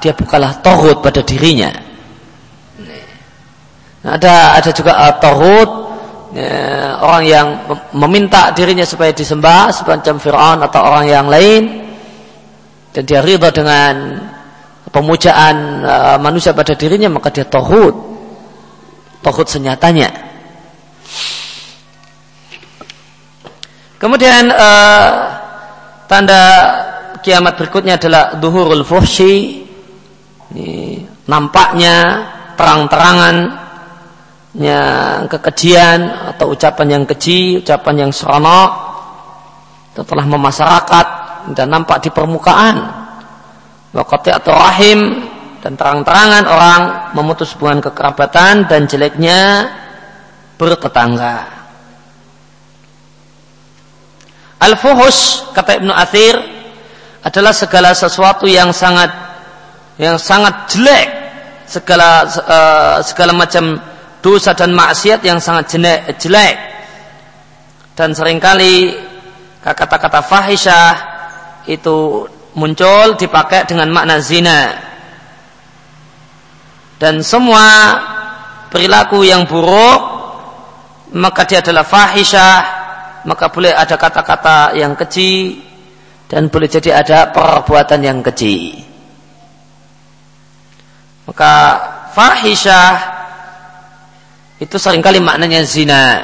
dia 0.04 0.12
bukanlah 0.12 0.60
tohut 0.60 1.00
pada 1.00 1.24
dirinya. 1.24 1.72
Nah, 4.04 4.20
ada 4.20 4.60
ada 4.60 4.70
juga 4.76 4.92
uh, 5.00 5.16
tohut 5.16 5.70
ya, 6.34 6.98
orang 7.00 7.24
yang 7.24 7.48
meminta 7.94 8.50
dirinya 8.52 8.84
supaya 8.84 9.14
disembah 9.14 9.70
semacam 9.72 10.16
Fir'aun 10.18 10.60
atau 10.66 10.82
orang 10.84 11.06
yang 11.08 11.28
lain. 11.30 11.64
Dan 12.94 13.10
dia 13.10 13.26
ridha 13.26 13.50
dengan 13.50 14.22
pemujaan 14.94 15.82
uh, 15.82 16.18
manusia 16.22 16.54
pada 16.54 16.78
dirinya 16.78 17.10
maka 17.10 17.34
dia 17.34 17.46
tohut. 17.46 17.96
Tohut 19.24 19.48
senyatanya. 19.48 20.12
Kemudian 23.98 24.52
uh, 24.52 25.10
tanda 26.12 26.44
kiamat 27.24 27.56
berikutnya 27.56 27.96
adalah 27.96 28.36
duhurul 28.36 28.84
fuhshi 28.84 29.64
ini, 30.54 31.08
nampaknya 31.26 32.28
terang-terangan 32.60 33.63
kekejian 35.34 36.00
atau 36.36 36.54
ucapan 36.54 37.00
yang 37.00 37.04
keji, 37.10 37.66
ucapan 37.66 38.06
yang 38.06 38.12
seronok 38.14 38.72
setelah 39.98 40.26
memasyarakat 40.26 41.08
dan 41.58 41.68
nampak 41.70 42.06
di 42.06 42.10
permukaan. 42.14 43.02
Wakati 43.94 44.30
atau 44.34 44.54
rahim 44.58 45.30
dan 45.62 45.78
terang-terangan 45.78 46.44
orang 46.50 46.82
memutus 47.14 47.54
hubungan 47.54 47.82
kekerabatan 47.82 48.66
dan 48.66 48.90
jeleknya 48.90 49.70
bertetangga. 50.58 51.46
Al-fuhus 54.64 55.50
kata 55.54 55.78
Ibnu 55.78 55.94
Athir 55.94 56.40
adalah 57.22 57.54
segala 57.54 57.94
sesuatu 57.94 58.50
yang 58.50 58.74
sangat 58.74 59.12
yang 60.02 60.18
sangat 60.18 60.74
jelek, 60.74 61.08
segala 61.70 62.26
uh, 62.26 62.98
segala 63.06 63.32
macam 63.38 63.78
dosa 64.24 64.56
dan 64.56 64.72
maksiat 64.72 65.20
yang 65.28 65.44
sangat 65.44 65.76
jelek, 65.76 66.16
jelek. 66.16 66.56
Dan 67.94 68.16
sering 68.16 68.40
kali 68.40 68.96
kata-kata 69.62 70.24
fahisyah 70.24 70.92
itu 71.68 72.28
muncul 72.54 73.16
dipakai 73.18 73.66
dengan 73.66 73.90
makna 73.90 74.22
zina 74.22 74.78
dan 77.02 77.20
semua 77.26 77.98
perilaku 78.70 79.26
yang 79.26 79.48
buruk 79.50 80.02
maka 81.18 81.48
dia 81.48 81.64
adalah 81.66 81.88
fahisyah 81.88 82.58
maka 83.24 83.50
boleh 83.50 83.72
ada 83.74 83.96
kata-kata 83.98 84.76
yang 84.78 84.94
keji 84.94 85.64
dan 86.28 86.52
boleh 86.52 86.70
jadi 86.70 87.02
ada 87.02 87.32
perbuatan 87.34 88.00
yang 88.04 88.20
keji 88.22 88.84
maka 91.26 91.54
fahisyah 92.14 93.23
itu 94.62 94.76
sering 94.78 95.02
kali 95.02 95.18
maknanya 95.18 95.66
zina. 95.66 96.22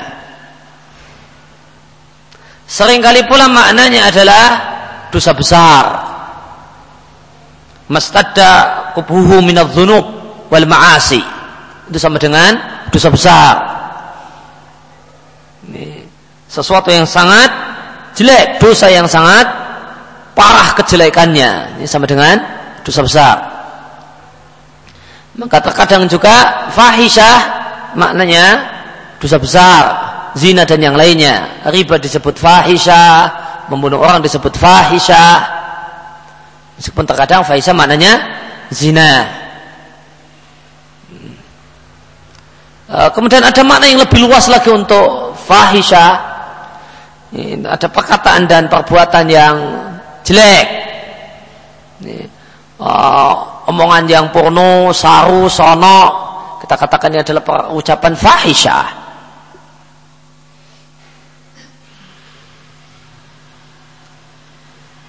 Seringkali 2.70 3.26
pula 3.26 3.50
maknanya 3.50 4.14
adalah 4.14 4.46
dosa 5.10 5.34
besar. 5.34 5.84
Mastadda 7.90 8.94
kubuhu 8.94 9.42
minadz 9.42 9.74
dzunub 9.74 10.06
wal 10.54 10.66
ma'asi. 10.70 11.18
Itu 11.90 11.98
sama 11.98 12.22
dengan 12.22 12.54
dosa 12.94 13.10
besar. 13.10 13.54
Ini 15.66 16.06
sesuatu 16.46 16.94
yang 16.94 17.10
sangat 17.10 17.50
jelek 18.14 18.62
dosa 18.62 18.94
yang 18.94 19.10
sangat 19.10 19.50
parah 20.38 20.78
kejelekannya. 20.78 21.82
Ini 21.82 21.90
sama 21.90 22.06
dengan 22.06 22.38
dosa 22.86 23.02
besar. 23.02 23.36
Maka 25.34 25.58
terkadang 25.58 26.06
juga 26.06 26.70
fahisyah 26.70 27.59
maknanya 27.98 28.46
dosa 29.18 29.38
besar 29.38 29.84
zina 30.36 30.66
dan 30.66 30.82
yang 30.82 30.94
lainnya 30.98 31.64
riba 31.70 31.98
disebut 31.98 32.38
fahisyah 32.38 33.16
membunuh 33.70 34.02
orang 34.02 34.22
disebut 34.22 34.54
fahisyah 34.54 35.38
meskipun 36.78 37.06
terkadang 37.06 37.42
fahisyah 37.46 37.74
maknanya 37.74 38.14
zina 38.70 39.40
Eh, 42.90 43.10
kemudian 43.14 43.46
ada 43.46 43.62
makna 43.62 43.86
yang 43.86 44.02
lebih 44.02 44.26
luas 44.26 44.50
lagi 44.50 44.74
untuk 44.74 45.38
fahisha. 45.38 46.26
Ada 47.70 47.86
perkataan 47.86 48.50
dan 48.50 48.66
perbuatan 48.66 49.26
yang 49.30 49.56
jelek. 50.26 50.66
Uh, 52.80 53.36
omongan 53.70 54.08
yang 54.10 54.26
porno, 54.34 54.90
saru, 54.96 55.46
sono, 55.52 56.29
kita 56.70 56.86
katakan 56.86 57.10
ini 57.18 57.26
adalah 57.26 57.74
ucapan 57.74 58.14
fahisha. 58.14 58.78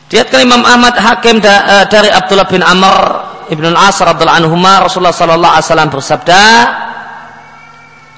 Diatkan 0.08 0.40
Imam 0.40 0.64
Ahmad 0.64 0.96
Hakim 0.96 1.36
eh, 1.44 1.84
dari 1.92 2.08
Abdullah 2.08 2.48
bin 2.48 2.64
Amr 2.64 2.96
Ibn 3.52 3.64
Al-As 3.76 4.00
radhiallahu 4.00 4.40
anhu 4.40 4.56
Rasulullah 4.56 5.12
sallallahu 5.12 5.52
alaihi 5.52 5.66
wasallam 5.68 5.90
bersabda 5.92 6.44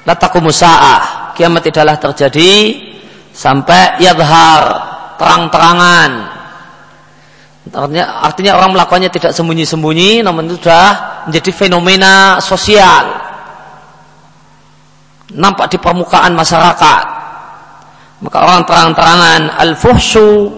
lataku 0.07 0.39
musa'ah 0.39 1.35
kiamat 1.35 1.67
tidaklah 1.67 1.99
terjadi 1.99 2.79
sampai 3.35 3.99
yadhar 3.99 4.63
terang-terangan. 5.19 6.11
Artinya, 7.75 8.05
artinya 8.23 8.51
orang 8.55 8.71
melakukannya 8.71 9.11
tidak 9.11 9.35
sembunyi-sembunyi 9.35 10.23
namun 10.23 10.47
itu 10.47 10.63
sudah 10.63 11.27
menjadi 11.27 11.51
fenomena 11.51 12.39
sosial 12.39 13.22
nampak 15.33 15.73
di 15.73 15.77
permukaan 15.81 16.33
masyarakat 16.37 17.03
maka 18.23 18.37
orang 18.39 18.61
terang-terangan 18.63 19.41
al-fuhsyu 19.59 20.53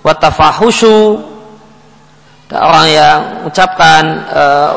wa 0.00 0.12
tafahusyu 0.16 1.20
orang 2.50 2.86
yang 2.90 3.18
mengucapkan 3.46 4.02
uh, 4.34 4.74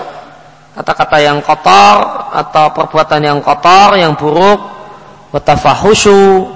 kata-kata 0.73 1.17
yang 1.21 1.37
kotor 1.41 1.97
atau 2.33 2.65
perbuatan 2.73 3.21
yang 3.21 3.39
kotor, 3.41 3.93
yang 3.93 4.17
buruk, 4.17 4.59
watafahusyu 5.29 6.49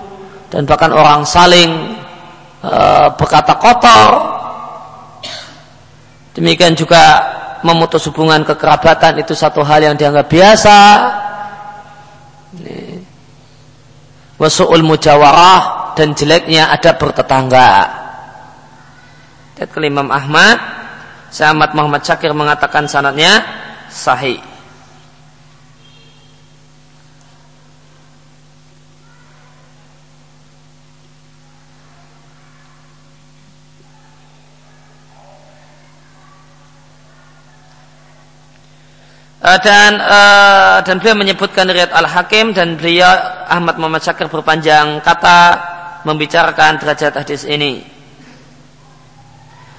dan 0.49 0.65
bahkan 0.65 0.89
orang 0.89 1.21
saling 1.21 1.97
e, 2.61 2.73
berkata 3.13 3.53
kotor. 3.57 4.11
Demikian 6.33 6.77
juga 6.77 7.25
memutus 7.65 8.05
hubungan 8.09 8.45
kekerabatan 8.45 9.17
itu 9.21 9.33
satu 9.33 9.65
hal 9.65 9.81
yang 9.81 9.95
dianggap 9.97 10.29
biasa. 10.29 10.77
Wasu'ul 14.37 14.85
mujawarah 14.85 15.93
dan 15.97 16.13
jeleknya 16.13 16.69
ada 16.69 16.93
bertetangga. 16.93 17.71
Dan 19.57 19.81
Imam 19.81 20.13
Ahmad, 20.13 20.57
Syahmat 21.33 21.73
Muhammad 21.73 22.05
Syakir 22.05 22.29
mengatakan 22.37 22.85
sanatnya 22.85 23.41
sahih. 23.89 24.37
Dan 39.63 39.91
uh, 40.03 40.77
dan 40.83 40.99
beliau 40.99 41.15
menyebutkan 41.15 41.63
riwayat 41.63 41.95
Al 41.95 42.09
Hakim 42.11 42.51
dan 42.51 42.75
beliau 42.75 43.07
Ahmad 43.47 43.79
Muhammad 43.79 44.03
Syakir 44.03 44.27
berpanjang 44.27 44.99
kata 44.99 45.39
membicarakan 46.07 46.79
derajat 46.79 47.13
hadis 47.19 47.43
ini. 47.43 47.83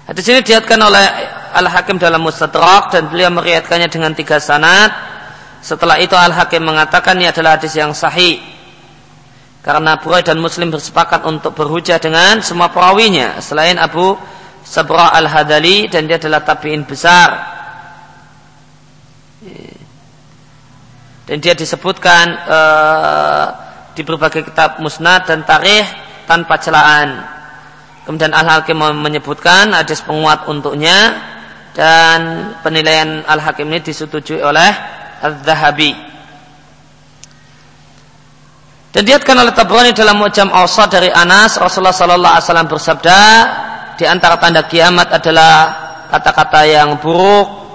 Hadis 0.08 0.24
ini 0.28 0.40
diatkan 0.40 0.80
oleh 0.80 1.04
Al-Hakim 1.52 2.00
dalam 2.00 2.24
Mustadrak 2.24 2.92
dan 2.92 3.12
beliau 3.12 3.28
meriatkannya 3.28 3.92
dengan 3.92 4.16
tiga 4.16 4.40
sanad. 4.40 4.88
Setelah 5.60 6.00
itu 6.00 6.16
Al-Hakim 6.16 6.64
mengatakan 6.64 7.16
ini 7.20 7.28
adalah 7.28 7.60
hadis 7.60 7.76
yang 7.76 7.92
sahih. 7.92 8.40
Karena 9.60 10.00
Bukhari 10.00 10.24
dan 10.24 10.40
Muslim 10.40 10.72
bersepakat 10.72 11.28
untuk 11.28 11.52
berhujah 11.52 12.00
dengan 12.00 12.40
semua 12.40 12.72
perawinya 12.72 13.36
selain 13.44 13.76
Abu 13.76 14.16
Sabra 14.64 15.12
Al-Hadali 15.12 15.92
dan 15.92 16.08
dia 16.08 16.16
adalah 16.16 16.40
tabi'in 16.40 16.88
besar. 16.88 17.57
Dan 21.28 21.44
dia 21.44 21.52
disebutkan 21.52 22.24
uh, 22.48 23.44
di 23.92 24.00
berbagai 24.00 24.48
kitab 24.48 24.80
musnad 24.80 25.28
dan 25.28 25.44
tarikh 25.44 25.84
tanpa 26.24 26.56
celaan. 26.56 27.20
Kemudian 28.08 28.32
Al-Hakim 28.32 28.80
menyebutkan 29.04 29.76
hadis 29.76 30.00
penguat 30.00 30.48
untuknya 30.48 31.20
dan 31.76 32.50
penilaian 32.64 33.20
Al-Hakim 33.28 33.68
ini 33.68 33.84
disetujui 33.84 34.40
oleh 34.40 34.72
Al-Zahabi. 35.20 35.92
Dan 38.88 39.04
diatkan 39.04 39.36
oleh 39.36 39.52
Tabrani 39.52 39.92
dalam 39.92 40.16
Mu'jam 40.16 40.48
Awsat 40.48 40.96
dari 40.96 41.12
Anas 41.12 41.60
Rasulullah 41.60 41.92
sallallahu 41.92 42.32
alaihi 42.32 42.46
wasallam 42.48 42.68
bersabda 42.72 43.20
di 44.00 44.08
antara 44.08 44.40
tanda 44.40 44.64
kiamat 44.64 45.12
adalah 45.12 45.54
kata-kata 46.08 46.64
yang 46.64 46.96
buruk, 46.96 47.67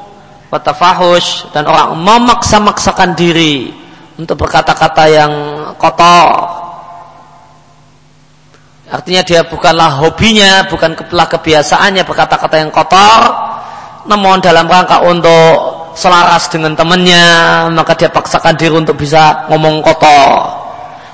watafahush. 0.53 1.49
Dan 1.49 1.65
orang 1.65 1.97
memaksa-maksakan 1.97 3.17
diri 3.17 3.73
untuk 4.21 4.37
berkata-kata 4.45 5.03
yang 5.09 5.33
kotor. 5.81 6.61
Artinya 8.93 9.25
dia 9.25 9.41
bukanlah 9.41 10.05
hobinya, 10.05 10.69
bukan 10.69 10.93
kebiasaannya 10.93 12.05
berkata-kata 12.05 12.61
yang 12.61 12.69
kotor, 12.69 13.21
namun 14.05 14.37
dalam 14.37 14.69
rangka 14.69 15.01
untuk 15.01 15.81
selaras 15.97 16.49
dengan 16.49 16.73
temannya 16.73 17.25
maka 17.73 17.93
dia 17.93 18.09
paksakan 18.09 18.53
diri 18.57 18.73
untuk 18.73 18.93
bisa 18.93 19.49
ngomong 19.49 19.81
kotor. 19.81 20.29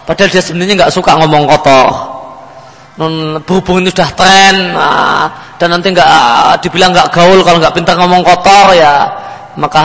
Padahal 0.03 0.27
dia 0.27 0.43
sebenarnya 0.43 0.75
nggak 0.75 0.91
suka 0.91 1.15
ngomong 1.23 1.47
kotor. 1.47 1.87
Berhubung 3.47 3.79
ini 3.79 3.95
sudah 3.95 4.11
tren 4.11 4.75
nah, 4.75 5.55
dan 5.55 5.71
nanti 5.71 5.95
nggak 5.95 6.59
dibilang 6.59 6.91
nggak 6.91 7.15
gaul 7.15 7.39
kalau 7.47 7.63
nggak 7.63 7.71
pintar 7.71 7.95
ngomong 7.95 8.27
kotor 8.27 8.75
ya 8.75 9.07
maka 9.59 9.83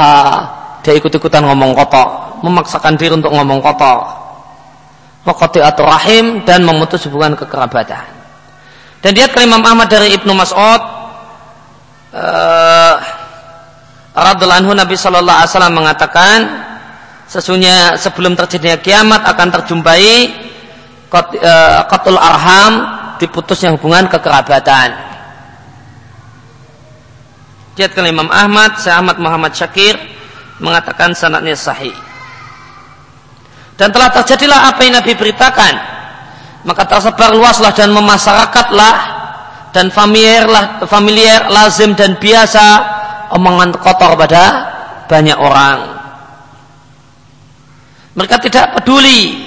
dia 0.87 0.95
ikut-ikutan 0.95 1.43
ngomong 1.43 1.75
kotor 1.75 2.39
memaksakan 2.47 2.95
diri 2.95 3.19
untuk 3.19 3.35
ngomong 3.35 3.59
kotor 3.59 4.07
wakati 5.27 5.59
atau 5.59 5.85
rahim 5.89 6.47
dan 6.47 6.63
memutus 6.63 7.03
hubungan 7.09 7.35
kekerabatan 7.35 8.05
Dan 9.05 9.13
dia 9.13 9.29
Imam 9.29 9.61
Ahmad 9.61 9.93
dari 9.93 10.17
Ibnu 10.17 10.33
Mas'ud 10.33 10.81
uh, 12.17 12.95
radhiallahu 14.15 14.61
anhu 14.65 14.73
Nabi 14.73 14.97
sallallahu 14.97 15.39
alaihi 15.45 15.51
wasallam 15.53 15.77
mengatakan 15.77 16.39
sesungguhnya 17.29 17.99
sebelum 17.99 18.39
terjadinya 18.39 18.79
kiamat 18.79 19.27
akan 19.27 19.49
terjumpai 19.61 20.13
eh, 21.11 21.81
qatul 21.91 22.15
arham 22.15 22.73
diputusnya 23.19 23.75
hubungan 23.75 24.07
kekerabatan. 24.07 25.14
Jadikan 27.75 28.07
Imam 28.07 28.31
Ahmad, 28.31 28.79
Syekh 28.79 28.95
Ahmad 28.95 29.19
Muhammad 29.19 29.51
Syakir 29.51 29.99
mengatakan 30.63 31.11
sanadnya 31.11 31.59
sahih. 31.59 31.95
Dan 33.75 33.91
telah 33.91 34.15
terjadilah 34.15 34.71
apa 34.71 34.81
yang 34.87 34.95
Nabi 35.03 35.19
beritakan. 35.19 35.75
Maka 36.65 36.87
tersebar 36.87 37.35
luaslah 37.35 37.75
dan 37.75 37.91
memasyarakatlah 37.91 38.97
dan 39.75 39.91
familiarlah 39.91 40.87
familiar 40.87 41.51
lazim 41.51 41.93
dan 41.99 42.17
biasa 42.17 42.65
omongan 43.35 43.75
kotor 43.75 44.15
pada 44.15 44.45
banyak 45.11 45.35
orang. 45.35 45.79
Mereka 48.15 48.39
tidak 48.47 48.79
peduli 48.79 49.43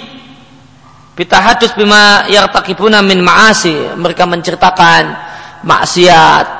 hadus 1.16 1.72
bima 1.74 2.28
yartakibuna 2.28 3.00
min 3.00 3.24
ma'asi. 3.24 3.96
Mereka 3.96 4.28
menceritakan 4.28 5.16
maksiat 5.64 6.57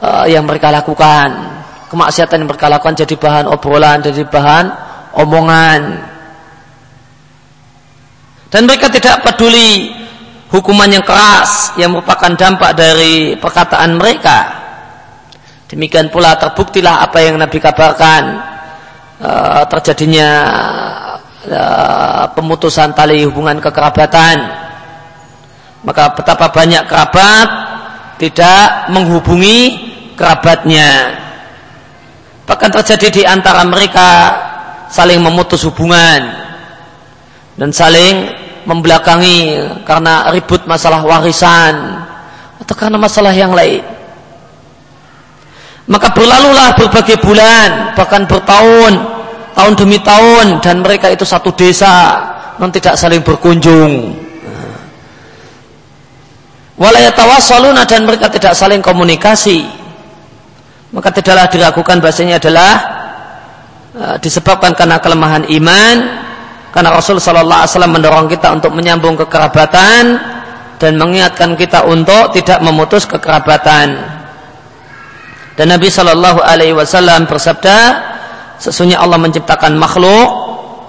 uh, 0.00 0.24
yang 0.28 0.44
mereka 0.44 0.72
lakukan. 0.72 1.56
Kemaksiatan 1.86 2.42
yang 2.42 2.48
mereka 2.50 2.66
lakukan 2.66 2.98
jadi 2.98 3.14
bahan 3.14 3.46
obrolan, 3.46 4.02
jadi 4.02 4.26
bahan 4.26 4.64
omongan. 5.14 5.80
Dan 8.50 8.66
mereka 8.66 8.90
tidak 8.90 9.22
peduli 9.22 9.94
hukuman 10.50 10.90
yang 10.90 11.02
keras 11.02 11.74
yang 11.78 11.94
merupakan 11.94 12.32
dampak 12.34 12.74
dari 12.74 13.34
perkataan 13.38 13.98
mereka. 13.98 14.38
Demikian 15.66 16.10
pula 16.14 16.38
terbuktilah 16.38 17.02
apa 17.02 17.18
yang 17.26 17.42
Nabi 17.42 17.58
kabarkan 17.58 18.22
uh, 19.18 19.62
terjadinya 19.66 20.30
uh, 21.50 22.24
pemutusan 22.38 22.94
tali 22.94 23.26
hubungan 23.26 23.58
kekerabatan. 23.58 24.66
Maka 25.82 26.14
betapa 26.14 26.50
banyak 26.50 26.82
kerabat 26.86 27.65
tidak 28.16 28.90
menghubungi 28.92 29.58
kerabatnya. 30.16 31.20
Bahkan 32.46 32.70
terjadi 32.80 33.08
di 33.10 33.22
antara 33.26 33.66
mereka 33.66 34.08
saling 34.88 35.18
memutus 35.18 35.66
hubungan 35.66 36.22
dan 37.58 37.70
saling 37.74 38.30
membelakangi 38.66 39.62
karena 39.86 40.30
ribut 40.30 40.62
masalah 40.66 41.02
warisan 41.02 42.02
atau 42.62 42.74
karena 42.74 42.98
masalah 42.98 43.34
yang 43.34 43.54
lain. 43.54 43.82
Maka 45.86 46.10
berlalulah 46.10 46.74
berbagai 46.74 47.22
bulan, 47.22 47.94
bahkan 47.94 48.26
bertahun, 48.26 48.92
tahun 49.54 49.74
demi 49.78 50.02
tahun, 50.02 50.58
dan 50.58 50.82
mereka 50.82 51.06
itu 51.14 51.22
satu 51.22 51.54
desa, 51.54 52.26
non 52.58 52.74
tidak 52.74 52.98
saling 52.98 53.22
berkunjung. 53.22 54.25
Walayatawassaluna 56.76 57.88
dan 57.88 58.04
mereka 58.04 58.28
tidak 58.28 58.52
saling 58.52 58.84
komunikasi. 58.84 59.64
Maka 60.92 61.08
tidaklah 61.08 61.48
diragukan 61.48 61.96
bahasanya 62.04 62.36
adalah 62.36 62.72
uh, 63.96 64.16
disebabkan 64.20 64.76
karena 64.76 65.00
kelemahan 65.00 65.48
iman, 65.48 65.96
karena 66.76 66.92
Rasul 66.92 67.16
Shallallahu 67.16 67.64
Alaihi 67.64 67.72
Wasallam 67.72 67.94
mendorong 67.96 68.28
kita 68.28 68.48
untuk 68.52 68.76
menyambung 68.76 69.16
kekerabatan 69.16 70.04
dan 70.76 70.92
mengingatkan 71.00 71.56
kita 71.56 71.88
untuk 71.88 72.36
tidak 72.36 72.60
memutus 72.60 73.08
kekerabatan. 73.08 73.96
Dan 75.56 75.72
Nabi 75.72 75.88
Shallallahu 75.88 76.44
Alaihi 76.44 76.76
Wasallam 76.76 77.24
bersabda, 77.24 77.78
sesungguhnya 78.60 79.00
Allah 79.00 79.16
menciptakan 79.16 79.72
makhluk, 79.80 80.28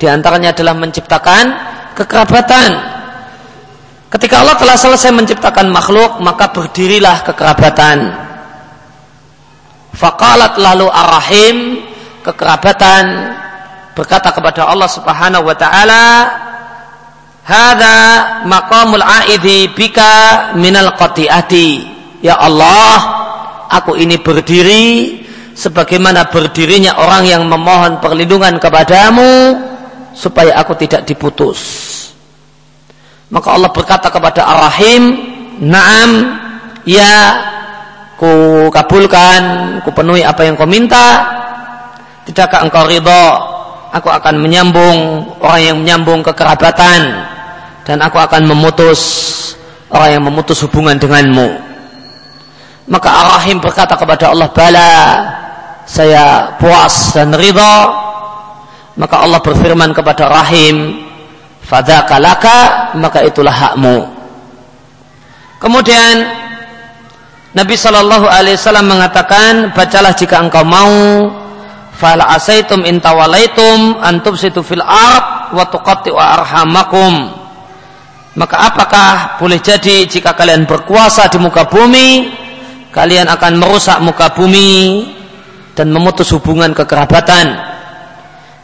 di 0.04 0.12
antaranya 0.12 0.52
adalah 0.52 0.76
menciptakan 0.76 1.44
kekerabatan. 1.96 2.97
Ketika 4.08 4.40
Allah 4.40 4.56
telah 4.56 4.80
selesai 4.80 5.12
menciptakan 5.12 5.68
makhluk, 5.68 6.24
maka 6.24 6.48
berdirilah 6.48 7.28
kekerabatan. 7.28 8.08
Fakalat 9.92 10.56
lalu 10.62 10.88
arahim 10.88 11.58
kekerabatan 12.24 13.04
berkata 13.98 14.32
kepada 14.32 14.70
Allah 14.70 14.88
Subhanahu 14.88 15.44
wa 15.50 15.56
taala, 15.58 16.06
"Hada 17.44 17.98
maqamul 18.48 19.04
aidi 19.04 19.74
bika 19.76 20.54
minal 20.56 20.96
qati'ati." 20.96 21.98
Ya 22.24 22.40
Allah, 22.40 22.96
aku 23.68 24.00
ini 24.00 24.22
berdiri 24.22 25.20
sebagaimana 25.52 26.32
berdirinya 26.32 26.96
orang 27.02 27.28
yang 27.28 27.44
memohon 27.44 28.00
perlindungan 28.00 28.56
kepadamu 28.62 29.58
supaya 30.14 30.56
aku 30.62 30.78
tidak 30.78 31.04
diputus. 31.04 31.97
Maka 33.28 33.48
Allah 33.60 33.72
berkata 33.76 34.08
kepada 34.08 34.48
Ar-Rahim, 34.48 35.04
"Na'am, 35.60 36.12
ya, 36.88 37.16
ku 38.16 38.68
kabulkan, 38.72 39.78
ku 39.84 39.92
penuhi 39.92 40.24
apa 40.24 40.48
yang 40.48 40.56
kau 40.56 40.70
minta. 40.70 41.28
Tidakkah 42.24 42.64
engkau 42.64 42.88
ridho? 42.88 43.26
Aku 43.92 44.08
akan 44.12 44.40
menyambung 44.40 45.28
orang 45.44 45.62
yang 45.64 45.78
menyambung 45.80 46.20
kekerabatan 46.24 47.24
dan 47.88 47.98
aku 48.04 48.20
akan 48.20 48.44
memutus 48.44 49.00
orang 49.92 50.20
yang 50.20 50.24
memutus 50.24 50.64
hubungan 50.64 50.96
denganmu." 50.96 51.68
Maka 52.88 53.10
Ar-Rahim 53.12 53.60
berkata 53.60 54.00
kepada 54.00 54.32
Allah, 54.32 54.48
Bala, 54.56 54.92
saya 55.84 56.56
puas 56.56 57.12
dan 57.12 57.36
ridha. 57.36 57.76
Maka 58.96 59.28
Allah 59.28 59.44
berfirman 59.44 59.92
kepada 59.92 60.32
Rahim, 60.32 61.04
Fadakalaka, 61.68 62.96
maka 62.96 63.28
itulah 63.28 63.52
hakmu. 63.52 64.08
Kemudian 65.60 66.16
Nabi 67.52 67.76
Shallallahu 67.76 68.24
Alaihi 68.24 68.56
Wasallam 68.56 68.88
mengatakan, 68.88 69.76
bacalah 69.76 70.16
jika 70.16 70.40
engkau 70.40 70.64
mau, 70.64 71.28
fal 71.92 72.24
asaitum 72.24 72.88
intawalaitum 72.88 74.00
antum 74.00 74.40
situ 74.40 74.64
fil 74.64 74.80
wa 74.80 75.66
wa 75.68 76.26
arhamakum. 76.40 77.14
Maka 78.38 78.70
apakah 78.70 79.42
boleh 79.42 79.58
jadi 79.60 80.06
jika 80.06 80.38
kalian 80.38 80.70
berkuasa 80.70 81.26
di 81.28 81.42
muka 81.42 81.66
bumi 81.66 82.30
kalian 82.94 83.26
akan 83.30 83.54
merusak 83.58 83.98
muka 84.02 84.30
bumi 84.34 85.06
dan 85.74 85.90
memutus 85.90 86.30
hubungan 86.34 86.70
kekerabatan 86.74 87.50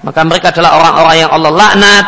maka 0.06 0.22
mereka 0.26 0.54
adalah 0.54 0.78
orang-orang 0.78 1.16
yang 1.26 1.32
Allah 1.34 1.52
laknat 1.54 2.06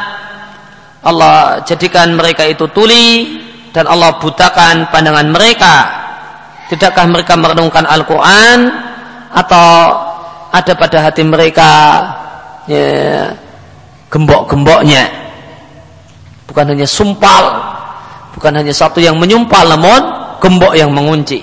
Allah 1.06 1.62
jadikan 1.70 2.18
mereka 2.18 2.50
itu 2.50 2.66
tuli 2.74 3.38
dan 3.70 3.86
Allah 3.86 4.18
butakan 4.18 4.90
pandangan 4.90 5.30
mereka. 5.30 5.76
Tidakkah 6.66 7.06
mereka 7.06 7.38
merenungkan 7.38 7.86
Al-Quran 7.86 8.74
atau 9.30 9.70
ada 10.50 10.74
pada 10.74 10.98
hati 11.06 11.22
mereka 11.22 11.72
ya, 12.66 13.30
gembok-gemboknya? 14.10 15.06
Bukan 16.50 16.74
hanya 16.74 16.90
sumpal 16.90 17.76
bukan 18.36 18.52
hanya 18.52 18.76
satu 18.76 19.00
yang 19.00 19.16
menyumpal 19.16 19.64
namun 19.64 20.02
gembok 20.44 20.76
yang 20.76 20.92
mengunci. 20.92 21.40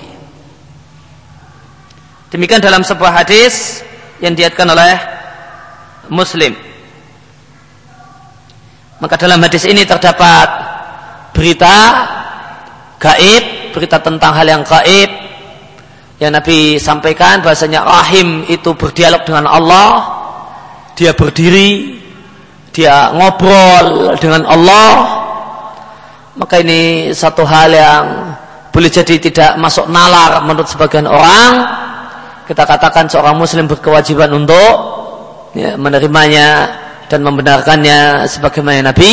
Demikian 2.29 2.61
dalam 2.61 2.85
sebuah 2.85 3.25
hadis 3.25 3.81
yang 4.21 4.37
diatkan 4.37 4.69
oleh 4.69 4.93
Muslim. 6.09 6.53
Maka 9.03 9.19
dalam 9.19 9.43
hadis 9.43 9.67
ini 9.67 9.83
terdapat 9.83 10.47
berita 11.35 11.75
gaib, 13.03 13.75
berita 13.75 13.99
tentang 13.99 14.31
hal 14.31 14.47
yang 14.47 14.63
gaib 14.63 15.11
yang 16.23 16.31
Nabi 16.31 16.79
sampaikan 16.79 17.43
bahasanya 17.43 17.83
rahim 17.83 18.47
itu 18.47 18.71
berdialog 18.79 19.27
dengan 19.27 19.43
Allah, 19.51 19.87
dia 20.95 21.11
berdiri, 21.11 21.99
dia 22.71 23.11
ngobrol 23.11 24.15
dengan 24.23 24.47
Allah. 24.47 24.91
Maka 26.39 26.63
ini 26.63 27.11
satu 27.11 27.43
hal 27.43 27.75
yang 27.75 28.03
boleh 28.71 28.87
jadi 28.87 29.19
tidak 29.19 29.59
masuk 29.59 29.91
nalar 29.91 30.47
menurut 30.47 30.71
sebagian 30.71 31.11
orang, 31.11 31.67
kita 32.47 32.63
katakan 32.63 33.11
seorang 33.11 33.35
muslim 33.35 33.67
berkewajiban 33.67 34.31
untuk 34.31 34.73
ya, 35.59 35.75
menerimanya 35.75 36.71
dan 37.13 37.21
membenarkannya 37.21 38.25
sebagaimana 38.25 38.89
Nabi 38.89 39.09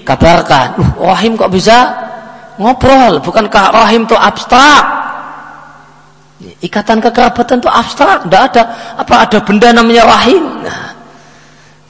kabarkan. 0.00 0.80
Uh, 0.80 1.12
rahim 1.12 1.36
kok 1.36 1.52
bisa 1.52 1.92
ngobrol? 2.56 3.20
Bukankah 3.20 3.84
rahim 3.84 4.08
itu 4.08 4.16
abstrak? 4.16 5.04
Ikatan 6.64 7.04
kekerabatan 7.04 7.60
itu 7.60 7.68
abstrak, 7.68 8.24
tidak 8.24 8.42
ada. 8.48 8.62
Apa 8.96 9.28
ada 9.28 9.38
benda 9.44 9.68
namanya 9.76 10.08
rahim? 10.08 10.40
Nah, 10.64 10.96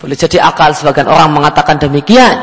boleh 0.03 0.19
jadi 0.19 0.43
akal 0.43 0.75
sebagian 0.75 1.07
orang 1.07 1.31
mengatakan 1.31 1.79
demikian. 1.79 2.35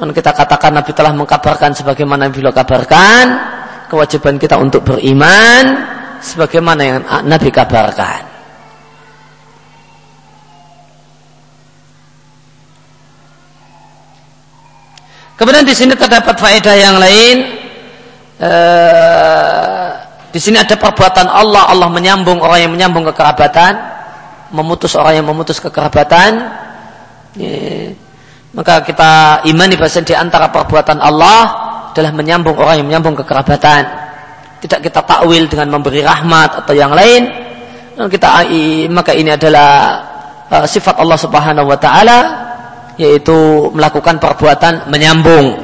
Dan 0.00 0.10
kita 0.16 0.32
katakan 0.32 0.80
Nabi 0.80 0.96
telah 0.96 1.12
mengkabarkan 1.12 1.76
sebagaimana 1.76 2.32
Nabi 2.32 2.40
kabarkan 2.40 3.24
kewajiban 3.92 4.40
kita 4.40 4.56
untuk 4.56 4.80
beriman 4.80 5.76
sebagaimana 6.24 6.80
yang 6.82 7.00
Nabi 7.28 7.52
kabarkan. 7.52 8.33
Kemudian 15.34 15.66
di 15.66 15.74
sini 15.74 15.98
terdapat 15.98 16.38
faedah 16.38 16.76
yang 16.78 16.96
lain. 17.02 17.36
Uh, 18.38 19.90
di 20.30 20.38
sini 20.38 20.62
ada 20.62 20.78
perbuatan 20.78 21.26
Allah. 21.26 21.70
Allah 21.70 21.90
menyambung 21.90 22.38
orang 22.38 22.66
yang 22.66 22.72
menyambung 22.74 23.06
kekerabatan, 23.10 23.74
memutus 24.54 24.94
orang 24.94 25.18
yang 25.18 25.26
memutus 25.26 25.58
kekerabatan. 25.58 26.38
Ya. 27.34 27.90
Maka 28.54 28.86
kita 28.86 29.42
imani 29.50 29.74
bahasa 29.74 29.98
di 30.06 30.14
antara 30.14 30.46
perbuatan 30.54 31.02
Allah 31.02 31.42
adalah 31.90 32.14
menyambung 32.14 32.54
orang 32.54 32.82
yang 32.82 32.86
menyambung 32.86 33.18
kekerabatan. 33.18 33.82
Tidak 34.62 34.78
kita 34.78 35.02
takwil 35.02 35.50
dengan 35.50 35.74
memberi 35.74 36.06
rahmat 36.06 36.62
atau 36.62 36.74
yang 36.74 36.94
lain. 36.94 37.26
Kita 37.98 38.46
maka 38.90 39.10
ini 39.14 39.34
adalah 39.34 39.70
uh, 40.50 40.66
sifat 40.66 40.98
Allah 40.98 41.18
Subhanahu 41.18 41.66
wa 41.66 41.78
taala 41.78 42.18
yaitu 43.00 43.70
melakukan 43.74 44.18
perbuatan 44.22 44.90
menyambung. 44.90 45.58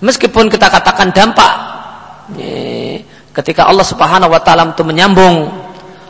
Meskipun 0.00 0.48
kita 0.48 0.72
katakan 0.72 1.12
dampak 1.12 1.52
ketika 3.36 3.66
Allah 3.68 3.84
Subhanahu 3.84 4.32
wa 4.32 4.40
taala 4.40 4.72
itu 4.72 4.82
menyambung 4.86 5.48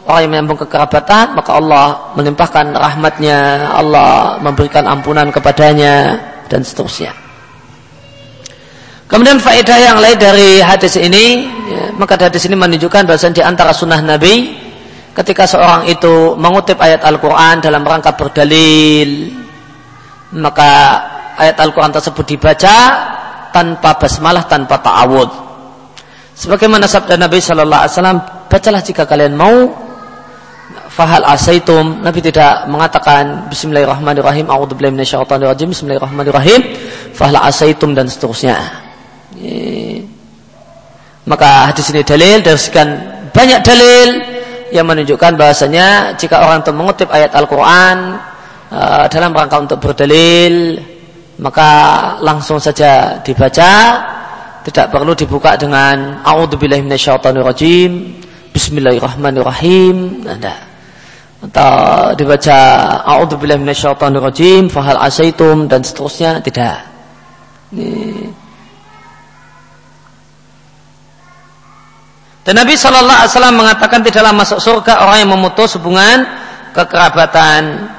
orang 0.07 0.21
yang 0.27 0.31
menyambung 0.33 0.59
kekerabatan, 0.67 1.39
maka 1.39 1.51
Allah 1.55 2.15
melimpahkan 2.19 2.75
rahmatnya, 2.75 3.71
Allah 3.71 4.39
memberikan 4.43 4.87
ampunan 4.91 5.31
kepadanya 5.31 6.19
dan 6.51 6.67
seterusnya. 6.67 7.15
Kemudian 9.11 9.43
faedah 9.43 9.79
yang 9.79 9.99
lain 9.99 10.19
dari 10.19 10.63
hadis 10.63 10.95
ini, 10.95 11.51
maka 11.99 12.15
hadis 12.15 12.47
ini 12.47 12.55
menunjukkan 12.55 13.11
bahwa 13.11 13.19
di 13.19 13.43
antara 13.43 13.75
sunnah 13.75 13.99
Nabi 13.99 14.55
ketika 15.11 15.51
seorang 15.51 15.91
itu 15.91 16.39
mengutip 16.39 16.79
ayat 16.79 17.03
Al-Quran 17.03 17.59
dalam 17.59 17.83
rangka 17.83 18.15
berdalil 18.15 19.35
maka 20.37 20.71
ayat 21.41 21.57
Al-Quran 21.59 21.91
tersebut 21.91 22.25
dibaca 22.37 22.77
tanpa 23.51 23.99
basmalah, 23.99 24.47
tanpa 24.47 24.79
ta'awud. 24.79 25.31
Sebagaimana 26.39 26.87
sabda 26.87 27.19
Nabi 27.19 27.43
Shallallahu 27.43 27.81
Alaihi 27.85 27.95
Wasallam, 27.99 28.19
bacalah 28.49 28.81
jika 28.81 29.05
kalian 29.05 29.35
mau. 29.35 29.89
Fahal 30.91 31.23
asaitum. 31.23 32.03
Nabi 32.03 32.19
tidak 32.19 32.67
mengatakan 32.67 33.47
Bismillahirrahmanirrahim. 33.51 34.51
A'udzubillahi 34.51 34.95
minasyaitonirrajim. 34.95 35.71
Bismillahirrahmanirrahim. 35.71 36.61
Fahal 37.15 37.39
asaitum 37.39 37.95
dan 37.95 38.11
seterusnya. 38.11 38.59
Maka 41.27 41.71
hadis 41.71 41.91
ini 41.95 42.03
dalil 42.03 42.43
dari 42.43 42.59
banyak 43.31 43.61
dalil 43.63 44.09
yang 44.71 44.87
menunjukkan 44.87 45.35
bahasanya 45.35 46.19
jika 46.19 46.43
orang 46.43 46.63
itu 46.63 46.73
mengutip 46.75 47.09
ayat 47.11 47.35
Al-Quran 47.35 48.19
Eh, 48.71 49.05
dalam 49.11 49.35
rangka 49.35 49.59
untuk 49.59 49.83
berdalil 49.83 50.79
maka 51.43 51.71
langsung 52.23 52.63
saja 52.63 53.19
dibaca. 53.19 53.73
Tidak 54.61 54.93
perlu 54.93 55.17
dibuka 55.17 55.59
dengan 55.59 56.23
a'udzubillahi 56.23 56.85
minasyaitonirrajim. 56.87 57.91
Bismillahirrahmanirrahim. 58.55 60.23
Ada. 60.23 60.55
Atau 61.51 61.73
dibaca 62.15 62.59
a'udzubillahi 63.11 63.59
minasyaitonirrajim 63.59 64.71
fahal 64.71 65.03
asaitum 65.03 65.67
dan 65.67 65.83
seterusnya. 65.83 66.39
Tidak. 66.39 66.77
Ini. 67.75 67.91
Dan 72.47 72.55
Nabi 72.55 72.79
Shallallahu 72.79 73.19
Alaihi 73.19 73.33
Wasallam 73.35 73.57
mengatakan 73.59 74.01
tidaklah 74.07 74.31
masuk 74.31 74.63
surga 74.63 75.03
orang 75.03 75.27
yang 75.27 75.31
memutus 75.35 75.75
hubungan 75.75 76.23
kekerabatan 76.71 77.97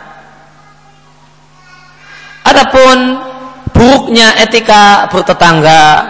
Adapun 2.41 3.21
buruknya 3.69 4.33
etika 4.41 5.07
bertetangga, 5.09 6.05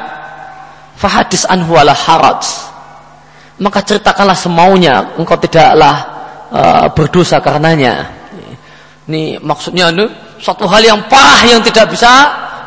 fahadis 0.96 1.44
anhu 1.50 1.76
ala 1.76 1.92
haraj. 1.92 2.46
Maka 3.62 3.84
ceritakanlah 3.86 4.34
semaunya, 4.34 5.06
engkau 5.22 5.38
tidaklah 5.38 5.96
uh, 6.50 6.86
berdosa 6.94 7.38
karenanya. 7.38 8.10
Ini 9.06 9.38
maksudnya 9.44 9.94
ini 9.94 10.08
satu 10.42 10.66
hal 10.66 10.82
yang 10.82 11.00
parah 11.06 11.46
yang 11.46 11.62
tidak 11.62 11.94
bisa 11.94 12.10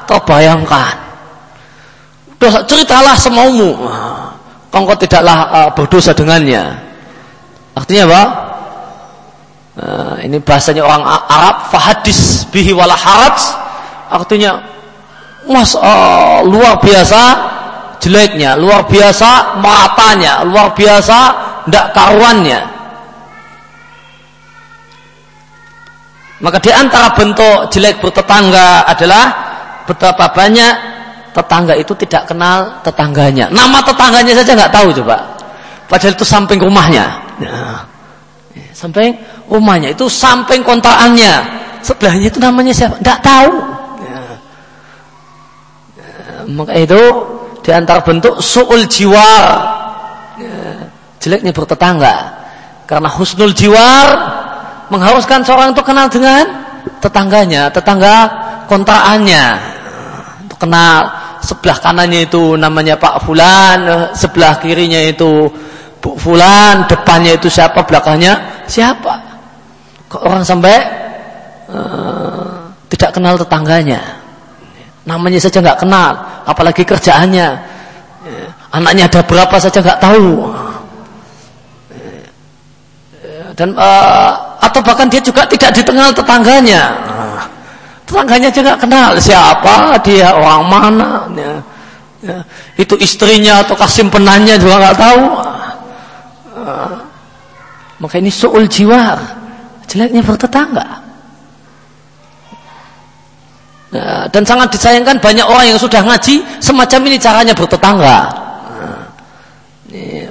terbayangkan. 0.06 0.94
Dosa 2.38 2.62
ceritalah 2.68 3.16
semaumu, 3.18 3.74
engkau 4.70 4.94
tidaklah 4.94 5.38
uh, 5.50 5.70
berdosa 5.74 6.14
dengannya. 6.14 6.62
Artinya 7.74 8.02
apa? 8.06 8.22
Nah, 9.74 10.22
ini 10.22 10.38
bahasanya 10.38 10.86
orang 10.86 11.02
Arab 11.06 11.66
fahadis 11.74 12.46
bihi 12.54 12.70
wala 12.70 12.94
haraj. 12.94 13.38
Artinya 14.06 14.62
mas 15.50 15.74
uh, 15.74 16.40
luar 16.46 16.78
biasa 16.80 17.20
jeleknya 18.00 18.56
luar 18.56 18.86
biasa 18.88 19.60
matanya 19.60 20.46
luar 20.46 20.72
biasa 20.72 21.18
ndak 21.66 21.90
karuannya. 21.90 22.60
Maka 26.44 26.58
di 26.60 26.70
antara 26.70 27.08
bentuk 27.16 27.72
jelek 27.72 28.04
bertetangga 28.04 28.84
adalah 28.84 29.24
betapa 29.88 30.28
banyak 30.28 30.74
tetangga 31.32 31.74
itu 31.74 31.96
tidak 31.98 32.28
kenal 32.28 32.78
tetangganya. 32.84 33.48
Nama 33.48 33.78
tetangganya 33.80 34.32
saja 34.36 34.52
nggak 34.52 34.72
tahu 34.74 34.88
coba. 35.02 35.34
Padahal 35.88 36.12
itu 36.12 36.26
samping 36.26 36.60
rumahnya. 36.60 37.06
Nah, 37.40 37.80
samping 38.76 39.16
rumahnya 39.48 39.92
itu 39.92 40.08
samping 40.08 40.64
kontrakannya. 40.64 41.62
Sebelahnya 41.84 42.32
itu 42.32 42.38
namanya 42.40 42.72
siapa? 42.72 42.96
Tidak 42.96 43.20
tahu. 43.20 43.50
Ya. 44.00 44.22
Ya, 46.00 46.08
maka 46.48 46.72
itu 46.80 47.02
di 47.60 47.70
antara 47.72 48.00
bentuk 48.00 48.40
suul 48.40 48.88
jiwar. 48.88 49.44
Ya, 50.40 50.88
jeleknya 51.20 51.52
bertetangga 51.52 52.44
karena 52.84 53.08
husnul 53.08 53.56
jiwar 53.56 54.08
mengharuskan 54.92 55.40
seorang 55.40 55.72
itu 55.72 55.82
kenal 55.84 56.06
dengan 56.12 56.44
tetangganya 57.00 57.72
tetangga 57.72 58.16
kontrakannya. 58.68 59.44
Untuk 60.44 60.58
kenal 60.60 61.24
sebelah 61.44 61.76
kanannya 61.76 62.24
itu 62.24 62.56
namanya 62.56 62.96
Pak 62.96 63.28
Fulan 63.28 64.08
sebelah 64.16 64.56
kirinya 64.60 65.00
itu 65.04 65.48
Bu 66.00 66.16
Fulan 66.16 66.88
depannya 66.88 67.36
itu 67.36 67.52
siapa 67.52 67.84
belakangnya 67.84 68.64
siapa 68.64 69.33
orang 70.22 70.46
sampai 70.46 70.76
uh, 71.70 72.70
tidak 72.92 73.10
kenal 73.10 73.34
tetangganya? 73.34 74.00
Namanya 75.04 75.40
saja 75.42 75.60
nggak 75.60 75.80
kenal 75.82 76.12
apalagi 76.48 76.86
kerjaannya. 76.86 77.48
Anaknya 78.74 79.06
ada 79.06 79.20
berapa 79.22 79.56
saja 79.62 79.78
nggak 79.78 80.02
tahu. 80.02 80.50
Dan 83.54 83.70
uh, 83.78 84.58
atau 84.58 84.80
bahkan 84.82 85.06
dia 85.06 85.22
juga 85.22 85.46
tidak 85.46 85.70
dikenal 85.78 86.10
tetangganya. 86.10 86.90
Tetangganya 88.02 88.50
juga 88.50 88.74
nggak 88.74 88.82
kenal 88.82 89.10
siapa 89.22 89.94
dia 90.02 90.34
orang 90.34 90.64
mana 90.66 91.10
ya, 91.32 91.54
ya, 92.20 92.38
itu 92.76 92.98
istrinya 92.98 93.62
atau 93.62 93.78
penanya 94.10 94.58
juga 94.58 94.76
nggak 94.82 94.98
tahu. 94.98 95.22
Uh, 96.54 96.94
maka 98.02 98.18
ini 98.18 98.34
soal 98.34 98.66
jiwa 98.66 99.14
jeleknya 99.88 100.22
bertetangga. 100.24 101.04
Nah, 103.94 104.26
dan 104.26 104.42
sangat 104.42 104.74
disayangkan 104.74 105.22
banyak 105.22 105.46
orang 105.46 105.70
yang 105.70 105.78
sudah 105.78 106.02
ngaji 106.02 106.42
semacam 106.58 107.00
ini 107.06 107.16
caranya 107.16 107.54
bertetangga. 107.54 108.18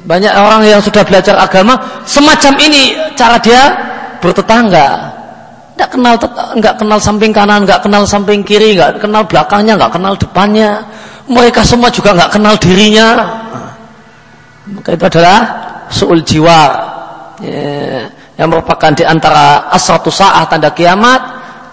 Banyak 0.03 0.33
orang 0.35 0.67
yang 0.67 0.83
sudah 0.83 0.99
belajar 1.07 1.39
agama 1.39 1.79
semacam 2.03 2.59
ini 2.59 2.91
cara 3.15 3.39
dia 3.39 3.71
bertetangga. 4.19 5.15
Tidak 5.73 5.89
kenal, 5.95 6.19
nggak 6.59 6.75
kenal 6.75 6.99
samping 6.99 7.31
kanan, 7.31 7.63
nggak 7.63 7.79
kenal 7.79 8.03
samping 8.03 8.43
kiri, 8.43 8.75
nggak 8.75 8.99
kenal 8.99 9.23
belakangnya, 9.23 9.79
nggak 9.79 9.95
kenal 9.95 10.13
depannya. 10.19 10.83
Mereka 11.31 11.63
semua 11.63 11.87
juga 11.87 12.11
nggak 12.19 12.35
kenal 12.35 12.59
dirinya. 12.59 13.07
Maka 14.75 14.91
itu 14.91 15.05
adalah 15.07 15.39
suul 15.87 16.19
jiwa. 16.19 16.61
Yeah 17.39 18.22
yang 18.43 18.51
merupakan 18.51 18.91
di 18.91 19.07
antara 19.07 19.71
asratu 19.71 20.11
sa'ah 20.11 20.43
tanda 20.51 20.75
kiamat 20.75 21.21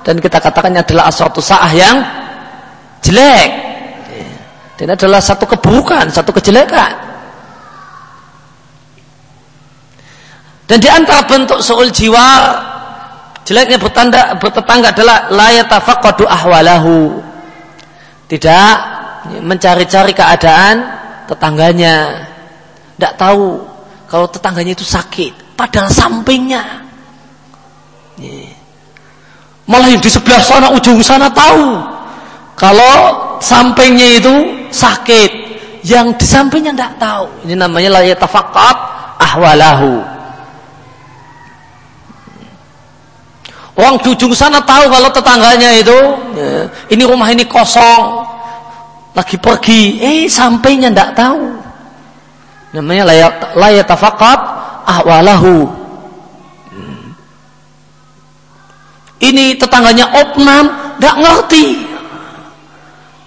dan 0.07 0.23
kita 0.23 0.39
katakannya 0.39 0.87
adalah 0.87 1.11
asratu 1.11 1.43
sa'ah 1.43 1.73
yang 1.75 1.97
jelek 3.03 3.51
dan 4.79 4.95
adalah 4.95 5.19
satu 5.19 5.51
keburukan, 5.51 6.07
satu 6.15 6.31
kejelekan 6.31 6.95
dan 10.71 10.79
di 10.79 10.87
antara 10.87 11.27
bentuk 11.27 11.59
su'ul 11.59 11.91
jiwa 11.91 12.27
jeleknya 13.43 13.83
bertanda, 13.83 14.39
bertetangga 14.39 14.95
adalah 14.95 15.27
layatafaqadu 15.35 16.23
ahwalahu 16.23 17.19
tidak 18.31 18.71
mencari-cari 19.43 20.15
keadaan 20.15 20.87
tetangganya. 21.27 22.27
Tidak 22.95 23.15
tahu 23.19 23.59
kalau 24.07 24.31
tetangganya 24.31 24.79
itu 24.79 24.87
sakit. 24.87 25.35
Padahal 25.61 25.93
sampingnya. 25.93 26.65
Malah 29.69 29.93
yang 29.93 30.01
di 30.01 30.09
sebelah 30.09 30.41
sana, 30.41 30.73
ujung 30.73 31.05
sana 31.05 31.29
tahu. 31.29 31.85
Kalau 32.57 32.97
sampingnya 33.45 34.17
itu 34.17 34.35
sakit. 34.73 35.53
Yang 35.85 36.25
di 36.25 36.25
sampingnya 36.25 36.73
tidak 36.73 36.97
tahu. 36.97 37.29
Ini 37.45 37.61
namanya 37.61 38.01
la 38.01 38.03
yatafaqqat 38.09 38.77
ahwalahu. 39.21 40.01
Orang 43.77 44.01
di 44.01 44.17
ujung 44.17 44.33
sana 44.33 44.65
tahu 44.65 44.89
kalau 44.89 45.13
tetangganya 45.13 45.77
itu 45.77 45.97
ya, 46.37 46.69
ini 46.93 47.05
rumah 47.05 47.33
ini 47.33 47.49
kosong, 47.49 48.29
lagi 49.17 49.41
pergi, 49.41 50.01
eh 50.05 50.21
sampainya 50.29 50.93
tidak 50.93 51.17
tahu. 51.17 51.45
Namanya 52.77 53.09
layak 53.09 53.57
layak 53.57 53.89
tafakat 53.89 54.60
ahwalahu. 54.91 55.71
Ini 59.21 59.61
tetangganya 59.61 60.09
opnam, 60.17 60.97
tidak 60.97 61.17
ngerti. 61.21 61.67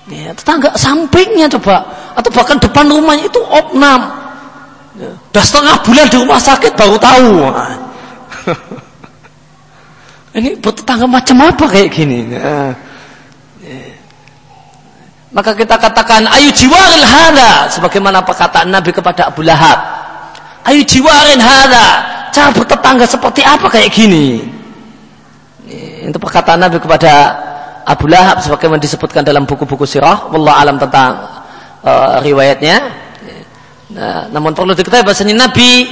Ya, 0.10 0.34
tetangga 0.36 0.74
sampingnya 0.76 1.48
coba 1.48 1.86
atau 2.18 2.30
bahkan 2.34 2.58
depan 2.60 2.90
rumahnya 2.90 3.30
itu 3.30 3.40
opnam. 3.46 4.02
Ya, 4.98 5.10
udah 5.10 5.44
setengah 5.46 5.76
bulan 5.86 6.06
di 6.10 6.18
rumah 6.18 6.40
sakit 6.42 6.74
baru 6.76 6.98
tahu. 6.98 7.30
Ini 10.34 10.58
bertetangga 10.58 11.06
macam 11.06 11.46
apa 11.46 11.66
kayak 11.70 11.90
gini? 11.94 12.26
Nah, 12.34 12.74
Maka 15.34 15.58
kita 15.58 15.82
katakan 15.82 16.30
ayu 16.30 16.54
jiwarin 16.54 17.02
hada 17.02 17.66
sebagaimana 17.66 18.22
perkataan 18.22 18.70
Nabi 18.70 18.94
kepada 18.94 19.34
Abu 19.34 19.42
Lahab. 19.42 20.03
Ayu 20.64 20.82
jiwarin 20.88 21.40
hada. 21.44 21.88
Cara 22.34 22.50
bertetangga 22.50 23.06
seperti 23.06 23.46
apa 23.46 23.70
kayak 23.70 23.94
gini? 23.94 24.42
Itu 26.04 26.18
perkataan 26.18 26.60
Nabi 26.60 26.82
kepada 26.82 27.12
Abu 27.84 28.08
Lahab 28.08 28.40
sebagaimana 28.40 28.80
disebutkan 28.80 29.22
dalam 29.28 29.44
buku-buku 29.44 29.84
sirah. 29.84 30.32
Wallah 30.32 30.56
alam 30.64 30.76
tentang 30.80 31.20
uh, 31.84 32.20
riwayatnya. 32.24 32.78
Nah, 33.94 34.26
namun 34.34 34.58
perlu 34.58 34.74
diketahui 34.74 35.06
bahasanya 35.06 35.46
Nabi 35.46 35.86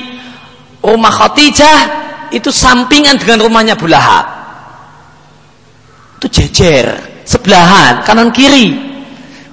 rumah 0.81 1.13
Khadijah 1.13 1.79
itu 2.33 2.49
sampingan 2.49 3.19
dengan 3.21 3.45
rumahnya 3.45 3.77
Abu 3.77 3.85
Lahab. 3.85 4.25
Itu 6.17 6.27
jejer, 6.31 6.97
sebelahan, 7.27 8.01
kanan 8.07 8.33
kiri. 8.33 8.73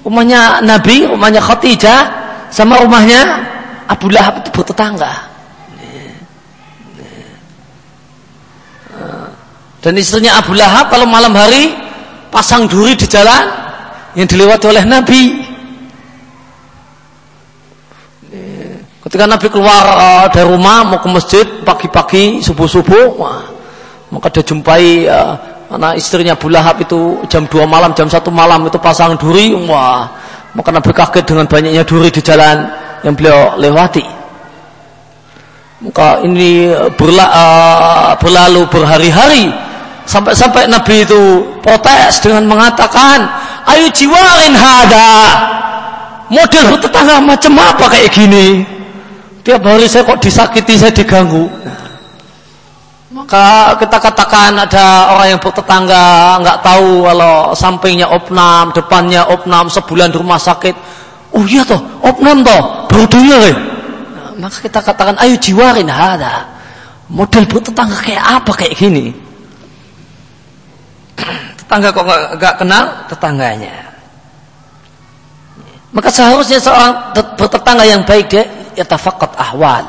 Rumahnya 0.06 0.64
Nabi, 0.64 1.04
rumahnya 1.04 1.44
Khadijah, 1.44 2.00
sama 2.48 2.80
rumahnya 2.80 3.44
Abu 3.88 4.12
Lahab 4.12 4.44
itu 4.44 4.50
bertetangga. 4.52 5.38
Dan 9.78 9.94
istrinya 9.96 10.36
Abu 10.42 10.52
Lahab 10.52 10.90
kalau 10.90 11.06
malam 11.06 11.32
hari 11.32 11.70
pasang 12.28 12.68
duri 12.68 12.98
di 12.98 13.06
jalan 13.08 13.46
yang 14.18 14.26
dilewati 14.28 14.66
oleh 14.68 14.84
Nabi. 14.84 15.22
Ketika 19.08 19.24
Nabi 19.24 19.46
keluar 19.48 19.84
uh, 19.88 20.26
dari 20.28 20.44
rumah 20.44 20.84
mau 20.84 20.98
ke 21.00 21.08
masjid 21.08 21.46
pagi-pagi 21.64 22.44
subuh-subuh, 22.44 23.16
maka 24.12 24.28
dia 24.28 24.44
jumpai 24.44 25.08
uh, 25.08 25.32
anak 25.72 25.96
istrinya 25.96 26.36
Abu 26.36 26.52
Lahab 26.52 26.84
itu 26.84 27.24
jam 27.30 27.48
2 27.48 27.64
malam, 27.64 27.96
jam 27.96 28.10
1 28.10 28.20
malam 28.28 28.68
itu 28.68 28.76
pasang 28.76 29.16
duri, 29.16 29.56
wah, 29.64 30.12
maka 30.52 30.68
Nabi 30.74 30.92
kaget 30.92 31.24
dengan 31.24 31.48
banyaknya 31.48 31.86
duri 31.88 32.12
di 32.12 32.20
jalan 32.20 32.68
yang 33.06 33.14
beliau 33.14 33.58
lewati. 33.58 34.04
Maka 35.78 36.26
ini 36.26 36.74
berla, 36.98 37.26
uh, 37.30 38.10
berlalu 38.18 38.66
berhari-hari 38.66 39.46
sampai-sampai 40.08 40.66
Nabi 40.66 41.06
itu 41.06 41.46
protes 41.62 42.18
dengan 42.18 42.50
mengatakan, 42.50 43.30
"Ayo 43.68 43.86
jiwarin 43.94 44.58
hada." 44.58 45.10
Model 46.28 46.76
tetangga 46.76 47.24
macam 47.24 47.56
apa 47.56 47.88
kayak 47.88 48.12
gini? 48.12 48.60
Tiap 49.40 49.64
hari 49.64 49.88
saya 49.88 50.04
kok 50.04 50.20
disakiti, 50.20 50.76
saya 50.76 50.92
diganggu. 50.92 51.48
Maka 53.08 53.72
kita 53.80 53.96
katakan 53.96 54.52
ada 54.52 55.16
orang 55.16 55.32
yang 55.32 55.40
bertetangga 55.40 56.36
nggak 56.44 56.58
tahu 56.60 57.08
kalau 57.08 57.56
sampingnya 57.56 58.12
opnam, 58.12 58.68
depannya 58.76 59.24
opnam, 59.24 59.72
sebulan 59.72 60.12
di 60.12 60.20
rumah 60.20 60.36
sakit. 60.36 60.76
Oh 61.34 61.44
iya 61.44 61.62
toh, 61.64 61.80
opnam 62.00 62.40
toh, 62.40 62.88
berdunya 62.88 63.36
ya. 63.52 63.54
maka 64.38 64.62
kita 64.62 64.80
katakan 64.86 65.18
ayo 65.18 65.34
jiwarin 65.34 65.90
ada 65.90 66.58
model 67.10 67.44
bertetangga 67.48 67.98
kayak 68.04 68.24
apa 68.40 68.52
kayak 68.54 68.74
gini. 68.76 69.06
Tetangga 71.58 71.92
kok 71.92 72.04
nggak 72.36 72.54
kenal 72.60 72.84
tetangganya. 73.08 73.74
Maka 75.88 76.12
seharusnya 76.12 76.60
seorang 76.60 77.16
bertetangga 77.36 77.84
yang 77.88 78.04
baik 78.04 78.28
dia 78.28 78.44
yatafaqqat 78.76 79.32
ahwal. 79.40 79.84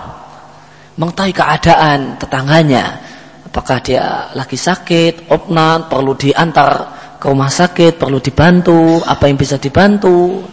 Mengetahui 0.96 1.36
keadaan 1.36 2.20
tetangganya. 2.20 3.04
Apakah 3.50 3.82
dia 3.84 4.32
lagi 4.36 4.56
sakit, 4.56 5.32
opnan, 5.32 5.90
perlu 5.92 6.16
diantar 6.16 6.72
ke 7.20 7.26
rumah 7.28 7.52
sakit, 7.52 8.00
perlu 8.00 8.24
dibantu, 8.24 9.04
apa 9.04 9.28
yang 9.28 9.36
bisa 9.36 9.60
dibantu. 9.60 10.46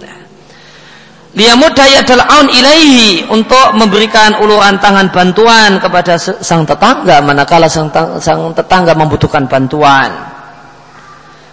Liyamudaya 1.36 2.00
aun 2.32 2.48
ilaihi 2.48 3.28
untuk 3.28 3.76
memberikan 3.76 4.40
uluran 4.40 4.80
tangan 4.80 5.12
bantuan 5.12 5.76
kepada 5.76 6.16
sang 6.16 6.64
tetangga 6.64 7.20
manakala 7.20 7.68
sang, 7.68 7.92
sang 8.24 8.56
tetangga 8.56 8.96
membutuhkan 8.96 9.44
bantuan. 9.44 10.08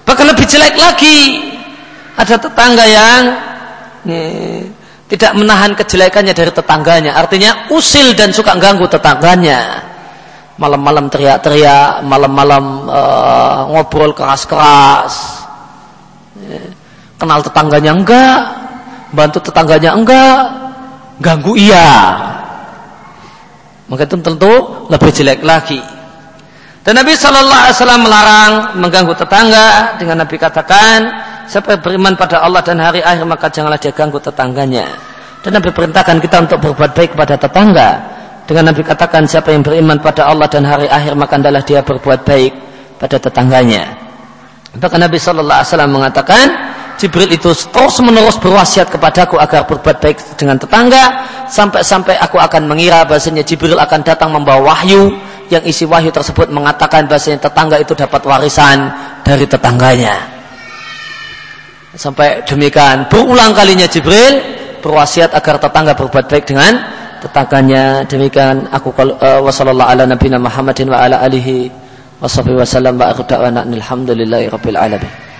Bahkan 0.07 0.25
lebih 0.31 0.47
jelek 0.47 0.79
lagi 0.79 1.35
ada 2.15 2.35
tetangga 2.39 2.85
yang 2.87 3.21
nih, 4.07 4.71
tidak 5.11 5.35
menahan 5.35 5.75
kejelekannya 5.75 6.31
dari 6.31 6.51
tetangganya. 6.55 7.19
Artinya 7.19 7.67
usil 7.75 8.15
dan 8.15 8.31
suka 8.31 8.55
ganggu 8.55 8.87
tetangganya. 8.87 9.83
Malam-malam 10.63 11.11
teriak-teriak, 11.11 12.07
malam-malam 12.07 12.87
uh, 12.87 13.67
ngobrol 13.67 14.15
keras-keras. 14.15 15.43
Kenal 17.19 17.43
tetangganya 17.43 17.91
enggak, 17.91 18.39
bantu 19.13 19.39
tetangganya 19.39 19.93
enggak, 19.93 20.41
ganggu 21.21 21.53
iya. 21.55 22.19
Maka 23.87 24.09
itu 24.09 24.17
tentu 24.19 24.53
lebih 24.89 25.09
jelek 25.13 25.45
lagi. 25.45 25.77
Dan 26.83 26.99
Nabi 26.99 27.15
Shallallahu 27.15 27.61
Alaihi 27.63 27.75
Wasallam 27.79 28.01
melarang 28.03 28.53
mengganggu 28.75 29.13
tetangga 29.15 29.95
dengan 29.95 30.19
Nabi 30.25 30.35
katakan 30.35 30.99
siapa 31.47 31.79
yang 31.79 31.81
beriman 31.85 32.13
pada 32.19 32.43
Allah 32.43 32.59
dan 32.59 32.75
hari 32.81 32.99
akhir 32.99 33.23
maka 33.23 33.47
janganlah 33.47 33.79
dia 33.79 33.95
ganggu 33.95 34.19
tetangganya. 34.19 34.83
Dan 35.43 35.59
Nabi 35.59 35.71
perintahkan 35.71 36.19
kita 36.19 36.43
untuk 36.43 36.59
berbuat 36.59 36.91
baik 36.91 37.15
kepada 37.15 37.35
tetangga. 37.39 37.89
Dengan 38.43 38.75
Nabi 38.75 38.83
katakan 38.83 39.23
siapa 39.23 39.55
yang 39.55 39.63
beriman 39.63 39.95
pada 40.03 40.27
Allah 40.27 40.51
dan 40.51 40.67
hari 40.67 40.91
akhir 40.91 41.15
maka 41.15 41.39
adalah 41.39 41.63
dia 41.63 41.79
berbuat 41.79 42.27
baik 42.27 42.51
pada 42.99 43.15
tetangganya. 43.15 43.83
Bahkan 44.75 44.99
Nabi 44.99 45.15
Shallallahu 45.15 45.59
Alaihi 45.63 45.71
Wasallam 45.71 45.91
mengatakan 45.95 46.45
Jibril 46.97 47.29
itu 47.33 47.49
terus 47.51 47.95
menerus 47.99 48.37
berwasiat 48.37 48.87
kepadaku 48.93 49.41
agar 49.41 49.65
berbuat 49.65 49.97
baik 49.99 50.37
dengan 50.37 50.55
tetangga 50.55 51.25
sampai-sampai 51.49 52.15
aku 52.21 52.37
akan 52.37 52.69
mengira 52.69 53.03
bahasanya 53.03 53.41
Jibril 53.43 53.75
akan 53.75 53.99
datang 54.05 54.31
membawa 54.31 54.73
wahyu 54.73 55.11
yang 55.51 55.63
isi 55.67 55.83
wahyu 55.83 56.13
tersebut 56.13 56.49
mengatakan 56.53 57.05
bahasanya 57.09 57.49
tetangga 57.49 57.77
itu 57.81 57.93
dapat 57.93 58.21
warisan 58.23 58.89
dari 59.25 59.45
tetangganya. 59.49 60.15
Sampai 61.93 62.41
demikian 62.45 63.05
berulang 63.05 63.53
kalinya 63.53 63.85
Jibril 63.85 64.41
berwasiat 64.81 65.33
agar 65.37 65.61
tetangga 65.61 65.93
berbuat 65.93 66.25
baik 66.25 66.45
dengan 66.49 66.73
tetangganya. 67.21 68.01
Demikian 68.09 68.65
aku 68.73 68.89
uh, 68.97 69.39
wasallallahu 69.45 69.89
ala 69.93 70.03
nabiyina 70.09 70.41
Muhammadin 70.41 70.89
wa 70.89 71.05
ala 71.05 71.21
alihi 71.21 71.69
wasallam 72.19 72.97
wa 72.97 73.13
akhu 73.13 73.21
da'wana 73.27 73.61
alhamdulillahi 73.67 74.49
rabbil 74.49 74.79
alamin. 74.79 75.32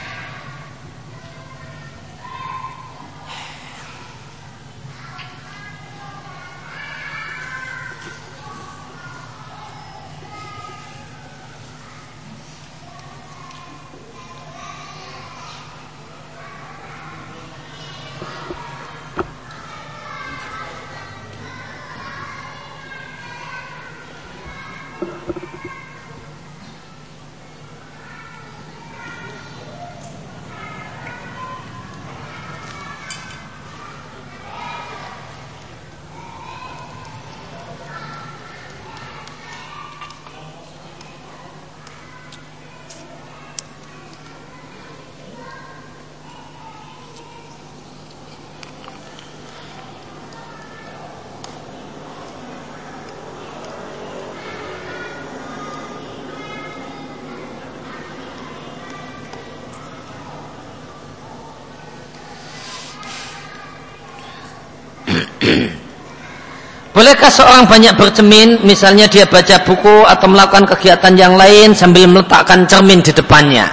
Bolehkah 67.23 67.39
seorang 67.39 67.65
banyak 67.71 67.95
bercermin, 67.95 68.49
misalnya 68.67 69.07
dia 69.07 69.23
baca 69.23 69.55
buku 69.63 70.03
atau 70.03 70.27
melakukan 70.27 70.67
kegiatan 70.75 71.15
yang 71.15 71.39
lain 71.39 71.71
sambil 71.71 72.03
meletakkan 72.03 72.67
cermin 72.67 72.99
di 72.99 73.15
depannya? 73.15 73.63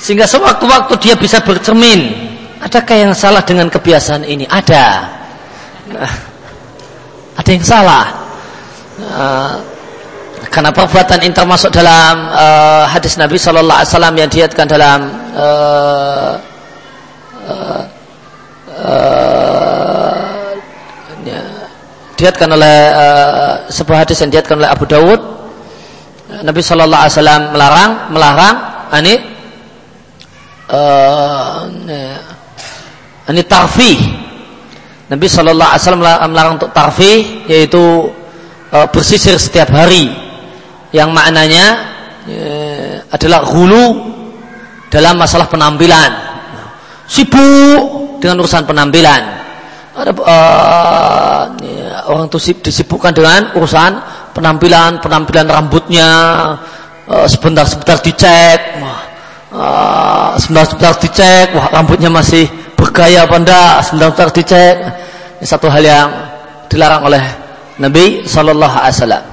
Sehingga 0.00 0.24
sewaktu-waktu 0.24 0.96
dia 0.96 1.12
bisa 1.20 1.44
bercermin. 1.44 2.08
Adakah 2.64 2.96
yang 3.04 3.12
salah 3.12 3.44
dengan 3.44 3.68
kebiasaan 3.68 4.24
ini? 4.24 4.48
Ada. 4.48 4.86
Nah, 5.92 6.14
ada 7.44 7.50
yang 7.52 7.66
salah. 7.68 8.04
Uh, 8.96 9.52
karena 10.48 10.72
perbuatan 10.72 11.20
ini 11.20 11.36
termasuk 11.36 11.68
dalam 11.68 12.32
uh, 12.32 12.88
hadis 12.88 13.20
Nabi 13.20 13.36
Shallallahu 13.36 13.76
Alaihi 13.76 13.92
Wasallam 13.92 14.14
yang 14.16 14.30
diatkan 14.32 14.64
dalam 14.64 15.00
uh, 15.36 16.32
diatkan 22.20 22.48
oleh 22.52 22.76
uh, 22.92 23.52
sebuah 23.72 24.04
hadis 24.04 24.20
yang 24.20 24.30
diatkan 24.30 24.60
oleh 24.60 24.68
Abu 24.68 24.84
Dawud. 24.84 25.20
Nabi 26.30 26.60
Shallallahu 26.62 27.00
Alaihi 27.02 27.14
Wasallam 27.16 27.42
melarang 27.50 27.90
melarang 28.14 28.56
ini 29.02 29.14
uh, 30.70 31.66
ini 33.26 33.42
tarfi 33.48 33.98
Nabi 35.10 35.26
Shallallahu 35.26 35.70
Alaihi 35.74 35.82
Wasallam 35.82 36.02
melarang 36.30 36.54
untuk 36.54 36.70
tarfi 36.70 37.42
yaitu 37.50 38.14
uh, 38.70 38.86
bersisir 38.92 39.34
setiap 39.40 39.74
hari. 39.74 40.30
Yang 40.90 41.10
maknanya 41.14 41.66
ya, 42.26 42.50
adalah 43.14 43.46
hulu 43.46 44.10
dalam 44.90 45.18
masalah 45.18 45.46
penampilan. 45.46 46.10
Sibuk 47.10 48.18
dengan 48.22 48.42
urusan 48.42 48.66
penampilan. 48.66 49.22
Ada 49.98 50.12
uh, 50.14 51.42
orang 52.10 52.26
itu 52.26 52.58
disibukkan 52.58 53.14
dengan 53.14 53.54
urusan 53.54 53.92
penampilan 54.34 54.98
penampilan 54.98 55.46
rambutnya 55.46 56.08
uh, 57.06 57.26
sebentar 57.30 57.62
sebentar 57.64 58.02
dicek 58.02 58.58
uh, 59.54 60.34
sebentar 60.36 60.64
sebentar 60.66 60.94
dicek 60.98 61.46
wah 61.54 61.70
rambutnya 61.70 62.10
masih 62.10 62.50
bergaya 62.74 63.24
apa 63.24 63.36
enggak 63.38 63.74
sebentar 63.86 64.08
sebentar 64.10 64.30
dicek. 64.34 64.76
Ini 65.40 65.46
satu 65.48 65.72
hal 65.72 65.82
yang 65.86 66.08
dilarang 66.68 67.06
oleh 67.08 67.22
Nabi 67.80 68.28
Shallallahu 68.28 68.76
Alaihi 68.76 68.96
Wasallam 69.00 69.29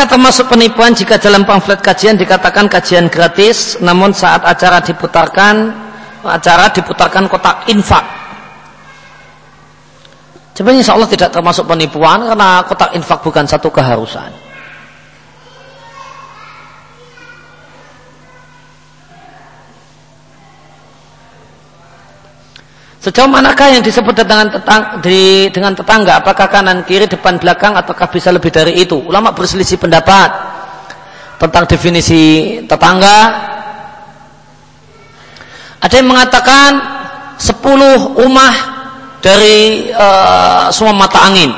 Apakah 0.00 0.16
termasuk 0.16 0.48
penipuan 0.48 0.96
jika 0.96 1.20
dalam 1.20 1.44
pamflet 1.44 1.84
kajian 1.84 2.16
dikatakan 2.16 2.72
kajian 2.72 3.12
gratis 3.12 3.76
namun 3.84 4.16
saat 4.16 4.40
acara 4.48 4.80
diputarkan 4.80 5.76
acara 6.24 6.72
diputarkan 6.72 7.28
kotak 7.28 7.68
infak? 7.68 8.00
Sebenarnya 10.56 10.88
insya 10.88 10.96
Allah 10.96 11.04
tidak 11.12 11.36
termasuk 11.36 11.68
penipuan 11.68 12.24
karena 12.24 12.64
kotak 12.64 12.96
infak 12.96 13.20
bukan 13.20 13.44
satu 13.44 13.68
keharusan. 13.68 14.32
Sejauh 23.00 23.32
manakah 23.32 23.72
yang 23.72 23.80
disebut 23.80 24.12
dengan 24.12 24.52
tetang, 24.52 25.00
di, 25.00 25.48
dengan 25.48 25.72
tetangga? 25.72 26.20
Apakah 26.20 26.52
kanan, 26.52 26.84
kiri, 26.84 27.08
depan, 27.08 27.40
belakang, 27.40 27.72
ataukah 27.72 28.12
bisa 28.12 28.28
lebih 28.28 28.52
dari 28.52 28.76
itu? 28.76 29.00
Ulama 29.00 29.32
berselisih 29.32 29.80
pendapat 29.80 30.28
tentang 31.40 31.64
definisi 31.64 32.60
tetangga. 32.68 33.18
Ada 35.80 35.96
yang 35.96 36.12
mengatakan 36.12 36.70
10 37.40 38.20
rumah 38.20 38.52
dari 39.24 39.88
uh, 39.96 40.68
semua 40.68 40.92
mata 40.92 41.24
angin. 41.24 41.56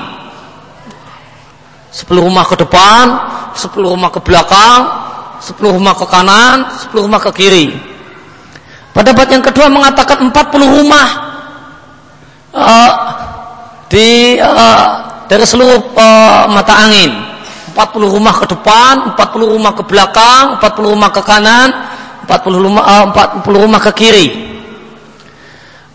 10 1.91 2.07
rumah 2.23 2.47
ke 2.47 2.55
depan, 2.55 3.05
10 3.59 3.83
rumah 3.83 4.15
ke 4.15 4.23
belakang, 4.23 4.79
10 5.43 5.59
rumah 5.59 5.99
ke 5.99 6.07
kanan, 6.07 6.71
10 6.87 7.03
rumah 7.03 7.19
ke 7.19 7.35
kiri. 7.35 7.67
Pendapat 8.95 9.27
yang 9.27 9.43
kedua 9.43 9.67
mengatakan 9.67 10.31
40 10.31 10.79
rumah 10.79 11.32
uh, 12.53 12.91
di 13.89 14.37
uh, 14.39 14.89
dari 15.27 15.45
seluruh 15.45 15.97
uh, 15.97 16.45
mata 16.49 16.77
angin. 16.77 17.13
40 17.73 18.05
rumah 18.05 18.37
ke 18.37 18.53
depan 18.53 19.17
40 19.17 19.53
rumah 19.57 19.73
ke 19.73 19.81
belakang 19.89 20.61
40 20.61 20.93
rumah 20.93 21.09
ke 21.09 21.25
kanan 21.25 21.73
40 22.29 22.53
rumah 22.69 22.85
uh, 22.85 23.05
40 23.41 23.65
rumah 23.65 23.81
ke 23.81 23.91
kiri. 23.97 24.29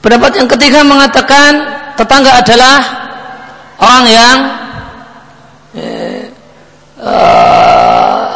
Pendapat 0.02 0.42
yang 0.42 0.50
ketiga 0.50 0.82
mengatakan 0.82 1.52
tetangga 1.94 2.42
adalah 2.42 2.78
orang 3.78 4.06
yang 4.10 4.38
uh, 6.98 8.30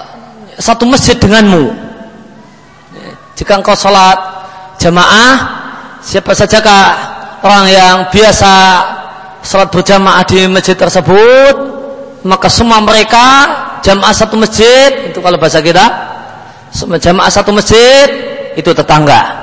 satu 0.61 0.85
masjid 0.85 1.17
denganmu. 1.17 1.73
Jika 3.33 3.57
engkau 3.57 3.73
sholat 3.73 4.21
jamaah 4.77 5.33
siapa 6.05 6.37
saja 6.37 6.61
kah 6.61 6.89
orang 7.41 7.65
yang 7.69 7.95
biasa 8.09 8.53
sholat 9.41 9.69
berjamaah 9.73 10.23
di 10.25 10.45
masjid 10.45 10.77
tersebut 10.77 11.55
maka 12.21 12.47
semua 12.49 12.77
mereka 12.81 13.25
jamaah 13.81 14.13
satu 14.13 14.37
masjid 14.37 15.09
itu 15.09 15.17
kalau 15.17 15.37
bahasa 15.41 15.57
kita 15.61 15.85
jamaah 17.01 17.31
satu 17.31 17.51
masjid 17.51 18.07
itu 18.55 18.71
tetangga. 18.71 19.41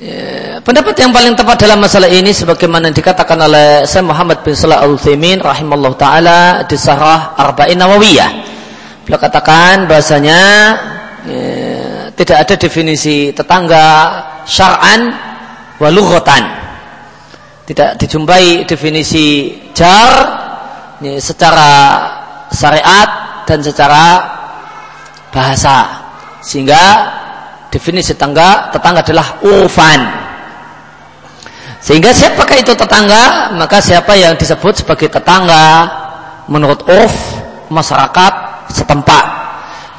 Ya, 0.00 0.56
pendapat 0.64 0.96
yang 0.96 1.12
paling 1.12 1.36
tepat 1.36 1.60
dalam 1.60 1.76
masalah 1.76 2.08
ini 2.08 2.32
sebagaimana 2.32 2.88
dikatakan 2.88 3.36
oleh 3.36 3.84
Syekh 3.84 4.00
Muhammad 4.00 4.40
bin 4.40 4.56
Salah 4.56 4.80
Al-Utsaimin 4.80 5.44
rahimallahu 5.44 5.92
taala 6.00 6.64
di 6.64 6.80
Sarah 6.80 7.36
Arba'in 7.36 7.76
Nawawiyah. 7.76 8.30
Beliau 9.04 9.20
katakan 9.20 9.84
bahasanya 9.84 10.40
ya, 11.28 11.69
tidak 12.20 12.36
ada 12.44 12.54
definisi 12.60 13.32
tetangga 13.32 13.86
syar'an 14.44 15.08
walughatan. 15.80 16.44
Tidak 17.64 17.96
dijumpai 17.96 18.68
definisi 18.68 19.56
jar 19.72 20.12
ini 21.00 21.16
secara 21.16 21.72
syariat 22.52 23.08
dan 23.48 23.64
secara 23.64 24.04
bahasa. 25.32 26.04
Sehingga 26.44 27.08
definisi 27.72 28.12
tetangga 28.12 28.68
tetangga 28.68 29.00
adalah 29.00 29.40
urfan. 29.40 30.00
Sehingga 31.80 32.12
siapakah 32.12 32.60
itu 32.60 32.76
tetangga? 32.76 33.56
Maka 33.56 33.80
siapa 33.80 34.12
yang 34.12 34.36
disebut 34.36 34.84
sebagai 34.84 35.08
tetangga 35.08 35.88
menurut 36.52 36.84
urf 36.84 37.16
masyarakat 37.72 38.32
setempat 38.76 39.39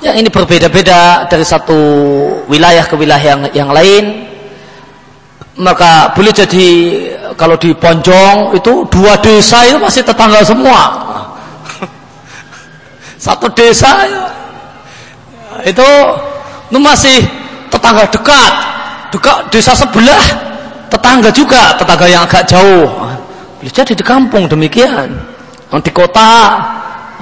yang 0.01 0.17
ini 0.17 0.29
berbeda-beda 0.33 1.29
dari 1.29 1.45
satu 1.45 1.77
wilayah 2.49 2.81
ke 2.89 2.97
wilayah 2.97 3.21
yang, 3.21 3.41
yang 3.53 3.69
lain. 3.69 4.27
Maka 5.61 6.09
boleh 6.17 6.33
jadi 6.33 6.69
kalau 7.37 7.53
di 7.61 7.69
Ponjong 7.77 8.57
itu 8.57 8.81
dua 8.89 9.13
desa 9.21 9.61
itu 9.69 9.77
masih 9.77 10.01
tetangga 10.01 10.41
semua. 10.41 10.79
Satu 13.29 13.45
desa 13.53 14.09
ya, 14.09 14.25
itu 15.69 15.89
itu 16.71 16.79
masih 16.81 17.21
tetangga 17.69 18.09
dekat. 18.09 18.53
Dekat 19.11 19.37
desa 19.53 19.75
sebelah 19.75 20.23
tetangga 20.87 21.29
juga 21.29 21.77
tetangga 21.77 22.07
yang 22.09 22.23
agak 22.25 22.47
jauh. 22.49 22.87
Boleh 23.61 23.73
jadi 23.75 23.93
di 23.93 24.01
kampung 24.01 24.49
demikian. 24.49 25.13
Di 25.71 25.91
kota 25.93 26.31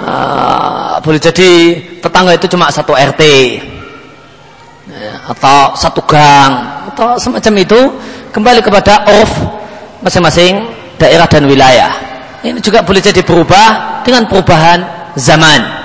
uh, 0.00 0.96
boleh 1.04 1.20
jadi 1.20 1.50
tetangga 2.00 2.36
itu 2.36 2.46
cuma 2.50 2.72
satu 2.72 2.96
RT 2.96 3.22
ya, 4.88 5.12
atau 5.28 5.76
satu 5.76 6.00
gang 6.08 6.52
atau 6.92 7.16
semacam 7.20 7.54
itu. 7.60 7.80
Kembali 8.30 8.62
kepada 8.62 9.10
off 9.10 9.30
masing-masing 10.06 10.70
daerah 11.02 11.26
dan 11.26 11.50
wilayah. 11.50 11.90
Ini 12.46 12.62
juga 12.62 12.86
boleh 12.86 13.02
jadi 13.02 13.26
berubah 13.26 14.00
dengan 14.06 14.30
perubahan 14.30 15.10
zaman. 15.18 15.80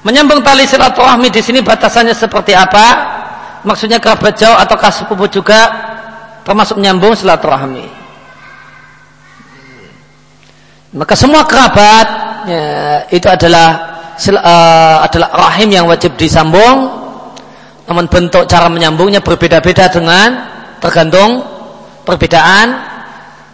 Menyambung 0.00 0.40
tali 0.40 0.64
silaturahmi 0.64 1.28
di 1.28 1.44
sini 1.44 1.60
batasannya 1.60 2.16
seperti 2.16 2.56
apa 2.56 3.19
maksudnya 3.64 4.00
kerabat 4.00 4.36
jauh 4.36 4.56
ataukah 4.56 4.90
sepupu 4.92 5.28
juga 5.28 5.60
termasuk 6.44 6.80
menyambung 6.80 7.14
silaturahmi. 7.14 7.86
Maka 10.90 11.14
semua 11.14 11.46
kerabat 11.46 12.06
ya, 12.50 12.62
itu 13.14 13.26
adalah 13.30 13.68
uh, 14.18 14.96
adalah 15.06 15.28
rahim 15.48 15.70
yang 15.70 15.86
wajib 15.86 16.18
disambung. 16.18 16.98
Namun 17.86 18.06
bentuk 18.06 18.46
cara 18.46 18.70
menyambungnya 18.70 19.18
berbeda-beda 19.22 19.90
dengan 19.90 20.46
tergantung 20.78 21.42
perbedaan 22.06 22.74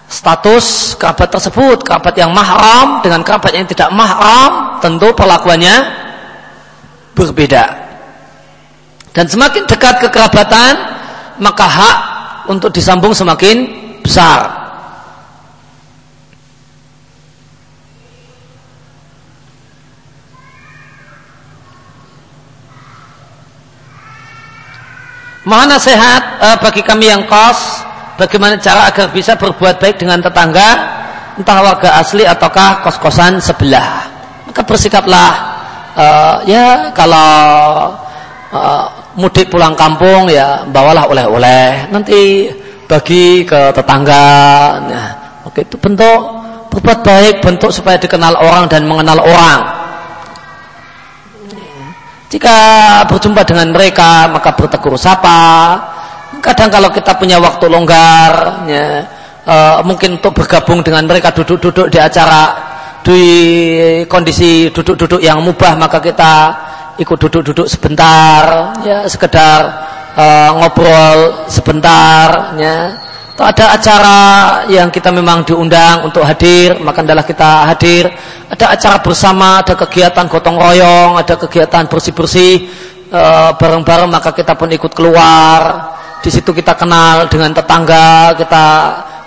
status 0.08 0.96
kerabat 0.96 1.28
tersebut. 1.28 1.84
Kerabat 1.84 2.14
yang 2.16 2.32
mahram 2.32 3.04
dengan 3.04 3.20
kerabat 3.20 3.52
yang 3.52 3.68
tidak 3.68 3.92
mahram 3.92 4.80
tentu 4.80 5.12
perlakuannya 5.12 5.76
berbeda 7.16 7.85
dan 9.16 9.24
semakin 9.24 9.64
dekat 9.64 9.96
kekerabatan 10.04 10.76
maka 11.40 11.64
hak 11.64 11.98
untuk 12.52 12.68
disambung 12.68 13.16
semakin 13.16 13.64
besar 14.04 14.68
Mohon 25.46 25.78
nasihat 25.78 26.42
uh, 26.42 26.58
bagi 26.58 26.82
kami 26.82 27.06
yang 27.06 27.22
kos, 27.30 27.86
bagaimana 28.18 28.58
cara 28.58 28.90
agar 28.90 29.14
bisa 29.14 29.38
berbuat 29.38 29.78
baik 29.78 29.94
dengan 29.94 30.18
tetangga, 30.18 30.68
entah 31.38 31.62
warga 31.62 32.02
asli 32.02 32.26
ataukah 32.26 32.82
kos-kosan 32.82 33.38
sebelah. 33.38 34.10
Maka 34.50 34.66
bersikaplah, 34.66 35.30
uh, 35.94 36.36
ya 36.50 36.90
kalau 36.90 37.94
uh, 38.52 38.86
mudik 39.18 39.48
pulang 39.48 39.74
kampung 39.74 40.28
ya 40.30 40.66
bawalah 40.68 41.08
oleh-oleh, 41.08 41.90
nanti 41.90 42.50
bagi 42.86 43.42
ke 43.42 43.72
tetangga. 43.74 44.26
Nah, 44.86 45.08
oke 45.46 45.62
itu 45.62 45.76
bentuk 45.78 46.20
berbuat 46.70 47.00
baik, 47.02 47.34
bentuk 47.40 47.70
supaya 47.72 47.96
dikenal 47.96 48.36
orang 48.36 48.68
dan 48.68 48.84
mengenal 48.84 49.18
orang. 49.22 49.60
Jika 52.26 52.58
berjumpa 53.06 53.46
dengan 53.46 53.70
mereka 53.70 54.26
maka 54.28 54.52
bertegur 54.52 54.98
sapa. 54.98 55.78
Kadang 56.42 56.68
kalau 56.68 56.90
kita 56.92 57.16
punya 57.16 57.42
waktu 57.42 57.64
longgar, 57.66 58.62
ya, 58.68 59.02
uh, 59.46 59.78
mungkin 59.86 60.18
untuk 60.20 60.36
bergabung 60.36 60.82
dengan 60.82 61.06
mereka 61.06 61.30
duduk-duduk 61.32 61.88
di 61.88 61.98
acara 62.02 62.54
di 63.06 63.22
kondisi 64.10 64.66
duduk-duduk 64.74 65.22
yang 65.22 65.38
mubah 65.38 65.78
maka 65.78 66.02
kita 66.02 66.32
ikut 66.96 67.18
duduk-duduk 67.20 67.68
sebentar, 67.68 68.74
ya 68.84 69.04
sekedar 69.08 69.60
uh, 70.16 70.50
ngobrol 70.56 71.48
sebentar, 71.48 72.56
ya 72.56 73.06
atau 73.36 73.44
ada 73.44 73.76
acara 73.76 74.18
yang 74.72 74.88
kita 74.88 75.12
memang 75.12 75.44
diundang 75.44 76.08
untuk 76.08 76.24
hadir, 76.24 76.72
maka 76.80 77.04
adalah 77.04 77.20
kita 77.20 77.68
hadir. 77.68 78.08
Ada 78.48 78.72
acara 78.72 78.96
bersama, 79.04 79.60
ada 79.60 79.76
kegiatan 79.76 80.24
gotong 80.24 80.56
royong, 80.56 81.20
ada 81.20 81.36
kegiatan 81.36 81.84
bersih-bersih 81.84 82.64
e, 83.12 83.20
bareng-bareng, 83.60 84.08
maka 84.08 84.32
kita 84.32 84.56
pun 84.56 84.72
ikut 84.72 84.88
keluar. 84.96 85.60
Di 86.24 86.32
situ 86.32 86.48
kita 86.56 86.80
kenal 86.80 87.28
dengan 87.28 87.52
tetangga, 87.52 88.32
kita 88.40 88.64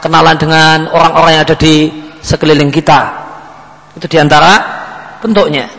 kenalan 0.02 0.42
dengan 0.42 0.90
orang-orang 0.90 1.32
yang 1.38 1.44
ada 1.46 1.54
di 1.54 1.94
sekeliling 2.18 2.74
kita. 2.74 3.14
Itu 3.94 4.10
di 4.10 4.18
antara 4.18 4.58
bentuknya. 5.22 5.79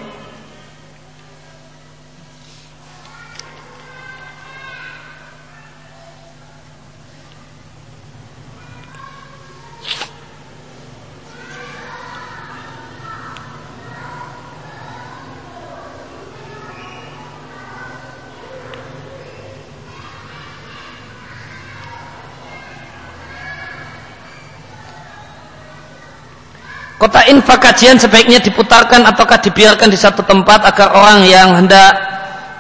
Kota 27.01 27.25
infak 27.33 27.65
kajian 27.65 27.97
sebaiknya 27.97 28.45
diputarkan 28.45 29.09
ataukah 29.09 29.41
dibiarkan 29.41 29.89
di 29.89 29.97
satu 29.97 30.21
tempat 30.21 30.69
agar 30.69 30.93
orang 30.93 31.25
yang 31.25 31.57
hendak 31.57 31.97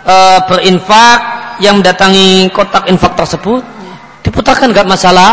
e, 0.01 0.17
berinfak 0.49 1.19
yang 1.61 1.77
mendatangi 1.77 2.49
kotak 2.49 2.89
infak 2.89 3.12
tersebut 3.21 3.61
diputarkan 4.25 4.73
nggak 4.73 4.89
masalah. 4.89 5.33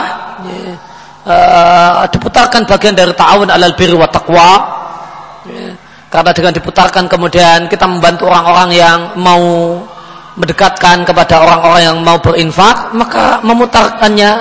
E, 1.24 1.36
diputarkan 2.12 2.68
bagian 2.68 3.00
dari 3.00 3.16
ta'awun 3.16 3.48
alal 3.48 3.80
birri 3.80 3.96
wa 3.96 4.12
taqwa. 4.12 4.76
Karena 6.12 6.32
dengan 6.36 6.52
diputarkan 6.52 7.08
kemudian 7.08 7.72
kita 7.72 7.88
membantu 7.88 8.28
orang-orang 8.28 8.76
yang 8.76 9.16
mau 9.16 9.40
mendekatkan 10.36 11.08
kepada 11.08 11.48
orang-orang 11.48 11.82
yang 11.96 11.98
mau 12.04 12.20
berinfak, 12.20 12.92
maka 12.92 13.40
memutarkannya 13.40 14.32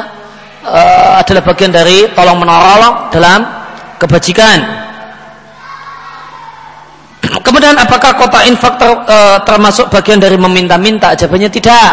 e, 0.67 0.81
adalah 1.23 1.43
bagian 1.55 1.71
dari 1.71 2.11
tolong 2.19 2.43
menolong 2.43 3.15
dalam 3.15 3.66
kebajikan. 3.97 4.59
Kemudian 7.47 7.77
apakah 7.77 8.17
kota 8.17 8.45
infak 8.47 8.77
ter, 8.79 8.91
e, 8.91 9.19
termasuk 9.45 9.87
bagian 9.93 10.21
dari 10.21 10.37
meminta-minta? 10.37 11.13
Jawabannya 11.17 11.51
tidak. 11.51 11.91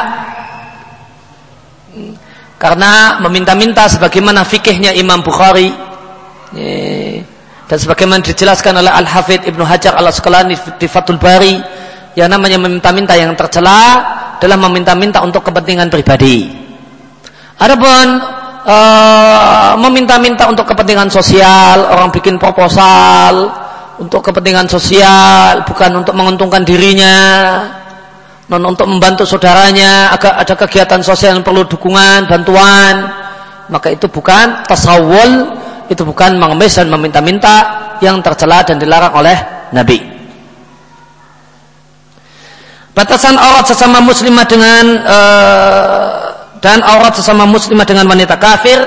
Karena 2.62 3.20
meminta-minta 3.20 3.92
sebagaimana 3.92 4.48
fikihnya 4.48 4.96
Imam 4.96 5.20
Bukhari 5.20 5.68
dan 7.74 7.78
sebagaimana 7.82 8.22
dijelaskan 8.22 8.80
oleh 8.80 8.92
Al-Hafidh 8.94 9.50
Ibnu 9.50 9.66
Hajar 9.66 9.98
Al-Asqalani 9.98 10.56
di 10.78 10.88
Fathul 10.88 11.18
Bari 11.18 11.58
yang 12.14 12.30
namanya 12.30 12.62
meminta-minta 12.62 13.18
yang 13.18 13.34
tercela 13.34 14.00
adalah 14.38 14.60
meminta-minta 14.70 15.24
untuk 15.26 15.42
kepentingan 15.42 15.90
pribadi. 15.90 16.52
Adapun 17.58 18.06
uh, 18.66 19.76
meminta-minta 19.80 20.48
untuk 20.48 20.68
kepentingan 20.68 21.12
sosial, 21.12 21.88
orang 21.88 22.10
bikin 22.12 22.40
proposal 22.40 23.52
untuk 24.02 24.26
kepentingan 24.26 24.66
sosial, 24.66 25.64
bukan 25.68 26.02
untuk 26.02 26.18
menguntungkan 26.18 26.66
dirinya, 26.66 27.18
non 28.50 28.64
untuk 28.66 28.90
membantu 28.90 29.24
saudaranya, 29.24 30.12
agar 30.16 30.42
ada 30.42 30.54
kegiatan 30.58 31.02
sosial 31.06 31.38
yang 31.40 31.46
perlu 31.46 31.64
dukungan, 31.70 32.26
bantuan, 32.26 32.96
maka 33.70 33.94
itu 33.94 34.10
bukan 34.10 34.66
tasawul, 34.66 35.56
itu 35.88 36.02
bukan 36.02 36.36
mengemis 36.42 36.76
dan 36.76 36.90
meminta-minta 36.90 37.56
yang 38.02 38.20
tercela 38.20 38.66
dan 38.66 38.82
dilarang 38.82 39.14
oleh 39.14 39.38
Nabi. 39.72 39.98
Batasan 42.94 43.34
aurat 43.42 43.66
sesama 43.66 44.06
muslimah 44.06 44.46
dengan 44.46 44.86
uh, 45.02 46.43
dan 46.64 46.80
aurat 46.80 47.12
sesama 47.12 47.44
muslimah 47.44 47.84
dengan 47.84 48.08
wanita 48.08 48.40
kafir. 48.40 48.80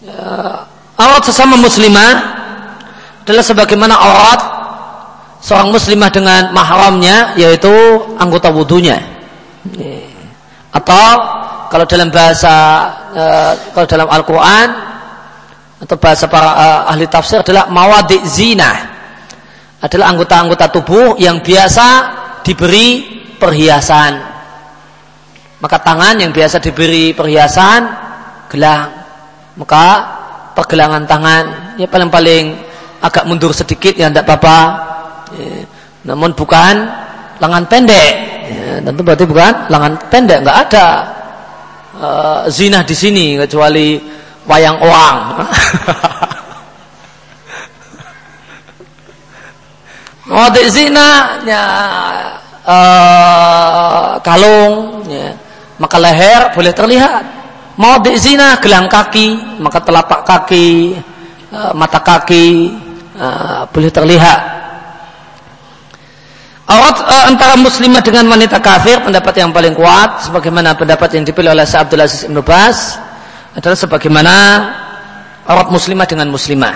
Ya, 0.00 0.64
aurat 0.96 1.22
sesama 1.28 1.60
muslimah 1.60 2.12
adalah 3.28 3.44
sebagaimana 3.44 3.92
aurat 3.92 4.40
seorang 5.44 5.68
muslimah 5.68 6.08
dengan 6.08 6.56
mahramnya 6.56 7.36
yaitu 7.36 7.68
anggota 8.16 8.48
wudhunya 8.48 9.16
atau 10.72 11.08
kalau 11.68 11.84
dalam 11.84 12.08
bahasa 12.08 12.54
uh, 13.12 13.52
kalau 13.76 13.86
dalam 13.88 14.08
Al-Quran 14.08 14.68
atau 15.76 15.96
bahasa 16.00 16.24
para 16.24 16.88
ahli 16.88 17.04
tafsir 17.04 17.44
adalah 17.44 17.68
mawadik 17.68 18.24
zina. 18.24 18.96
Adalah 19.76 20.16
anggota-anggota 20.16 20.72
tubuh 20.72 21.20
yang 21.20 21.44
biasa 21.44 21.86
diberi 22.40 23.04
perhiasan 23.36 24.35
maka 25.60 25.76
tangan 25.80 26.20
yang 26.20 26.32
biasa 26.32 26.60
diberi 26.60 27.16
perhiasan 27.16 27.88
gelang. 28.52 28.92
Maka 29.56 29.86
pergelangan 30.52 31.08
tangan 31.08 31.44
ya 31.80 31.88
paling-paling 31.88 32.56
agak 33.00 33.24
mundur 33.24 33.56
sedikit 33.56 33.96
ya 33.96 34.12
tidak 34.12 34.28
apa-apa. 34.28 34.58
Ya, 35.36 35.64
namun 36.12 36.36
bukan 36.36 36.74
lengan 37.40 37.64
pendek. 37.68 38.14
Ya, 38.46 38.78
tentu 38.84 39.00
berarti 39.02 39.24
bukan 39.26 39.54
lengan 39.72 39.98
pendek 40.12 40.38
nggak 40.46 40.58
ada 40.70 40.86
uh, 41.98 42.40
zina 42.46 42.86
di 42.86 42.94
sini 42.94 43.34
kecuali 43.34 43.98
wayang 44.46 44.78
orang 44.78 45.18
Modik 50.26 50.66
zina 50.74 51.38
ya, 51.46 51.62
uh, 52.66 54.18
kalung 54.26 55.06
ya, 55.06 55.30
maka 55.76 55.96
leher 56.00 56.52
boleh 56.52 56.72
terlihat. 56.72 57.24
Mau 57.76 58.00
zina 58.16 58.56
gelang 58.56 58.88
kaki, 58.88 59.60
maka 59.60 59.84
telapak 59.84 60.24
kaki, 60.24 60.96
uh, 61.52 61.76
mata 61.76 62.00
kaki 62.00 62.72
uh, 63.20 63.68
boleh 63.68 63.92
terlihat. 63.92 64.40
Aurat 66.66 66.96
uh, 66.98 67.24
antara 67.30 67.54
muslimah 67.54 68.02
dengan 68.02 68.26
wanita 68.26 68.58
kafir 68.58 68.98
pendapat 69.04 69.38
yang 69.38 69.54
paling 69.54 69.76
kuat 69.76 70.26
sebagaimana 70.26 70.74
pendapat 70.74 71.14
yang 71.14 71.22
dipilih 71.22 71.54
oleh 71.54 71.62
Syekh 71.62 71.86
Abdul 71.86 72.02
Aziz 72.02 72.26
Ibnu 72.26 72.42
Bas 72.42 72.98
adalah 73.54 73.78
sebagaimana 73.78 74.34
aurat 75.46 75.70
muslimah 75.70 76.10
dengan 76.10 76.26
muslimah 76.26 76.74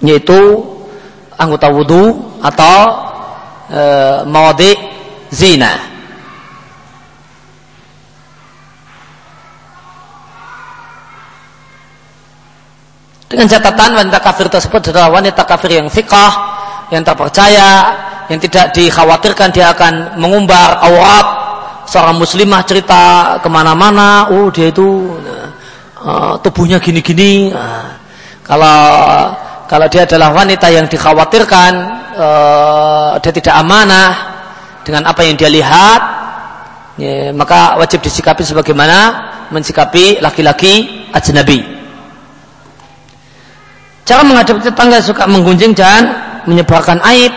yaitu 0.00 0.64
anggota 1.38 1.68
wudhu 1.70 2.38
atau 2.42 2.78
e, 3.70 3.82
mawadi 4.26 4.72
zina. 5.30 5.97
Dengan 13.28 13.44
catatan 13.44 13.92
wanita 13.92 14.24
kafir 14.24 14.48
tersebut 14.48 14.88
adalah 14.88 15.12
wanita 15.12 15.44
kafir 15.44 15.76
yang 15.76 15.92
fikah, 15.92 16.32
yang 16.88 17.04
terpercaya, 17.04 17.92
yang 18.32 18.40
tidak 18.40 18.72
dikhawatirkan 18.72 19.52
dia 19.52 19.68
akan 19.76 20.16
mengumbar 20.16 20.80
aurat 20.80 21.26
seorang 21.84 22.16
muslimah 22.16 22.64
cerita 22.64 23.36
ke 23.44 23.48
mana-mana, 23.52 24.32
oh 24.32 24.48
dia 24.48 24.72
itu 24.72 25.12
uh, 26.00 26.40
tubuhnya 26.40 26.80
gini-gini. 26.80 27.52
Uh, 27.52 27.92
kalau 28.48 28.80
kalau 29.68 29.84
dia 29.92 30.08
adalah 30.08 30.32
wanita 30.32 30.72
yang 30.72 30.88
dikhawatirkan 30.88 31.72
uh, 32.16 33.12
dia 33.20 33.32
tidak 33.36 33.60
amanah 33.60 34.40
dengan 34.88 35.04
apa 35.04 35.20
yang 35.20 35.36
dia 35.36 35.52
lihat, 35.52 36.00
ya, 36.96 37.28
maka 37.36 37.76
wajib 37.76 38.00
disikapi 38.00 38.40
sebagaimana 38.40 38.98
mensikapi 39.52 40.24
laki-laki 40.24 41.04
ajnabi. 41.12 41.77
Cara 44.08 44.24
menghadapi 44.24 44.64
tetangga 44.64 45.04
suka 45.04 45.28
menggunjing 45.28 45.76
dan 45.76 46.08
menyebarkan 46.48 46.96
aib. 47.12 47.28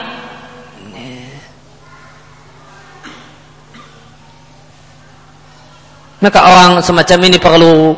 Maka 6.23 6.39
orang 6.47 6.71
semacam 6.79 7.19
ini 7.27 7.37
perlu 7.43 7.91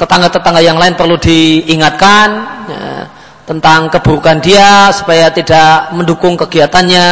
tetangga-tetangga 0.00 0.64
yang 0.64 0.80
lain 0.80 0.96
perlu 0.96 1.20
diingatkan 1.20 2.28
ya, 2.64 3.04
tentang 3.44 3.92
keburukan 3.92 4.40
dia 4.40 4.88
supaya 4.96 5.28
tidak 5.28 5.92
mendukung 5.92 6.40
kegiatannya 6.40 7.06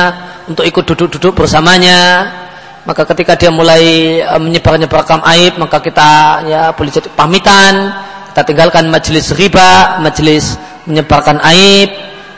untuk 0.49 0.65
ikut 0.65 0.97
duduk-duduk 0.97 1.45
bersamanya. 1.45 2.25
Maka 2.89 3.05
ketika 3.13 3.37
dia 3.37 3.53
mulai 3.53 4.17
eh, 4.25 4.41
menyebar-nyebarkan 4.41 5.21
aib, 5.37 5.61
maka 5.61 5.77
kita 5.85 6.11
ya 6.49 6.63
boleh 6.73 6.89
jadi 6.89 7.13
pamitan, 7.13 7.93
kita 8.33 8.49
tinggalkan 8.49 8.89
majelis 8.89 9.29
riba, 9.37 10.01
majelis 10.01 10.57
menyebarkan 10.87 11.39
aib 11.55 11.91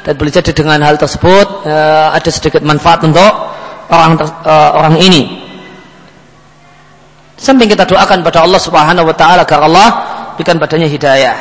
dan 0.05 0.13
boleh 0.21 0.33
jadi 0.33 0.53
dengan 0.53 0.79
hal 0.85 1.01
tersebut 1.01 1.65
uh, 1.65 2.13
ada 2.13 2.29
sedikit 2.29 2.61
manfaat 2.61 3.01
untuk 3.01 3.33
orang 3.89 4.21
uh, 4.21 4.71
orang 4.77 4.97
ini. 5.01 5.41
Samping 7.35 7.73
kita 7.73 7.89
doakan 7.89 8.23
pada 8.23 8.45
Allah 8.45 8.61
Subhanahu 8.61 9.09
wa 9.11 9.17
taala 9.17 9.43
agar 9.43 9.65
Allah 9.65 9.89
berikan 10.37 10.61
padanya 10.61 10.87
hidayah. 10.87 11.37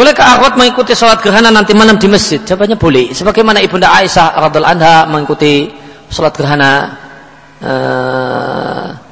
Bolehkah 0.00 0.38
akhwat 0.38 0.56
mengikuti 0.56 0.96
sholat 0.96 1.20
gerhana 1.20 1.52
nanti 1.52 1.76
malam 1.76 2.00
di 2.00 2.08
masjid? 2.08 2.40
Jawabannya 2.40 2.80
boleh. 2.80 3.12
Sebagaimana 3.12 3.60
ibunda 3.60 3.92
Aisyah 3.92 4.32
radhiallahu 4.48 4.72
anha 4.80 5.04
mengikuti 5.04 5.68
sholat 6.08 6.32
gerhana 6.32 6.96
uh, 7.60 9.09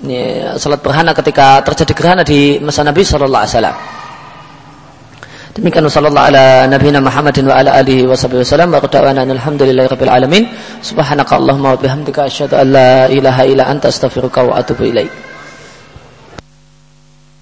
ini, 0.00 0.40
salat 0.56 0.80
berhana 0.80 1.12
ketika 1.12 1.60
terjadi 1.60 1.92
gerhana 1.92 2.22
di 2.24 2.56
masa 2.60 2.80
Nabi 2.80 3.04
sallallahu 3.04 3.42
alaihi 3.44 3.54
wasallam. 3.56 3.76
Demikian 5.50 5.84
sallallahu 5.90 6.26
ala 6.30 6.64
nabiyina 6.70 7.02
Muhammadin 7.02 7.44
wa 7.44 7.58
ala 7.58 7.74
alihi 7.74 8.06
wa 8.06 8.14
sahbihi 8.14 8.46
wasallam 8.46 8.70
wa 8.70 8.80
qada'ana 8.80 9.26
alhamdulillahi 9.28 9.90
rabbil 9.90 10.12
alamin. 10.12 10.44
Subhanaka 10.80 11.36
Allahumma 11.36 11.74
wa 11.74 11.78
bihamdika 11.80 12.30
asyhadu 12.30 12.54
an 12.56 12.66
la 12.70 13.10
ilaha 13.10 13.42
illa 13.44 13.68
anta 13.68 13.90
astaghfiruka 13.90 14.46
wa 14.46 14.56
atubu 14.56 14.88
ilaik. 14.88 15.29